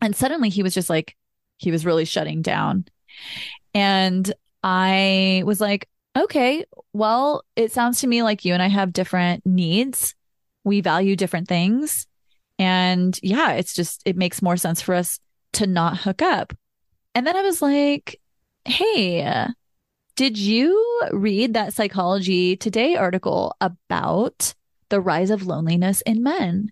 And 0.00 0.14
suddenly 0.14 0.50
he 0.50 0.62
was 0.62 0.74
just 0.74 0.90
like, 0.90 1.16
he 1.56 1.70
was 1.70 1.86
really 1.86 2.04
shutting 2.04 2.42
down. 2.42 2.84
And 3.74 4.30
I 4.62 5.42
was 5.46 5.60
like, 5.60 5.88
okay, 6.16 6.64
well, 6.92 7.42
it 7.56 7.72
sounds 7.72 8.00
to 8.00 8.06
me 8.06 8.22
like 8.22 8.44
you 8.44 8.52
and 8.52 8.62
I 8.62 8.68
have 8.68 8.92
different 8.92 9.46
needs. 9.46 10.14
We 10.64 10.80
value 10.80 11.16
different 11.16 11.48
things. 11.48 12.06
And 12.58 13.18
yeah, 13.22 13.52
it's 13.52 13.72
just, 13.72 14.02
it 14.04 14.16
makes 14.16 14.42
more 14.42 14.56
sense 14.56 14.82
for 14.82 14.94
us 14.94 15.18
to 15.54 15.66
not 15.66 15.98
hook 15.98 16.22
up. 16.22 16.52
And 17.18 17.26
then 17.26 17.36
I 17.36 17.42
was 17.42 17.60
like, 17.60 18.20
hey, 18.64 19.48
did 20.14 20.38
you 20.38 21.02
read 21.10 21.54
that 21.54 21.74
Psychology 21.74 22.56
Today 22.56 22.94
article 22.94 23.56
about 23.60 24.54
the 24.88 25.00
rise 25.00 25.30
of 25.30 25.44
loneliness 25.44 26.00
in 26.02 26.22
men? 26.22 26.70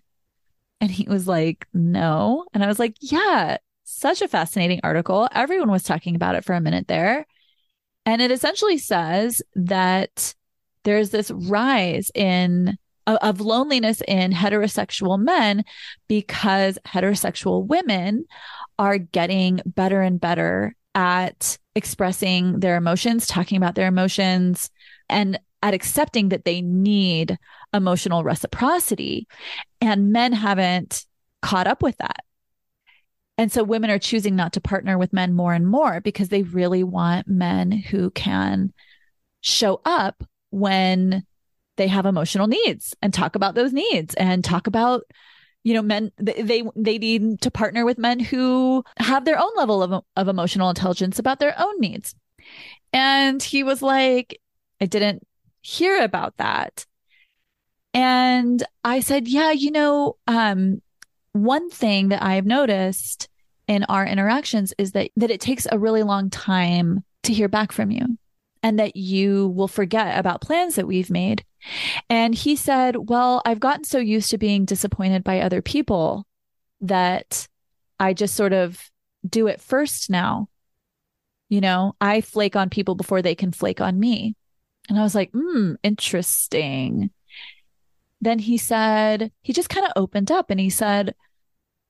And 0.79 0.89
he 0.89 1.05
was 1.05 1.27
like, 1.27 1.67
no. 1.73 2.45
And 2.53 2.63
I 2.63 2.67
was 2.67 2.79
like, 2.79 2.95
yeah, 3.01 3.57
such 3.83 4.21
a 4.21 4.29
fascinating 4.29 4.79
article. 4.85 5.27
Everyone 5.33 5.69
was 5.69 5.83
talking 5.83 6.15
about 6.15 6.35
it 6.35 6.45
for 6.45 6.53
a 6.53 6.61
minute 6.61 6.87
there. 6.87 7.27
And 8.05 8.21
it 8.21 8.31
essentially 8.31 8.77
says 8.77 9.41
that 9.55 10.33
there's 10.85 11.09
this 11.09 11.29
rise 11.29 12.09
in 12.15 12.77
of 13.07 13.39
loneliness 13.39 14.01
in 14.07 14.31
heterosexual 14.31 15.19
men 15.19 15.63
because 16.07 16.77
heterosexual 16.85 17.65
women 17.65 18.25
are 18.77 18.97
getting 18.97 19.61
better 19.65 20.01
and 20.01 20.19
better 20.19 20.75
at 20.93 21.57
expressing 21.75 22.59
their 22.59 22.75
emotions, 22.75 23.27
talking 23.27 23.57
about 23.57 23.75
their 23.75 23.87
emotions, 23.87 24.69
and 25.09 25.39
at 25.63 25.73
accepting 25.73 26.29
that 26.29 26.45
they 26.45 26.61
need 26.61 27.37
emotional 27.73 28.23
reciprocity. 28.23 29.27
And 29.79 30.11
men 30.11 30.33
haven't 30.33 31.05
caught 31.41 31.67
up 31.67 31.81
with 31.81 31.97
that. 31.97 32.23
And 33.37 33.51
so 33.51 33.63
women 33.63 33.91
are 33.91 33.99
choosing 33.99 34.35
not 34.35 34.53
to 34.53 34.61
partner 34.61 34.97
with 34.97 35.13
men 35.13 35.33
more 35.33 35.53
and 35.53 35.67
more 35.67 36.01
because 36.01 36.29
they 36.29 36.41
really 36.41 36.83
want 36.83 37.27
men 37.27 37.71
who 37.71 38.09
can 38.11 38.73
show 39.41 39.79
up 39.85 40.23
when 40.49 41.26
they 41.77 41.87
have 41.87 42.05
emotional 42.05 42.47
needs 42.47 42.95
and 43.01 43.13
talk 43.13 43.35
about 43.35 43.55
those 43.55 43.73
needs 43.73 44.13
and 44.15 44.43
talk 44.43 44.67
about 44.67 45.03
you 45.63 45.73
know 45.73 45.81
men 45.81 46.11
they 46.17 46.63
they 46.75 46.97
need 46.97 47.41
to 47.41 47.51
partner 47.51 47.85
with 47.85 47.97
men 47.97 48.19
who 48.19 48.83
have 48.97 49.25
their 49.25 49.39
own 49.39 49.51
level 49.55 49.83
of 49.83 50.03
of 50.15 50.27
emotional 50.27 50.69
intelligence 50.69 51.19
about 51.19 51.39
their 51.39 51.59
own 51.59 51.79
needs. 51.79 52.15
And 52.93 53.41
he 53.41 53.63
was 53.63 53.81
like 53.81 54.39
i 54.81 54.85
didn't 54.85 55.25
hear 55.61 56.03
about 56.03 56.37
that. 56.37 56.85
And 57.93 58.63
i 58.83 58.99
said 58.99 59.27
yeah 59.27 59.51
you 59.51 59.71
know 59.71 60.17
um 60.27 60.81
one 61.33 61.69
thing 61.69 62.09
that 62.09 62.23
i've 62.23 62.45
noticed 62.45 63.27
in 63.67 63.83
our 63.85 64.05
interactions 64.05 64.73
is 64.77 64.93
that 64.93 65.11
that 65.15 65.31
it 65.31 65.41
takes 65.41 65.67
a 65.71 65.79
really 65.79 66.03
long 66.03 66.29
time 66.29 67.03
to 67.23 67.33
hear 67.33 67.47
back 67.47 67.71
from 67.71 67.91
you 67.91 68.17
and 68.63 68.79
that 68.79 68.95
you 68.95 69.49
will 69.49 69.67
forget 69.67 70.17
about 70.17 70.41
plans 70.41 70.75
that 70.75 70.87
we've 70.87 71.09
made 71.09 71.43
and 72.09 72.33
he 72.33 72.55
said, 72.55 73.09
Well, 73.09 73.41
I've 73.45 73.59
gotten 73.59 73.83
so 73.83 73.99
used 73.99 74.29
to 74.31 74.37
being 74.37 74.65
disappointed 74.65 75.23
by 75.23 75.41
other 75.41 75.61
people 75.61 76.25
that 76.81 77.47
I 77.99 78.13
just 78.13 78.35
sort 78.35 78.53
of 78.53 78.79
do 79.27 79.47
it 79.47 79.61
first 79.61 80.09
now. 80.09 80.49
You 81.49 81.61
know, 81.61 81.95
I 82.01 82.21
flake 82.21 82.55
on 82.55 82.69
people 82.69 82.95
before 82.95 83.21
they 83.21 83.35
can 83.35 83.51
flake 83.51 83.81
on 83.81 83.99
me. 83.99 84.35
And 84.89 84.99
I 84.99 85.03
was 85.03 85.15
like, 85.15 85.31
hmm, 85.31 85.73
interesting. 85.83 87.11
Then 88.21 88.39
he 88.39 88.57
said, 88.57 89.31
he 89.41 89.53
just 89.53 89.69
kind 89.69 89.85
of 89.85 89.93
opened 89.95 90.31
up 90.31 90.49
and 90.49 90.59
he 90.59 90.69
said, 90.69 91.15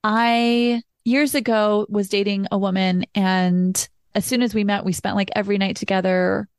I 0.03 0.82
years 1.05 1.36
ago 1.36 1.86
was 1.89 2.09
dating 2.09 2.47
a 2.51 2.57
woman 2.57 3.05
and 3.15 3.88
as 4.13 4.25
soon 4.25 4.41
as 4.41 4.53
we 4.53 4.63
met, 4.63 4.84
we 4.84 4.93
spent 4.93 5.15
like 5.15 5.30
every 5.36 5.59
night 5.59 5.75
together 5.75 6.49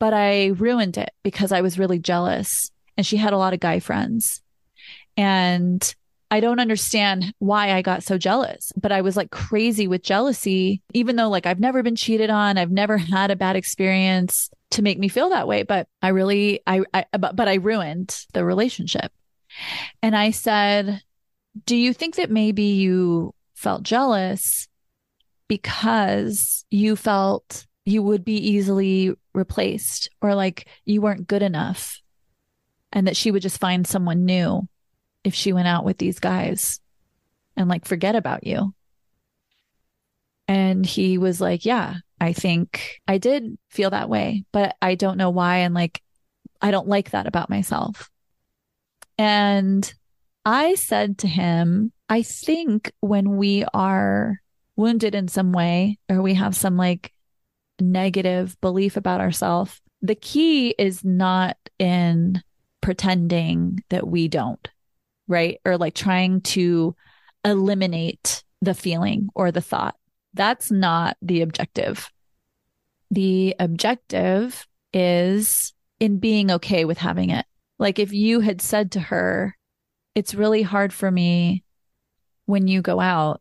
but 0.00 0.12
I 0.12 0.46
ruined 0.46 0.98
it 0.98 1.12
because 1.22 1.52
I 1.52 1.60
was 1.60 1.78
really 1.78 2.00
jealous 2.00 2.72
and 2.96 3.06
she 3.06 3.16
had 3.16 3.32
a 3.32 3.38
lot 3.38 3.54
of 3.54 3.60
guy 3.60 3.78
friends. 3.78 4.42
And 5.16 5.94
I 6.30 6.40
don't 6.40 6.58
understand 6.58 7.34
why 7.38 7.72
I 7.72 7.82
got 7.82 8.02
so 8.02 8.16
jealous, 8.16 8.72
but 8.76 8.92
I 8.92 9.02
was 9.02 9.16
like 9.16 9.30
crazy 9.30 9.86
with 9.86 10.02
jealousy, 10.02 10.82
even 10.94 11.16
though 11.16 11.28
like 11.28 11.46
I've 11.46 11.60
never 11.60 11.82
been 11.82 11.96
cheated 11.96 12.30
on. 12.30 12.56
I've 12.56 12.70
never 12.70 12.98
had 12.98 13.30
a 13.30 13.36
bad 13.36 13.56
experience 13.56 14.50
to 14.70 14.82
make 14.82 14.98
me 14.98 15.08
feel 15.08 15.30
that 15.30 15.46
way. 15.46 15.64
But 15.64 15.86
I 16.00 16.08
really, 16.08 16.60
I, 16.66 16.82
I 16.94 17.04
but, 17.18 17.36
but 17.36 17.48
I 17.48 17.54
ruined 17.54 18.24
the 18.32 18.44
relationship. 18.44 19.12
And 20.02 20.16
I 20.16 20.30
said, 20.30 21.02
do 21.66 21.76
you 21.76 21.92
think 21.92 22.14
that 22.16 22.30
maybe 22.30 22.62
you 22.62 23.34
felt 23.54 23.82
jealous 23.82 24.68
because 25.48 26.64
you 26.70 26.96
felt 26.96 27.66
you 27.84 28.02
would 28.02 28.24
be 28.24 28.36
easily 28.36 29.14
replaced 29.34 30.10
or 30.20 30.34
like 30.34 30.68
you 30.84 31.00
weren't 31.00 31.26
good 31.26 31.42
enough 31.42 32.00
and 32.92 33.06
that 33.06 33.16
she 33.16 33.30
would 33.30 33.42
just 33.42 33.60
find 33.60 33.86
someone 33.86 34.24
new 34.24 34.68
if 35.24 35.34
she 35.34 35.52
went 35.52 35.68
out 35.68 35.84
with 35.84 35.98
these 35.98 36.18
guys 36.18 36.80
and 37.56 37.68
like 37.68 37.84
forget 37.84 38.16
about 38.16 38.46
you. 38.46 38.74
And 40.48 40.84
he 40.84 41.18
was 41.18 41.40
like, 41.40 41.64
Yeah, 41.64 41.96
I 42.20 42.32
think 42.32 43.00
I 43.06 43.18
did 43.18 43.56
feel 43.68 43.90
that 43.90 44.08
way, 44.08 44.44
but 44.52 44.76
I 44.82 44.94
don't 44.94 45.16
know 45.16 45.30
why. 45.30 45.58
And 45.58 45.74
like, 45.74 46.02
I 46.60 46.70
don't 46.70 46.88
like 46.88 47.10
that 47.10 47.26
about 47.26 47.50
myself. 47.50 48.10
And 49.16 49.92
I 50.44 50.74
said 50.74 51.18
to 51.18 51.28
him, 51.28 51.92
I 52.08 52.22
think 52.22 52.90
when 53.00 53.36
we 53.36 53.64
are 53.72 54.40
wounded 54.76 55.14
in 55.14 55.28
some 55.28 55.52
way 55.52 55.98
or 56.08 56.22
we 56.22 56.34
have 56.34 56.56
some 56.56 56.76
like 56.76 57.12
negative 57.80 58.60
belief 58.60 58.96
about 58.96 59.20
ourselves, 59.20 59.80
the 60.02 60.14
key 60.14 60.74
is 60.78 61.04
not 61.04 61.56
in 61.78 62.42
pretending 62.80 63.82
that 63.90 64.06
we 64.06 64.28
don't, 64.28 64.68
right? 65.28 65.60
Or 65.64 65.76
like 65.76 65.94
trying 65.94 66.40
to 66.42 66.94
eliminate 67.44 68.42
the 68.62 68.74
feeling 68.74 69.28
or 69.34 69.50
the 69.50 69.60
thought. 69.60 69.96
That's 70.34 70.70
not 70.70 71.16
the 71.22 71.42
objective. 71.42 72.10
The 73.10 73.56
objective 73.58 74.66
is 74.92 75.72
in 75.98 76.18
being 76.18 76.50
okay 76.50 76.84
with 76.84 76.98
having 76.98 77.30
it. 77.30 77.44
Like 77.78 77.98
if 77.98 78.12
you 78.12 78.40
had 78.40 78.60
said 78.60 78.92
to 78.92 79.00
her, 79.00 79.56
it's 80.14 80.34
really 80.34 80.62
hard 80.62 80.92
for 80.92 81.10
me 81.10 81.64
when 82.46 82.68
you 82.68 82.82
go 82.82 83.00
out 83.00 83.40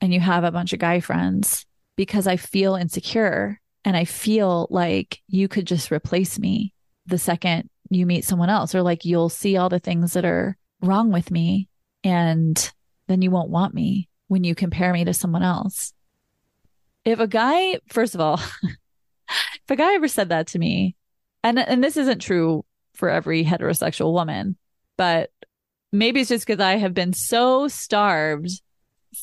and 0.00 0.12
you 0.12 0.20
have 0.20 0.44
a 0.44 0.52
bunch 0.52 0.72
of 0.72 0.78
guy 0.78 1.00
friends 1.00 1.66
because 1.96 2.26
I 2.26 2.36
feel 2.36 2.74
insecure 2.74 3.60
and 3.84 3.96
I 3.96 4.04
feel 4.04 4.66
like 4.70 5.20
you 5.28 5.48
could 5.48 5.66
just 5.66 5.90
replace 5.90 6.38
me 6.38 6.72
the 7.06 7.18
second 7.18 7.70
you 7.90 8.06
meet 8.06 8.24
someone 8.24 8.50
else, 8.50 8.74
or 8.74 8.82
like 8.82 9.04
you'll 9.04 9.30
see 9.30 9.56
all 9.56 9.68
the 9.68 9.78
things 9.78 10.12
that 10.12 10.24
are 10.24 10.56
wrong 10.82 11.10
with 11.10 11.30
me 11.30 11.68
and 12.04 12.70
then 13.06 13.22
you 13.22 13.30
won't 13.30 13.50
want 13.50 13.74
me 13.74 14.08
when 14.28 14.44
you 14.44 14.54
compare 14.54 14.92
me 14.92 15.04
to 15.04 15.14
someone 15.14 15.42
else. 15.42 15.92
If 17.04 17.20
a 17.20 17.26
guy, 17.26 17.80
first 17.88 18.14
of 18.14 18.20
all, 18.20 18.34
if 18.62 19.70
a 19.70 19.76
guy 19.76 19.94
ever 19.94 20.08
said 20.08 20.28
that 20.28 20.48
to 20.48 20.58
me, 20.58 20.94
and 21.42 21.58
and 21.58 21.82
this 21.82 21.96
isn't 21.96 22.20
true 22.20 22.64
for 22.94 23.08
every 23.08 23.44
heterosexual 23.44 24.12
woman, 24.12 24.56
but 24.96 25.30
maybe 25.92 26.20
it's 26.20 26.28
just 26.28 26.46
because 26.46 26.60
I 26.60 26.76
have 26.76 26.94
been 26.94 27.12
so 27.12 27.68
starved 27.68 28.50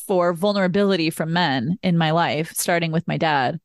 for 0.07 0.33
vulnerability 0.33 1.09
from 1.09 1.33
men 1.33 1.77
in 1.83 1.97
my 1.97 2.11
life, 2.11 2.51
starting 2.53 2.91
with 2.91 3.07
my 3.07 3.17
dad. 3.17 3.59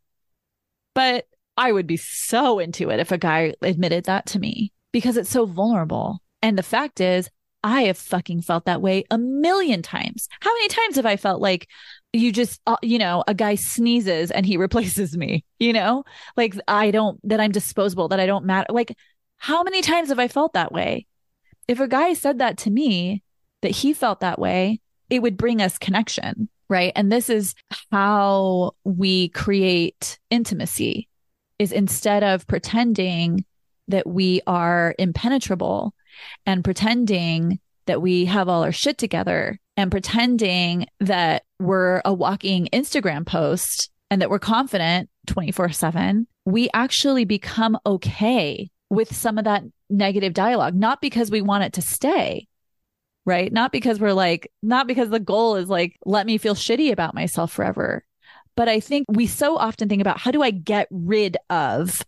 But 0.94 1.26
I 1.56 1.72
would 1.72 1.86
be 1.86 1.96
so 1.96 2.58
into 2.58 2.90
it 2.90 3.00
if 3.00 3.12
a 3.12 3.18
guy 3.18 3.54
admitted 3.62 4.04
that 4.04 4.26
to 4.26 4.38
me 4.38 4.72
because 4.92 5.16
it's 5.16 5.30
so 5.30 5.46
vulnerable. 5.46 6.20
And 6.42 6.56
the 6.56 6.62
fact 6.62 7.00
is, 7.00 7.28
I 7.62 7.82
have 7.82 7.98
fucking 7.98 8.42
felt 8.42 8.64
that 8.64 8.80
way 8.80 9.04
a 9.10 9.18
million 9.18 9.82
times. 9.82 10.28
How 10.40 10.52
many 10.54 10.68
times 10.68 10.96
have 10.96 11.04
I 11.04 11.16
felt 11.16 11.42
like 11.42 11.68
you 12.12 12.32
just, 12.32 12.60
uh, 12.66 12.76
you 12.82 12.98
know, 12.98 13.22
a 13.28 13.34
guy 13.34 13.54
sneezes 13.54 14.30
and 14.30 14.46
he 14.46 14.56
replaces 14.56 15.16
me, 15.16 15.44
you 15.58 15.72
know, 15.72 16.04
like 16.36 16.54
I 16.66 16.90
don't, 16.90 17.20
that 17.28 17.40
I'm 17.40 17.52
disposable, 17.52 18.08
that 18.08 18.20
I 18.20 18.26
don't 18.26 18.46
matter. 18.46 18.72
Like, 18.72 18.96
how 19.36 19.62
many 19.62 19.82
times 19.82 20.08
have 20.08 20.18
I 20.18 20.28
felt 20.28 20.54
that 20.54 20.72
way? 20.72 21.06
If 21.68 21.80
a 21.80 21.88
guy 21.88 22.14
said 22.14 22.38
that 22.38 22.58
to 22.58 22.70
me, 22.70 23.22
that 23.62 23.70
he 23.70 23.92
felt 23.92 24.20
that 24.20 24.38
way, 24.38 24.80
it 25.10 25.20
would 25.20 25.36
bring 25.36 25.60
us 25.60 25.78
connection, 25.78 26.48
right? 26.70 26.92
And 26.96 27.12
this 27.12 27.28
is 27.28 27.54
how 27.90 28.72
we 28.84 29.28
create 29.30 30.18
intimacy 30.30 31.08
is 31.58 31.72
instead 31.72 32.22
of 32.22 32.46
pretending 32.46 33.44
that 33.88 34.06
we 34.06 34.40
are 34.46 34.94
impenetrable 34.98 35.92
and 36.46 36.64
pretending 36.64 37.58
that 37.86 38.00
we 38.00 38.24
have 38.26 38.48
all 38.48 38.62
our 38.62 38.72
shit 38.72 38.96
together 38.96 39.58
and 39.76 39.90
pretending 39.90 40.86
that 41.00 41.42
we're 41.58 42.00
a 42.04 42.14
walking 42.14 42.68
Instagram 42.72 43.26
post 43.26 43.90
and 44.10 44.22
that 44.22 44.30
we're 44.30 44.38
confident 44.38 45.10
24 45.26 45.70
7, 45.70 46.26
we 46.44 46.70
actually 46.72 47.24
become 47.24 47.78
okay 47.84 48.70
with 48.90 49.14
some 49.14 49.38
of 49.38 49.44
that 49.44 49.62
negative 49.88 50.34
dialogue, 50.34 50.74
not 50.74 51.00
because 51.00 51.30
we 51.30 51.42
want 51.42 51.64
it 51.64 51.72
to 51.74 51.82
stay, 51.82 52.46
right? 53.30 53.52
Not 53.52 53.70
because 53.70 54.00
we're 54.00 54.12
like, 54.12 54.50
not 54.60 54.88
because 54.88 55.08
the 55.08 55.20
goal 55.20 55.54
is 55.54 55.68
like, 55.68 55.96
let 56.04 56.26
me 56.26 56.36
feel 56.36 56.56
shitty 56.56 56.90
about 56.90 57.14
myself 57.14 57.52
forever. 57.52 58.04
But 58.56 58.68
I 58.68 58.80
think 58.80 59.06
we 59.08 59.28
so 59.28 59.56
often 59.56 59.88
think 59.88 60.00
about 60.00 60.18
how 60.18 60.32
do 60.32 60.42
I 60.42 60.50
get 60.50 60.88
rid 60.90 61.36
of 61.48 62.02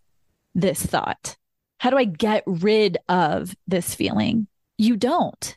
this 0.54 0.84
thought? 0.84 1.36
How 1.78 1.90
do 1.90 1.96
I 1.96 2.04
get 2.04 2.42
rid 2.46 2.98
of 3.08 3.54
this 3.68 3.94
feeling? 3.94 4.48
You 4.78 4.96
don't, 4.96 5.56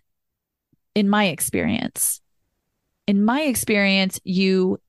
in 0.94 1.10
my 1.10 1.26
experience. 1.26 2.22
In 3.08 3.26
my 3.26 3.42
experience, 3.42 4.20
you 4.24 4.80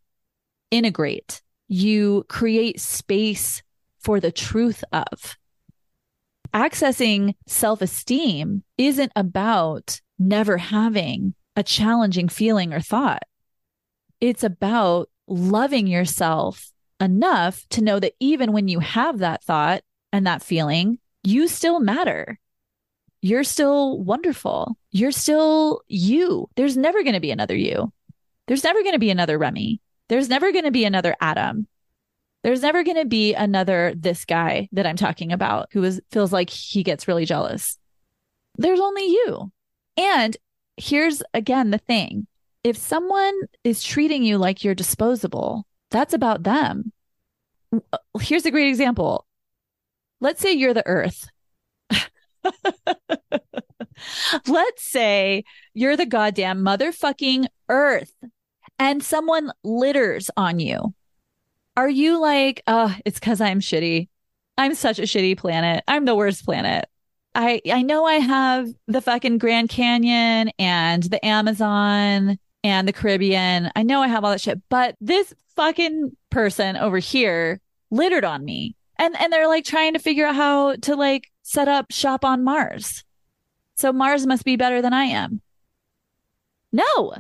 integrate, 0.71 1.41
you 1.69 2.27
create 2.29 2.81
space 2.81 3.63
for 3.99 4.21
the 4.21 4.33
truth 4.33 4.85
of. 4.93 5.39
Accessing 6.53 7.35
self 7.47 7.81
esteem 7.81 8.63
isn't 8.77 9.13
about 9.17 10.01
never 10.19 10.57
having 10.57 11.35
a 11.57 11.63
challenging 11.63 12.29
feeling 12.29 12.73
or 12.73 12.81
thought. 12.81 13.23
It's 14.21 14.45
about 14.45 15.09
loving 15.27 15.87
yourself 15.87 16.71
enough 17.01 17.67
to 17.71 17.83
know 17.83 18.01
that 18.01 18.15
even 18.21 18.53
when 18.53 18.69
you 18.69 18.81
have 18.81 19.19
that 19.19 19.45
thought 19.45 19.83
and 20.13 20.27
that 20.27 20.43
feeling, 20.43 20.99
you 21.23 21.49
still 21.49 21.81
matter. 21.81 22.39
You're 23.21 23.45
still 23.45 23.99
wonderful. 23.99 24.77
You're 24.91 25.13
still 25.13 25.81
you. 25.89 26.49
There's 26.57 26.77
never 26.77 27.03
going 27.03 27.15
to 27.15 27.21
be 27.21 27.31
another 27.31 27.57
you. 27.57 27.93
There's 28.47 28.65
never 28.65 28.83
going 28.83 28.93
to 28.93 28.99
be 28.99 29.11
another 29.11 29.39
Remy. 29.39 29.81
There's 30.09 30.29
never 30.29 30.53
going 30.53 30.65
to 30.65 30.71
be 30.71 30.85
another 30.85 31.17
Adam. 31.21 31.67
There's 32.45 32.63
never 32.63 32.85
going 32.85 32.99
to 32.99 33.07
be 33.07 33.35
another 33.35 33.93
this 33.97 34.25
guy 34.25 34.69
that 34.73 34.87
I'm 34.87 34.97
talking 34.97 35.33
about 35.33 35.69
who 35.73 35.83
is 35.83 36.01
feels 36.13 36.33
like 36.33 36.49
he 36.49 36.85
gets 36.85 37.09
really 37.09 37.25
jealous. 37.25 37.77
There's 38.57 38.79
only 38.79 39.07
you. 39.07 39.51
And 39.97 40.37
here's 40.77 41.23
again 41.35 41.71
the 41.71 41.79
thing. 41.79 42.27
If 42.63 42.77
someone 42.77 43.35
is 43.65 43.83
treating 43.83 44.23
you 44.25 44.39
like 44.39 44.65
you're 44.65 44.75
disposable, 44.75 45.67
that's 45.91 46.15
about 46.15 46.43
them. 46.43 46.93
Uh, 47.93 47.99
here's 48.21 48.47
a 48.47 48.51
great 48.51 48.69
example. 48.69 49.27
Let's 50.21 50.41
say 50.41 50.53
you're 50.53 50.75
the 50.75 50.87
earth. 50.87 51.29
Let's 54.47 54.83
say 54.83 55.45
you're 55.75 55.97
the 55.97 56.07
goddamn 56.07 56.65
motherfucking 56.65 57.47
earth 57.69 58.13
and 58.79 59.03
someone 59.03 59.53
litters 59.65 60.31
on 60.37 60.61
you. 60.61 60.95
Are 61.77 61.89
you 61.89 62.21
like, 62.21 62.63
oh, 62.67 62.95
it's 63.05 63.21
because 63.21 63.41
I'm 63.41 63.61
shitty. 63.61 64.09
I'm 64.59 64.75
such 64.75 64.99
a 64.99 65.03
shitty 65.03 65.37
planet. 65.37 65.85
I'm 65.87 66.05
the 66.05 66.15
worst 66.15 66.45
planet. 66.45 66.89
I 67.37 67.61
I 67.71 67.83
know 67.83 68.07
I 68.07 68.15
have 68.15 68.69
the 68.89 69.03
fucking 69.03 69.39
Grand 69.39 69.69
Canyon 69.69 70.51
and 70.59 71.03
the 71.03 71.25
Amazon 71.25 72.39
and 72.65 72.89
the 72.89 72.95
Caribbean. 72.95 73.71
I 73.77 73.83
know 73.83 74.01
I 74.01 74.09
have 74.09 74.25
all 74.25 74.31
that 74.31 74.41
shit, 74.41 74.61
but 74.71 74.97
this 75.03 75.35
fucking 75.55 76.17
person 76.31 76.77
over 76.77 76.99
here 76.99 77.61
littered 77.91 78.25
on 78.25 78.43
me. 78.43 78.75
And 78.99 79.15
and 79.21 79.31
they're 79.31 79.49
like 79.49 79.67
trying 79.67 79.93
to 79.93 79.99
figure 79.99 80.27
out 80.27 80.35
how 80.35 80.77
to 80.77 80.97
like 80.97 81.31
set 81.43 81.69
up 81.69 81.93
shop 81.93 82.25
on 82.25 82.43
Mars. 82.43 83.05
So 83.75 83.93
Mars 83.93 84.27
must 84.27 84.45
be 84.45 84.57
better 84.57 84.81
than 84.81 84.95
I 84.95 85.05
am. 85.05 85.43
No. 86.73 87.17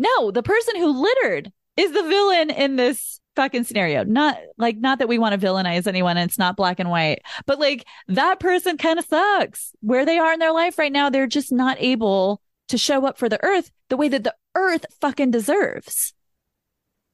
No, 0.00 0.32
the 0.32 0.42
person 0.42 0.76
who 0.76 1.00
littered 1.00 1.52
is 1.76 1.92
the 1.92 2.02
villain 2.02 2.50
in 2.50 2.74
this 2.74 3.20
fucking 3.36 3.64
scenario. 3.64 4.02
Not 4.04 4.38
like 4.56 4.78
not 4.78 4.98
that 4.98 5.08
we 5.08 5.18
want 5.18 5.38
to 5.38 5.46
villainize 5.46 5.86
anyone 5.86 6.16
and 6.16 6.28
it's 6.28 6.38
not 6.38 6.56
black 6.56 6.80
and 6.80 6.90
white, 6.90 7.22
but 7.44 7.60
like 7.60 7.84
that 8.08 8.40
person 8.40 8.76
kind 8.78 8.98
of 8.98 9.04
sucks. 9.04 9.72
Where 9.80 10.04
they 10.04 10.18
are 10.18 10.32
in 10.32 10.40
their 10.40 10.52
life 10.52 10.78
right 10.78 10.92
now, 10.92 11.10
they're 11.10 11.26
just 11.26 11.52
not 11.52 11.76
able 11.78 12.40
to 12.68 12.78
show 12.78 13.06
up 13.06 13.18
for 13.18 13.28
the 13.28 13.42
earth 13.44 13.70
the 13.88 13.96
way 13.96 14.08
that 14.08 14.24
the 14.24 14.34
earth 14.54 14.86
fucking 15.00 15.30
deserves. 15.30 16.14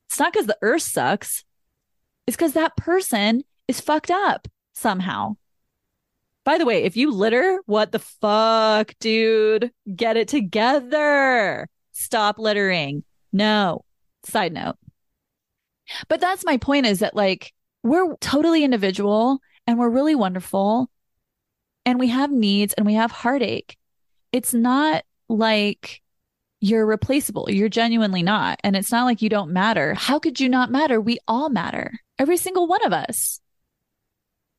It's 0.08 0.18
not 0.18 0.32
because 0.32 0.46
the 0.46 0.58
earth 0.62 0.82
sucks. 0.82 1.44
It's 2.26 2.36
because 2.36 2.52
that 2.52 2.76
person 2.76 3.44
is 3.68 3.80
fucked 3.80 4.10
up 4.10 4.48
somehow. 4.72 5.36
By 6.44 6.58
the 6.58 6.64
way, 6.64 6.82
if 6.82 6.96
you 6.96 7.12
litter, 7.12 7.60
what 7.66 7.92
the 7.92 7.98
fuck, 7.98 8.94
dude? 8.98 9.70
Get 9.94 10.16
it 10.16 10.28
together. 10.28 11.68
Stop 11.92 12.38
littering. 12.38 13.04
No. 13.32 13.84
Side 14.24 14.52
note. 14.52 14.76
But 16.08 16.20
that's 16.20 16.44
my 16.44 16.56
point 16.56 16.86
is 16.86 17.00
that 17.00 17.16
like 17.16 17.52
we're 17.82 18.16
totally 18.16 18.64
individual 18.64 19.40
and 19.66 19.78
we're 19.78 19.88
really 19.88 20.14
wonderful 20.14 20.90
and 21.84 21.98
we 21.98 22.08
have 22.08 22.30
needs 22.30 22.74
and 22.74 22.86
we 22.86 22.94
have 22.94 23.10
heartache. 23.10 23.76
It's 24.32 24.54
not 24.54 25.04
like 25.28 26.00
you're 26.60 26.86
replaceable. 26.86 27.50
You're 27.50 27.68
genuinely 27.68 28.22
not. 28.22 28.60
And 28.62 28.76
it's 28.76 28.92
not 28.92 29.04
like 29.04 29.20
you 29.20 29.28
don't 29.28 29.52
matter. 29.52 29.94
How 29.94 30.18
could 30.18 30.38
you 30.38 30.48
not 30.48 30.70
matter? 30.70 31.00
We 31.00 31.18
all 31.26 31.48
matter. 31.48 31.98
Every 32.18 32.36
single 32.36 32.68
one 32.68 32.84
of 32.84 32.92
us. 32.92 33.40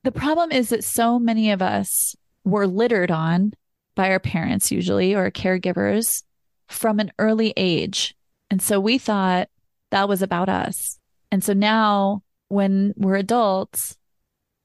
The 0.04 0.12
problem 0.12 0.52
is 0.52 0.70
that 0.70 0.84
so 0.84 1.18
many 1.18 1.52
of 1.52 1.62
us 1.62 2.14
were 2.44 2.68
littered 2.68 3.10
on 3.10 3.54
by 3.96 4.10
our 4.10 4.20
parents, 4.20 4.70
usually, 4.70 5.16
or 5.16 5.32
caregivers 5.32 6.24
from 6.68 7.00
an 7.00 7.12
early 7.18 7.54
age. 7.56 8.16
And 8.50 8.62
so 8.62 8.82
we 8.82 8.98
thought 8.98 9.48
that 9.92 10.10
was 10.10 10.22
about 10.22 10.50
us. 10.50 11.00
And 11.34 11.44
so 11.44 11.54
now 11.54 12.22
when 12.50 12.94
we're 12.96 13.16
adults 13.16 13.98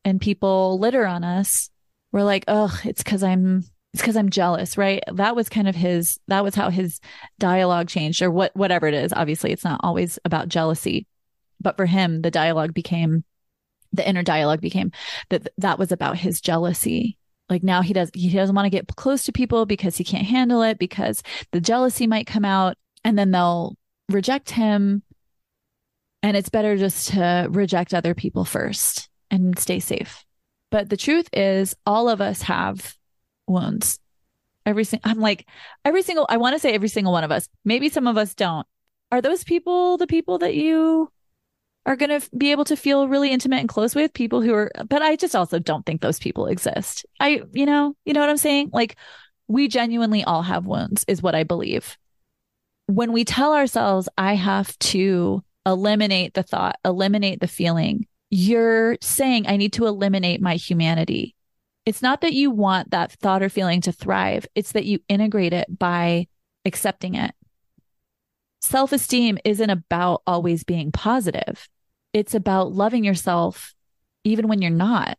and 0.04 0.20
people 0.20 0.78
litter 0.78 1.06
on 1.06 1.24
us, 1.24 1.70
we're 2.12 2.24
like, 2.24 2.44
oh, 2.46 2.78
it's 2.84 3.02
because 3.02 3.22
I'm 3.22 3.64
it's 3.94 4.02
because 4.02 4.18
I'm 4.18 4.28
jealous, 4.28 4.76
right? 4.76 5.02
That 5.10 5.34
was 5.34 5.48
kind 5.48 5.66
of 5.66 5.74
his 5.74 6.20
that 6.28 6.44
was 6.44 6.54
how 6.54 6.68
his 6.68 7.00
dialogue 7.38 7.88
changed 7.88 8.20
or 8.20 8.30
what 8.30 8.54
whatever 8.54 8.86
it 8.86 8.92
is. 8.92 9.14
Obviously, 9.16 9.50
it's 9.50 9.64
not 9.64 9.80
always 9.82 10.18
about 10.26 10.50
jealousy. 10.50 11.06
But 11.58 11.78
for 11.78 11.86
him, 11.86 12.20
the 12.20 12.30
dialogue 12.30 12.74
became 12.74 13.24
the 13.94 14.06
inner 14.06 14.22
dialogue 14.22 14.60
became 14.60 14.92
that 15.30 15.48
that 15.56 15.78
was 15.78 15.90
about 15.90 16.18
his 16.18 16.38
jealousy. 16.38 17.16
Like 17.48 17.62
now 17.62 17.80
he 17.80 17.94
does 17.94 18.10
he 18.12 18.28
doesn't 18.28 18.54
want 18.54 18.66
to 18.66 18.70
get 18.70 18.94
close 18.94 19.24
to 19.24 19.32
people 19.32 19.64
because 19.64 19.96
he 19.96 20.04
can't 20.04 20.26
handle 20.26 20.60
it 20.60 20.78
because 20.78 21.22
the 21.50 21.62
jealousy 21.62 22.06
might 22.06 22.26
come 22.26 22.44
out 22.44 22.76
and 23.04 23.18
then 23.18 23.30
they'll 23.30 23.74
reject 24.10 24.50
him 24.50 25.02
and 26.22 26.36
it's 26.36 26.48
better 26.48 26.76
just 26.76 27.08
to 27.08 27.48
reject 27.50 27.94
other 27.94 28.14
people 28.14 28.44
first 28.44 29.08
and 29.30 29.58
stay 29.58 29.80
safe. 29.80 30.24
But 30.70 30.90
the 30.90 30.96
truth 30.96 31.28
is, 31.32 31.74
all 31.86 32.08
of 32.08 32.20
us 32.20 32.42
have 32.42 32.94
wounds. 33.46 33.98
Every 34.66 34.84
single, 34.84 35.10
I'm 35.10 35.20
like, 35.20 35.48
every 35.84 36.02
single, 36.02 36.26
I 36.28 36.36
want 36.36 36.54
to 36.54 36.58
say 36.58 36.74
every 36.74 36.88
single 36.88 37.12
one 37.12 37.24
of 37.24 37.32
us. 37.32 37.48
Maybe 37.64 37.88
some 37.88 38.06
of 38.06 38.18
us 38.18 38.34
don't. 38.34 38.66
Are 39.10 39.22
those 39.22 39.44
people 39.44 39.96
the 39.96 40.06
people 40.06 40.38
that 40.38 40.54
you 40.54 41.10
are 41.86 41.96
going 41.96 42.10
to 42.10 42.16
f- 42.16 42.28
be 42.36 42.50
able 42.50 42.66
to 42.66 42.76
feel 42.76 43.08
really 43.08 43.30
intimate 43.30 43.60
and 43.60 43.68
close 43.68 43.94
with? 43.94 44.12
People 44.12 44.42
who 44.42 44.52
are, 44.52 44.70
but 44.86 45.00
I 45.00 45.16
just 45.16 45.34
also 45.34 45.58
don't 45.58 45.86
think 45.86 46.02
those 46.02 46.18
people 46.18 46.46
exist. 46.46 47.06
I, 47.18 47.42
you 47.52 47.64
know, 47.64 47.94
you 48.04 48.12
know 48.12 48.20
what 48.20 48.28
I'm 48.28 48.36
saying? 48.36 48.70
Like, 48.74 48.96
we 49.46 49.68
genuinely 49.68 50.22
all 50.24 50.42
have 50.42 50.66
wounds, 50.66 51.06
is 51.08 51.22
what 51.22 51.34
I 51.34 51.44
believe. 51.44 51.96
When 52.86 53.12
we 53.12 53.24
tell 53.24 53.54
ourselves, 53.54 54.10
I 54.18 54.34
have 54.34 54.78
to 54.80 55.42
eliminate 55.68 56.34
the 56.34 56.42
thought, 56.42 56.78
eliminate 56.84 57.40
the 57.40 57.48
feeling, 57.48 58.06
you're 58.30 58.96
saying, 59.00 59.46
I 59.46 59.56
need 59.56 59.72
to 59.74 59.86
eliminate 59.86 60.40
my 60.40 60.56
humanity. 60.56 61.34
It's 61.86 62.02
not 62.02 62.20
that 62.20 62.34
you 62.34 62.50
want 62.50 62.90
that 62.90 63.12
thought 63.12 63.42
or 63.42 63.48
feeling 63.48 63.80
to 63.82 63.92
thrive, 63.92 64.46
it's 64.54 64.72
that 64.72 64.84
you 64.84 65.00
integrate 65.08 65.52
it 65.52 65.78
by 65.78 66.26
accepting 66.64 67.14
it. 67.14 67.34
Self 68.60 68.92
esteem 68.92 69.38
isn't 69.44 69.70
about 69.70 70.22
always 70.26 70.64
being 70.64 70.92
positive, 70.92 71.68
it's 72.12 72.34
about 72.34 72.72
loving 72.72 73.04
yourself 73.04 73.74
even 74.24 74.48
when 74.48 74.60
you're 74.60 74.70
not. 74.70 75.16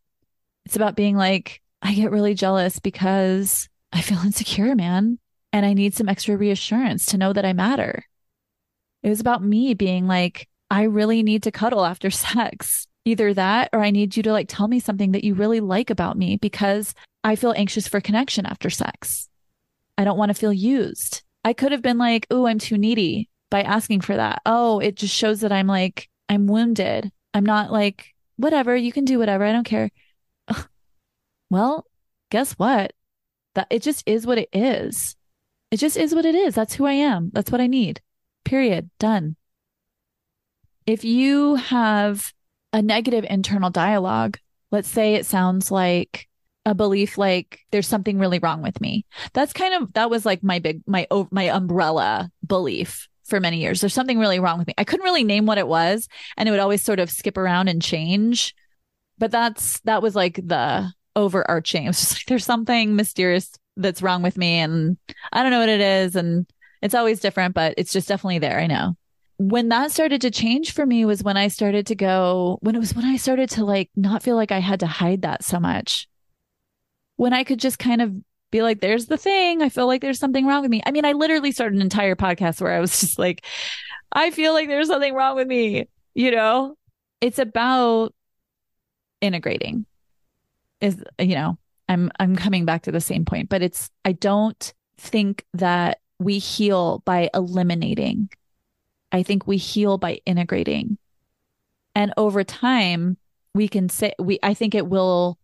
It's 0.65 0.75
about 0.75 0.95
being 0.95 1.15
like, 1.15 1.61
I 1.81 1.93
get 1.93 2.11
really 2.11 2.33
jealous 2.33 2.79
because 2.79 3.69
I 3.91 4.01
feel 4.01 4.19
insecure, 4.23 4.75
man. 4.75 5.19
And 5.51 5.65
I 5.65 5.73
need 5.73 5.95
some 5.95 6.09
extra 6.09 6.37
reassurance 6.37 7.07
to 7.07 7.17
know 7.17 7.33
that 7.33 7.45
I 7.45 7.53
matter. 7.53 8.03
It 9.03 9.09
was 9.09 9.19
about 9.19 9.43
me 9.43 9.73
being 9.73 10.07
like, 10.07 10.47
I 10.69 10.83
really 10.83 11.23
need 11.23 11.43
to 11.43 11.51
cuddle 11.51 11.85
after 11.85 12.09
sex. 12.11 12.87
Either 13.05 13.33
that 13.33 13.69
or 13.73 13.81
I 13.81 13.91
need 13.91 14.15
you 14.17 14.23
to 14.23 14.31
like 14.31 14.47
tell 14.49 14.67
me 14.67 14.79
something 14.79 15.13
that 15.13 15.23
you 15.23 15.33
really 15.33 15.61
like 15.61 15.89
about 15.89 16.17
me 16.17 16.35
because 16.35 16.93
I 17.23 17.35
feel 17.35 17.53
anxious 17.55 17.87
for 17.87 18.01
connection 18.01 18.45
after 18.45 18.69
sex. 18.69 19.29
I 19.97 20.03
don't 20.03 20.17
want 20.17 20.29
to 20.29 20.35
feel 20.35 20.53
used. 20.53 21.23
I 21.43 21.53
could 21.53 21.71
have 21.71 21.81
been 21.81 21.97
like, 21.97 22.27
oh, 22.29 22.45
I'm 22.45 22.59
too 22.59 22.77
needy 22.77 23.29
by 23.49 23.63
asking 23.63 24.01
for 24.01 24.15
that. 24.15 24.41
Oh, 24.45 24.79
it 24.79 24.95
just 24.95 25.15
shows 25.15 25.41
that 25.41 25.51
I'm 25.51 25.67
like, 25.67 26.09
I'm 26.27 26.45
wounded. 26.45 27.11
I'm 27.33 27.45
not 27.45 27.71
like, 27.71 28.13
whatever, 28.35 28.75
you 28.75 28.91
can 28.91 29.05
do 29.05 29.17
whatever. 29.17 29.43
I 29.43 29.51
don't 29.51 29.63
care. 29.63 29.89
well, 31.49 31.85
guess 32.29 32.53
what? 32.53 32.93
That 33.55 33.67
it 33.69 33.81
just 33.81 34.07
is 34.07 34.27
what 34.27 34.37
it 34.37 34.49
is. 34.53 35.15
It 35.71 35.77
just 35.77 35.97
is 35.97 36.13
what 36.13 36.25
it 36.25 36.35
is. 36.35 36.55
That's 36.55 36.75
who 36.75 36.85
I 36.85 36.93
am. 36.93 37.31
That's 37.33 37.51
what 37.51 37.61
I 37.61 37.67
need. 37.67 38.01
Period. 38.43 38.89
Done. 38.99 39.35
If 40.85 41.03
you 41.03 41.55
have 41.55 42.33
a 42.73 42.81
negative 42.81 43.25
internal 43.29 43.69
dialogue, 43.69 44.37
let's 44.71 44.87
say 44.87 45.15
it 45.15 45.25
sounds 45.25 45.71
like 45.71 46.27
a 46.65 46.75
belief 46.75 47.17
like 47.17 47.59
there's 47.71 47.87
something 47.87 48.19
really 48.19 48.39
wrong 48.39 48.61
with 48.61 48.79
me. 48.81 49.05
That's 49.33 49.53
kind 49.53 49.73
of 49.73 49.93
that 49.93 50.09
was 50.09 50.25
like 50.25 50.43
my 50.43 50.59
big 50.59 50.81
my 50.85 51.07
my 51.31 51.43
umbrella 51.43 52.31
belief 52.45 53.07
for 53.25 53.39
many 53.39 53.59
years. 53.61 53.81
There's 53.81 53.93
something 53.93 54.19
really 54.19 54.39
wrong 54.39 54.57
with 54.59 54.67
me. 54.67 54.73
I 54.77 54.83
couldn't 54.83 55.03
really 55.03 55.23
name 55.23 55.45
what 55.45 55.57
it 55.57 55.67
was 55.67 56.07
and 56.37 56.47
it 56.47 56.51
would 56.51 56.59
always 56.59 56.83
sort 56.83 56.99
of 56.99 57.09
skip 57.09 57.37
around 57.37 57.69
and 57.69 57.81
change. 57.81 58.55
But 59.17 59.31
that's 59.31 59.79
that 59.81 60.01
was 60.01 60.15
like 60.15 60.35
the 60.35 60.91
overarching. 61.15 61.83
It 61.85 61.89
was 61.89 61.99
just 61.99 62.13
like 62.13 62.25
there's 62.27 62.45
something 62.45 62.95
mysterious 62.95 63.51
that's 63.77 64.01
wrong 64.01 64.21
with 64.21 64.37
me 64.37 64.59
and 64.59 64.97
I 65.31 65.41
don't 65.41 65.51
know 65.51 65.59
what 65.59 65.69
it 65.69 65.81
is 65.81 66.15
and 66.15 66.45
it's 66.81 66.95
always 66.95 67.19
different, 67.19 67.53
but 67.53 67.73
it's 67.77 67.91
just 67.91 68.07
definitely 68.07 68.39
there. 68.39 68.59
I 68.59 68.67
know. 68.67 68.95
When 69.37 69.69
that 69.69 69.91
started 69.91 70.21
to 70.21 70.31
change 70.31 70.73
for 70.73 70.85
me 70.85 71.05
was 71.05 71.23
when 71.23 71.37
I 71.37 71.47
started 71.47 71.87
to 71.87 71.95
go, 71.95 72.57
when 72.61 72.75
it 72.75 72.79
was 72.79 72.93
when 72.93 73.05
I 73.05 73.15
started 73.15 73.49
to 73.51 73.65
like 73.65 73.89
not 73.95 74.21
feel 74.21 74.35
like 74.35 74.51
I 74.51 74.59
had 74.59 74.81
to 74.81 74.87
hide 74.87 75.21
that 75.21 75.43
so 75.43 75.59
much. 75.59 76.07
When 77.15 77.33
I 77.33 77.43
could 77.43 77.59
just 77.59 77.79
kind 77.79 78.01
of 78.01 78.13
be 78.51 78.61
like, 78.61 78.81
there's 78.81 79.05
the 79.05 79.17
thing. 79.17 79.61
I 79.61 79.69
feel 79.69 79.87
like 79.87 80.01
there's 80.01 80.19
something 80.19 80.45
wrong 80.45 80.61
with 80.61 80.71
me. 80.71 80.81
I 80.85 80.91
mean, 80.91 81.05
I 81.05 81.13
literally 81.13 81.51
started 81.51 81.75
an 81.75 81.81
entire 81.81 82.15
podcast 82.15 82.61
where 82.61 82.73
I 82.73 82.79
was 82.79 82.99
just 82.99 83.19
like, 83.19 83.45
I 84.11 84.31
feel 84.31 84.53
like 84.53 84.67
there's 84.67 84.87
something 84.87 85.13
wrong 85.13 85.35
with 85.35 85.47
me. 85.47 85.87
You 86.15 86.31
know, 86.31 86.75
it's 87.21 87.39
about 87.39 88.13
integrating 89.21 89.85
is, 90.81 91.03
you 91.19 91.35
know, 91.35 91.57
I'm, 91.87 92.11
I'm 92.19 92.35
coming 92.35 92.65
back 92.65 92.83
to 92.83 92.91
the 92.91 93.01
same 93.01 93.25
point, 93.25 93.49
but 93.49 93.61
it's, 93.61 93.89
I 94.05 94.13
don't 94.13 94.73
think 94.97 95.45
that 95.53 95.99
we 96.19 96.37
heal 96.37 97.01
by 97.05 97.29
eliminating. 97.33 98.29
I 99.11 99.23
think 99.23 99.47
we 99.47 99.57
heal 99.57 99.97
by 99.97 100.19
integrating. 100.25 100.97
And 101.95 102.13
over 102.17 102.43
time, 102.43 103.17
we 103.55 103.67
can 103.67 103.89
say, 103.89 104.13
we, 104.19 104.37
I 104.43 104.53
think 104.53 104.75
it 104.75 104.87
will 104.87 105.39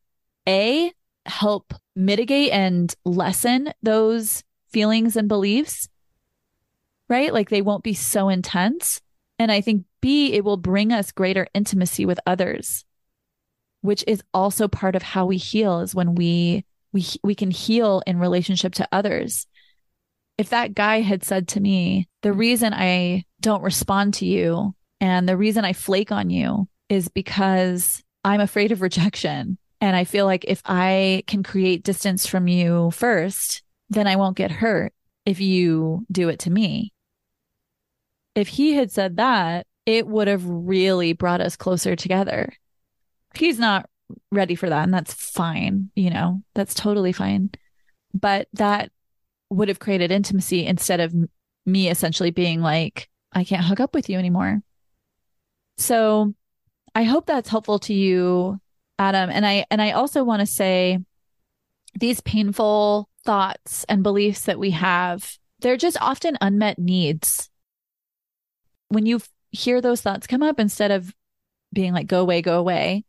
A, 0.48 0.92
help 1.26 1.74
mitigate 1.96 2.52
and 2.52 2.94
lessen 3.04 3.74
those 3.82 4.44
feelings 4.70 5.16
and 5.16 5.28
beliefs, 5.28 5.90
right? 7.10 7.34
Like 7.34 7.50
they 7.50 7.62
won't 7.62 7.84
be 7.84 7.94
so 7.94 8.30
intense. 8.30 9.02
And 9.40 9.52
I 9.52 9.62
think 9.62 9.86
B, 10.02 10.34
it 10.34 10.44
will 10.44 10.58
bring 10.58 10.92
us 10.92 11.12
greater 11.12 11.48
intimacy 11.54 12.06
with 12.06 12.20
others, 12.28 12.86
which 13.82 14.04
is 14.08 14.22
also 14.34 14.68
part 14.68 14.96
of 14.96 15.02
how 15.02 15.26
we 15.26 15.38
heal 15.38 15.80
is 15.80 15.96
when 15.96 16.16
we, 16.16 16.66
we, 16.92 17.06
we 17.24 17.34
can 17.34 17.52
heal 17.52 18.04
in 18.06 18.20
relationship 18.20 18.74
to 18.76 18.88
others 18.92 19.48
if 20.38 20.50
that 20.50 20.74
guy 20.74 21.02
had 21.02 21.24
said 21.24 21.48
to 21.50 21.60
me, 21.60 22.08
the 22.22 22.30
mm. 22.30 22.38
reason 22.38 22.74
I 22.74 23.26
don't 23.42 23.64
respond 23.64 24.16
to 24.16 24.26
you 24.26 24.76
and 25.00 25.28
the 25.28 25.38
reason 25.38 25.66
I 25.66 25.74
flake 25.74 26.12
on 26.12 26.30
you 26.30 26.68
is 26.90 27.10
because 27.10 28.04
I'm 28.24 28.42
afraid 28.42 28.72
of 28.72 28.82
rejection. 28.82 29.58
And 29.82 29.96
I 29.96 30.04
feel 30.04 30.26
like 30.26 30.46
if 30.48 30.62
I 30.66 31.24
can 31.28 31.44
create 31.44 31.84
distance 31.84 32.26
from 32.26 32.48
you 32.48 32.92
first, 32.92 33.62
then 33.90 34.08
I 34.08 34.16
won't 34.16 34.38
get 34.38 34.52
hurt 34.52 34.94
if 35.26 35.40
you 35.40 36.06
do 36.12 36.30
it 36.30 36.40
to 36.40 36.50
me. 36.50 36.94
If 38.34 38.48
he 38.48 38.74
had 38.74 38.92
said 38.92 39.18
that, 39.18 39.68
it 39.86 40.08
would 40.08 40.28
have 40.28 40.46
really 40.46 41.14
brought 41.14 41.42
us 41.42 41.56
closer 41.56 41.96
together. 41.96 42.52
He's 43.36 43.60
not 43.60 43.88
ready 44.32 44.56
for 44.56 44.70
that, 44.70 44.84
and 44.84 44.94
that's 44.94 45.14
fine. 45.14 45.92
You 45.96 46.10
know, 46.10 46.42
that's 46.54 46.74
totally 46.74 47.12
fine. 47.12 47.52
But 48.14 48.48
that 48.54 48.92
would 49.56 49.68
have 49.70 49.80
created 49.80 50.12
intimacy 50.12 50.66
instead 50.66 51.00
of 51.00 51.14
me 51.66 51.90
essentially 51.90 52.32
being 52.32 52.62
like, 52.62 53.10
I 53.32 53.44
can't 53.44 53.66
hook 53.66 53.80
up 53.80 53.94
with 53.94 54.10
you 54.10 54.18
anymore. 54.18 54.62
So 55.78 56.34
I 56.94 57.04
hope 57.04 57.26
that's 57.26 57.50
helpful 57.50 57.80
to 57.80 57.94
you, 57.94 58.60
Adam. 59.00 59.30
And 59.30 59.46
I, 59.46 59.66
and 59.72 59.82
I 59.82 59.92
also 59.92 60.24
want 60.24 60.42
to 60.42 60.46
say 60.46 61.00
these 62.00 62.22
painful 62.22 63.10
thoughts 63.24 63.86
and 63.90 64.04
beliefs 64.04 64.42
that 64.42 64.60
we 64.60 64.72
have, 64.72 65.38
they're 65.60 65.78
just 65.78 65.98
often 66.00 66.38
unmet 66.42 66.78
needs. 66.78 67.50
When 68.90 69.06
you 69.06 69.22
hear 69.52 69.82
those 69.82 70.02
thoughts 70.02 70.28
come 70.28 70.44
up, 70.44 70.60
instead 70.60 70.92
of 70.92 71.14
being 71.74 71.94
like, 71.94 72.08
go 72.08 72.22
away, 72.22 72.42
go 72.42 72.60
away, 72.60 73.04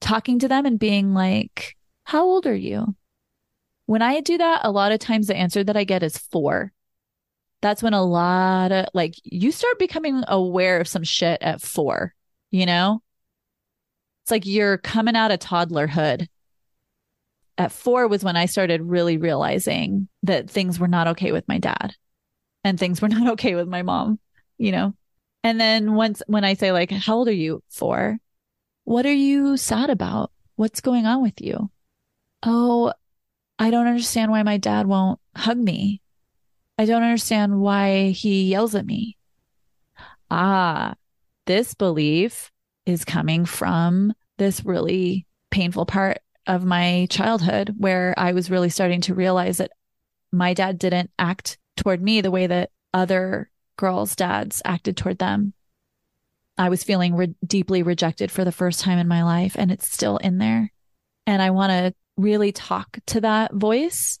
talking 0.00 0.38
to 0.40 0.48
them 0.48 0.66
and 0.66 0.78
being 0.78 1.14
like, 1.14 1.76
How 2.04 2.24
old 2.24 2.46
are 2.46 2.54
you? 2.54 2.94
When 3.92 4.00
I 4.00 4.20
do 4.20 4.38
that, 4.38 4.62
a 4.64 4.70
lot 4.70 4.92
of 4.92 5.00
times 5.00 5.26
the 5.26 5.36
answer 5.36 5.62
that 5.62 5.76
I 5.76 5.84
get 5.84 6.02
is 6.02 6.16
four. 6.16 6.72
That's 7.60 7.82
when 7.82 7.92
a 7.92 8.02
lot 8.02 8.72
of 8.72 8.86
like 8.94 9.16
you 9.22 9.52
start 9.52 9.78
becoming 9.78 10.24
aware 10.28 10.80
of 10.80 10.88
some 10.88 11.04
shit 11.04 11.42
at 11.42 11.60
four, 11.60 12.14
you 12.50 12.64
know? 12.64 13.02
It's 14.24 14.30
like 14.30 14.46
you're 14.46 14.78
coming 14.78 15.14
out 15.14 15.30
of 15.30 15.40
toddlerhood. 15.40 16.26
At 17.58 17.70
four 17.70 18.08
was 18.08 18.24
when 18.24 18.34
I 18.34 18.46
started 18.46 18.80
really 18.80 19.18
realizing 19.18 20.08
that 20.22 20.48
things 20.48 20.80
were 20.80 20.88
not 20.88 21.08
okay 21.08 21.32
with 21.32 21.46
my 21.46 21.58
dad 21.58 21.94
and 22.64 22.80
things 22.80 23.02
were 23.02 23.08
not 23.10 23.32
okay 23.32 23.54
with 23.54 23.68
my 23.68 23.82
mom, 23.82 24.18
you 24.56 24.72
know? 24.72 24.94
And 25.44 25.60
then 25.60 25.92
once 25.92 26.22
when 26.28 26.44
I 26.44 26.54
say 26.54 26.72
like, 26.72 26.90
how 26.90 27.16
old 27.16 27.28
are 27.28 27.30
you? 27.30 27.62
Four. 27.68 28.16
What 28.84 29.04
are 29.04 29.12
you 29.12 29.58
sad 29.58 29.90
about? 29.90 30.32
What's 30.56 30.80
going 30.80 31.04
on 31.04 31.20
with 31.20 31.42
you? 31.42 31.70
Oh, 32.42 32.94
I 33.58 33.70
don't 33.70 33.86
understand 33.86 34.30
why 34.30 34.42
my 34.42 34.56
dad 34.56 34.86
won't 34.86 35.20
hug 35.36 35.58
me. 35.58 36.00
I 36.78 36.84
don't 36.84 37.02
understand 37.02 37.60
why 37.60 38.10
he 38.10 38.44
yells 38.44 38.74
at 38.74 38.86
me. 38.86 39.16
Ah, 40.30 40.94
this 41.46 41.74
belief 41.74 42.50
is 42.86 43.04
coming 43.04 43.44
from 43.44 44.14
this 44.38 44.64
really 44.64 45.26
painful 45.50 45.86
part 45.86 46.18
of 46.46 46.64
my 46.64 47.06
childhood 47.10 47.74
where 47.78 48.14
I 48.16 48.32
was 48.32 48.50
really 48.50 48.70
starting 48.70 49.00
to 49.02 49.14
realize 49.14 49.58
that 49.58 49.70
my 50.32 50.54
dad 50.54 50.78
didn't 50.78 51.10
act 51.18 51.58
toward 51.76 52.02
me 52.02 52.20
the 52.20 52.30
way 52.30 52.46
that 52.46 52.70
other 52.92 53.50
girls' 53.76 54.16
dads 54.16 54.62
acted 54.64 54.96
toward 54.96 55.18
them. 55.18 55.52
I 56.58 56.68
was 56.68 56.84
feeling 56.84 57.14
re- 57.14 57.34
deeply 57.46 57.82
rejected 57.82 58.30
for 58.30 58.44
the 58.44 58.52
first 58.52 58.80
time 58.80 58.98
in 58.98 59.08
my 59.08 59.22
life, 59.22 59.54
and 59.56 59.70
it's 59.70 59.90
still 59.90 60.16
in 60.18 60.38
there. 60.38 60.72
And 61.26 61.40
I 61.40 61.50
want 61.50 61.70
to 61.70 61.94
really 62.22 62.52
talk 62.52 62.98
to 63.06 63.20
that 63.20 63.52
voice 63.52 64.18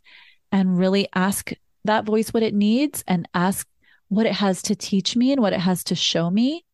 and 0.50 0.78
really 0.78 1.08
ask 1.14 1.52
that 1.84 2.04
voice 2.04 2.28
what 2.32 2.42
it 2.42 2.54
needs 2.54 3.02
and 3.06 3.28
ask 3.34 3.66
what 4.08 4.26
it 4.26 4.34
has 4.34 4.62
to 4.62 4.76
teach 4.76 5.16
me 5.16 5.32
and 5.32 5.40
what 5.40 5.52
it 5.52 5.60
has 5.60 5.84
to 5.84 5.94
show 5.94 6.30
me 6.30 6.64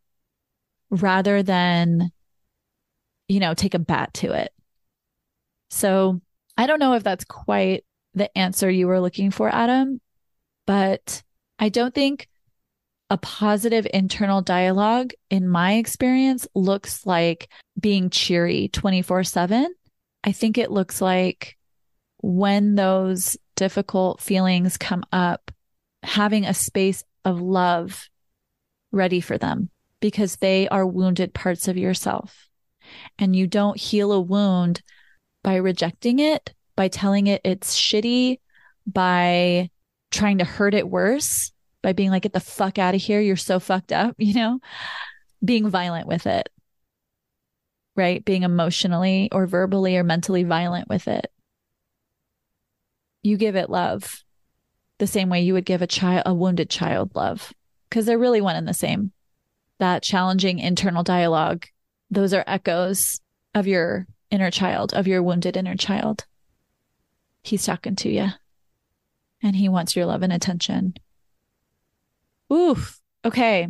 rather 0.90 1.42
than, 1.42 2.10
you 3.28 3.40
know, 3.40 3.54
take 3.54 3.74
a 3.74 3.78
bat 3.78 4.12
to 4.14 4.32
it. 4.32 4.52
So 5.70 6.20
I 6.56 6.66
don't 6.66 6.80
know 6.80 6.94
if 6.94 7.04
that's 7.04 7.24
quite 7.24 7.84
the 8.14 8.36
answer 8.36 8.68
you 8.68 8.88
were 8.88 9.00
looking 9.00 9.30
for, 9.30 9.48
Adam, 9.48 10.00
but 10.66 11.22
I 11.58 11.68
don't 11.68 11.94
think 11.94 12.28
a 13.10 13.16
positive 13.18 13.86
internal 13.94 14.42
dialogue, 14.42 15.12
in 15.30 15.48
my 15.48 15.74
experience, 15.74 16.46
looks 16.54 17.06
like 17.06 17.48
being 17.78 18.10
cheery 18.10 18.68
24 18.68 19.24
7. 19.24 19.74
I 20.24 20.32
think 20.32 20.58
it 20.58 20.70
looks 20.70 21.00
like 21.00 21.56
when 22.18 22.74
those 22.74 23.36
difficult 23.56 24.20
feelings 24.20 24.76
come 24.76 25.04
up, 25.12 25.50
having 26.02 26.44
a 26.44 26.54
space 26.54 27.04
of 27.24 27.40
love 27.40 28.08
ready 28.92 29.20
for 29.20 29.38
them 29.38 29.70
because 30.00 30.36
they 30.36 30.68
are 30.68 30.86
wounded 30.86 31.34
parts 31.34 31.68
of 31.68 31.76
yourself. 31.76 32.48
And 33.18 33.36
you 33.36 33.46
don't 33.46 33.76
heal 33.76 34.12
a 34.12 34.20
wound 34.20 34.82
by 35.44 35.56
rejecting 35.56 36.18
it, 36.18 36.54
by 36.74 36.88
telling 36.88 37.26
it 37.26 37.40
it's 37.44 37.76
shitty, 37.78 38.38
by 38.86 39.70
trying 40.10 40.38
to 40.38 40.44
hurt 40.44 40.74
it 40.74 40.88
worse 40.88 41.52
by 41.82 41.92
being 41.92 42.10
like, 42.10 42.22
get 42.22 42.32
the 42.32 42.40
fuck 42.40 42.78
out 42.78 42.94
of 42.94 43.00
here. 43.00 43.20
You're 43.20 43.36
so 43.36 43.60
fucked 43.60 43.92
up, 43.92 44.14
you 44.18 44.34
know, 44.34 44.60
being 45.44 45.68
violent 45.68 46.06
with 46.06 46.26
it, 46.26 46.48
right? 47.98 48.24
Being 48.24 48.44
emotionally 48.44 49.28
or 49.32 49.46
verbally 49.46 49.96
or 49.98 50.04
mentally 50.04 50.44
violent 50.44 50.88
with 50.88 51.08
it. 51.08 51.30
You 53.22 53.36
give 53.36 53.56
it 53.56 53.68
love 53.68 54.24
the 54.98 55.06
same 55.06 55.28
way 55.28 55.42
you 55.42 55.52
would 55.52 55.64
give 55.64 55.82
a 55.82 55.86
child, 55.86 56.22
a 56.26 56.34
wounded 56.34 56.70
child 56.70 57.14
love, 57.14 57.52
because 57.88 58.06
they're 58.06 58.18
really 58.18 58.40
one 58.40 58.56
and 58.56 58.66
the 58.66 58.74
same. 58.74 59.12
That 59.78 60.02
challenging 60.02 60.58
internal 60.58 61.02
dialogue, 61.02 61.66
those 62.10 62.32
are 62.32 62.44
echoes 62.46 63.20
of 63.54 63.66
your 63.66 64.06
inner 64.30 64.50
child, 64.50 64.94
of 64.94 65.06
your 65.06 65.22
wounded 65.22 65.56
inner 65.56 65.76
child. 65.76 66.26
He's 67.42 67.64
talking 67.64 67.96
to 67.96 68.08
you 68.08 68.28
and 69.42 69.56
he 69.56 69.68
wants 69.68 69.94
your 69.94 70.06
love 70.06 70.22
and 70.22 70.32
attention. 70.32 70.94
Oof. 72.52 73.00
Okay. 73.24 73.68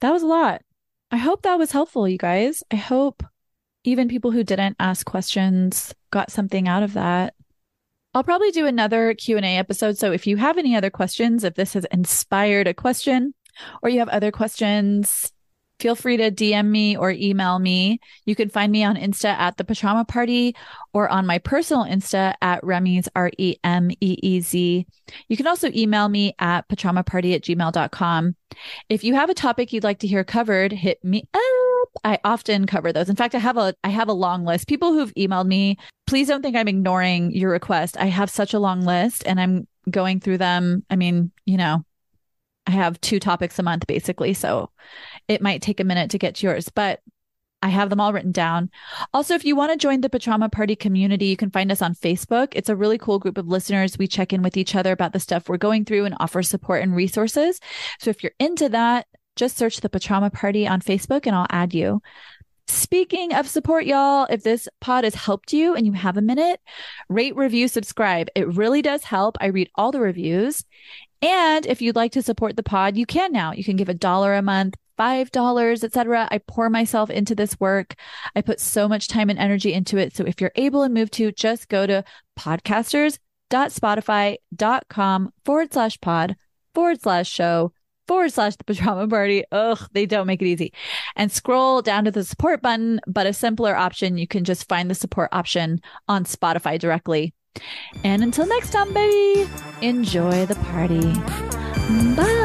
That 0.00 0.12
was 0.12 0.22
a 0.22 0.26
lot. 0.26 0.62
I 1.10 1.16
hope 1.16 1.42
that 1.42 1.58
was 1.58 1.72
helpful, 1.72 2.06
you 2.06 2.18
guys. 2.18 2.62
I 2.70 2.76
hope 2.76 3.24
even 3.84 4.08
people 4.08 4.30
who 4.30 4.44
didn't 4.44 4.76
ask 4.78 5.06
questions 5.06 5.94
got 6.10 6.30
something 6.30 6.68
out 6.68 6.82
of 6.82 6.94
that. 6.94 7.34
I'll 8.12 8.24
probably 8.24 8.50
do 8.50 8.66
another 8.66 9.14
Q&A 9.14 9.56
episode. 9.56 9.96
So 9.96 10.12
if 10.12 10.26
you 10.26 10.36
have 10.36 10.58
any 10.58 10.74
other 10.74 10.90
questions, 10.90 11.44
if 11.44 11.54
this 11.54 11.74
has 11.74 11.84
inspired 11.86 12.66
a 12.66 12.74
question 12.74 13.34
or 13.82 13.88
you 13.88 14.00
have 14.00 14.08
other 14.08 14.32
questions, 14.32 15.32
feel 15.78 15.94
free 15.94 16.16
to 16.16 16.30
DM 16.30 16.66
me 16.66 16.96
or 16.96 17.10
email 17.10 17.58
me. 17.58 18.00
You 18.26 18.34
can 18.34 18.48
find 18.48 18.70
me 18.70 18.84
on 18.84 18.96
Insta 18.96 19.30
at 19.30 19.56
the 19.56 19.64
Pajama 19.64 20.04
Party 20.04 20.56
or 20.92 21.08
on 21.08 21.24
my 21.24 21.38
personal 21.38 21.84
Insta 21.84 22.34
at 22.42 22.62
Remy's 22.64 23.08
R 23.14 23.30
E 23.38 23.56
M 23.62 23.90
E 23.92 24.16
E 24.22 24.40
Z. 24.40 24.86
You 25.28 25.36
can 25.36 25.46
also 25.46 25.70
email 25.74 26.08
me 26.08 26.34
at 26.38 26.68
pajamaparty 26.68 27.34
at 27.34 27.42
gmail.com. 27.42 28.36
If 28.88 29.04
you 29.04 29.14
have 29.14 29.30
a 29.30 29.34
topic 29.34 29.72
you'd 29.72 29.84
like 29.84 30.00
to 30.00 30.08
hear 30.08 30.24
covered, 30.24 30.72
hit 30.72 31.02
me 31.04 31.28
up. 31.32 31.69
I 32.04 32.18
often 32.24 32.66
cover 32.66 32.92
those. 32.92 33.08
In 33.08 33.16
fact, 33.16 33.34
I 33.34 33.38
have 33.38 33.56
a 33.56 33.74
I 33.84 33.88
have 33.88 34.08
a 34.08 34.12
long 34.12 34.44
list. 34.44 34.68
People 34.68 34.92
who've 34.92 35.14
emailed 35.14 35.46
me, 35.46 35.76
please 36.06 36.28
don't 36.28 36.42
think 36.42 36.56
I'm 36.56 36.68
ignoring 36.68 37.32
your 37.32 37.50
request. 37.50 37.96
I 37.98 38.06
have 38.06 38.30
such 38.30 38.54
a 38.54 38.58
long 38.58 38.82
list 38.82 39.26
and 39.26 39.40
I'm 39.40 39.66
going 39.90 40.20
through 40.20 40.38
them. 40.38 40.84
I 40.90 40.96
mean, 40.96 41.32
you 41.46 41.56
know, 41.56 41.84
I 42.66 42.72
have 42.72 43.00
two 43.00 43.18
topics 43.18 43.58
a 43.58 43.62
month 43.62 43.86
basically. 43.86 44.34
So 44.34 44.70
it 45.28 45.42
might 45.42 45.62
take 45.62 45.80
a 45.80 45.84
minute 45.84 46.10
to 46.10 46.18
get 46.18 46.36
to 46.36 46.46
yours, 46.46 46.68
but 46.68 47.00
I 47.62 47.68
have 47.68 47.90
them 47.90 48.00
all 48.00 48.12
written 48.12 48.32
down. 48.32 48.70
Also, 49.12 49.34
if 49.34 49.44
you 49.44 49.54
want 49.54 49.70
to 49.72 49.76
join 49.76 50.00
the 50.00 50.08
Pajama 50.08 50.48
Party 50.48 50.74
community, 50.74 51.26
you 51.26 51.36
can 51.36 51.50
find 51.50 51.70
us 51.70 51.82
on 51.82 51.94
Facebook. 51.94 52.48
It's 52.52 52.70
a 52.70 52.76
really 52.76 52.96
cool 52.96 53.18
group 53.18 53.36
of 53.36 53.48
listeners. 53.48 53.98
We 53.98 54.06
check 54.06 54.32
in 54.32 54.42
with 54.42 54.56
each 54.56 54.74
other 54.74 54.92
about 54.92 55.12
the 55.12 55.20
stuff 55.20 55.48
we're 55.48 55.58
going 55.58 55.84
through 55.84 56.06
and 56.06 56.16
offer 56.20 56.42
support 56.42 56.82
and 56.82 56.96
resources. 56.96 57.60
So 57.98 58.08
if 58.08 58.22
you're 58.22 58.32
into 58.38 58.70
that, 58.70 59.06
just 59.40 59.56
search 59.56 59.80
the 59.80 59.88
Pajama 59.88 60.30
Party 60.30 60.68
on 60.68 60.82
Facebook 60.82 61.26
and 61.26 61.34
I'll 61.34 61.46
add 61.48 61.72
you. 61.72 62.02
Speaking 62.68 63.34
of 63.34 63.48
support, 63.48 63.86
y'all, 63.86 64.26
if 64.28 64.42
this 64.42 64.68
pod 64.80 65.04
has 65.04 65.14
helped 65.14 65.54
you 65.54 65.74
and 65.74 65.86
you 65.86 65.92
have 65.92 66.18
a 66.18 66.22
minute, 66.22 66.60
rate, 67.08 67.34
review, 67.34 67.66
subscribe. 67.66 68.28
It 68.34 68.54
really 68.54 68.82
does 68.82 69.02
help. 69.02 69.38
I 69.40 69.46
read 69.46 69.70
all 69.74 69.92
the 69.92 70.00
reviews. 70.00 70.62
And 71.22 71.64
if 71.64 71.80
you'd 71.80 71.96
like 71.96 72.12
to 72.12 72.22
support 72.22 72.54
the 72.54 72.62
pod, 72.62 72.98
you 72.98 73.06
can 73.06 73.32
now. 73.32 73.52
You 73.52 73.64
can 73.64 73.76
give 73.76 73.88
a 73.88 73.94
dollar 73.94 74.34
a 74.34 74.42
month, 74.42 74.74
$5, 74.98 75.82
etc. 75.82 76.28
I 76.30 76.36
pour 76.36 76.68
myself 76.68 77.08
into 77.08 77.34
this 77.34 77.58
work. 77.58 77.94
I 78.36 78.42
put 78.42 78.60
so 78.60 78.88
much 78.88 79.08
time 79.08 79.30
and 79.30 79.38
energy 79.38 79.72
into 79.72 79.96
it. 79.96 80.14
So 80.14 80.24
if 80.24 80.38
you're 80.38 80.52
able 80.54 80.82
and 80.82 80.92
move 80.92 81.10
to, 81.12 81.32
just 81.32 81.70
go 81.70 81.86
to 81.86 82.04
podcasters.spotify.com 82.38 85.32
forward 85.46 85.72
slash 85.72 85.98
pod 86.00 86.36
forward 86.74 87.00
slash 87.00 87.28
show 87.28 87.72
forward 88.10 88.32
slash 88.32 88.56
the 88.56 88.64
pajama 88.64 89.06
party. 89.06 89.44
Ugh, 89.52 89.78
they 89.92 90.04
don't 90.04 90.26
make 90.26 90.42
it 90.42 90.48
easy. 90.48 90.72
And 91.14 91.30
scroll 91.30 91.80
down 91.80 92.06
to 92.06 92.10
the 92.10 92.24
support 92.24 92.60
button, 92.60 93.00
but 93.06 93.24
a 93.24 93.32
simpler 93.32 93.76
option, 93.76 94.18
you 94.18 94.26
can 94.26 94.42
just 94.42 94.68
find 94.68 94.90
the 94.90 94.96
support 94.96 95.28
option 95.30 95.80
on 96.08 96.24
Spotify 96.24 96.76
directly. 96.76 97.32
And 98.02 98.24
until 98.24 98.46
next 98.46 98.70
time, 98.70 98.92
baby, 98.92 99.48
enjoy 99.80 100.44
the 100.46 100.56
party. 100.56 101.14
Bye. 102.16 102.39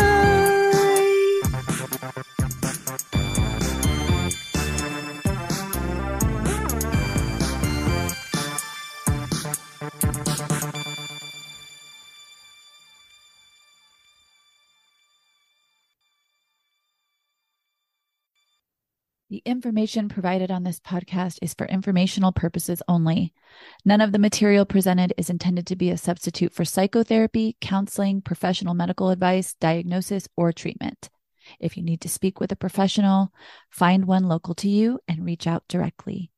The 19.36 19.42
information 19.44 20.08
provided 20.08 20.50
on 20.50 20.64
this 20.64 20.80
podcast 20.80 21.40
is 21.42 21.54
for 21.54 21.68
informational 21.68 22.32
purposes 22.32 22.82
only. 22.88 23.34
None 23.84 24.00
of 24.00 24.14
the 24.14 24.18
material 24.18 24.64
presented 24.64 25.14
is 25.18 25.30
intended 25.30 25.68
to 25.68 25.76
be 25.76 25.90
a 25.90 25.98
substitute 25.98 26.54
for 26.54 26.64
psychotherapy, 26.64 27.58
counseling, 27.60 28.22
professional 28.22 28.76
medical 28.76 29.10
advice, 29.10 29.54
diagnosis, 29.56 30.30
or 30.38 30.54
treatment. 30.54 31.10
If 31.60 31.76
you 31.76 31.84
need 31.84 32.00
to 32.00 32.08
speak 32.08 32.40
with 32.40 32.54
a 32.54 32.56
professional, 32.56 33.34
find 33.70 34.06
one 34.06 34.24
local 34.24 34.56
to 34.56 34.70
you 34.70 35.02
and 35.06 35.26
reach 35.26 35.48
out 35.48 35.68
directly. 35.68 36.32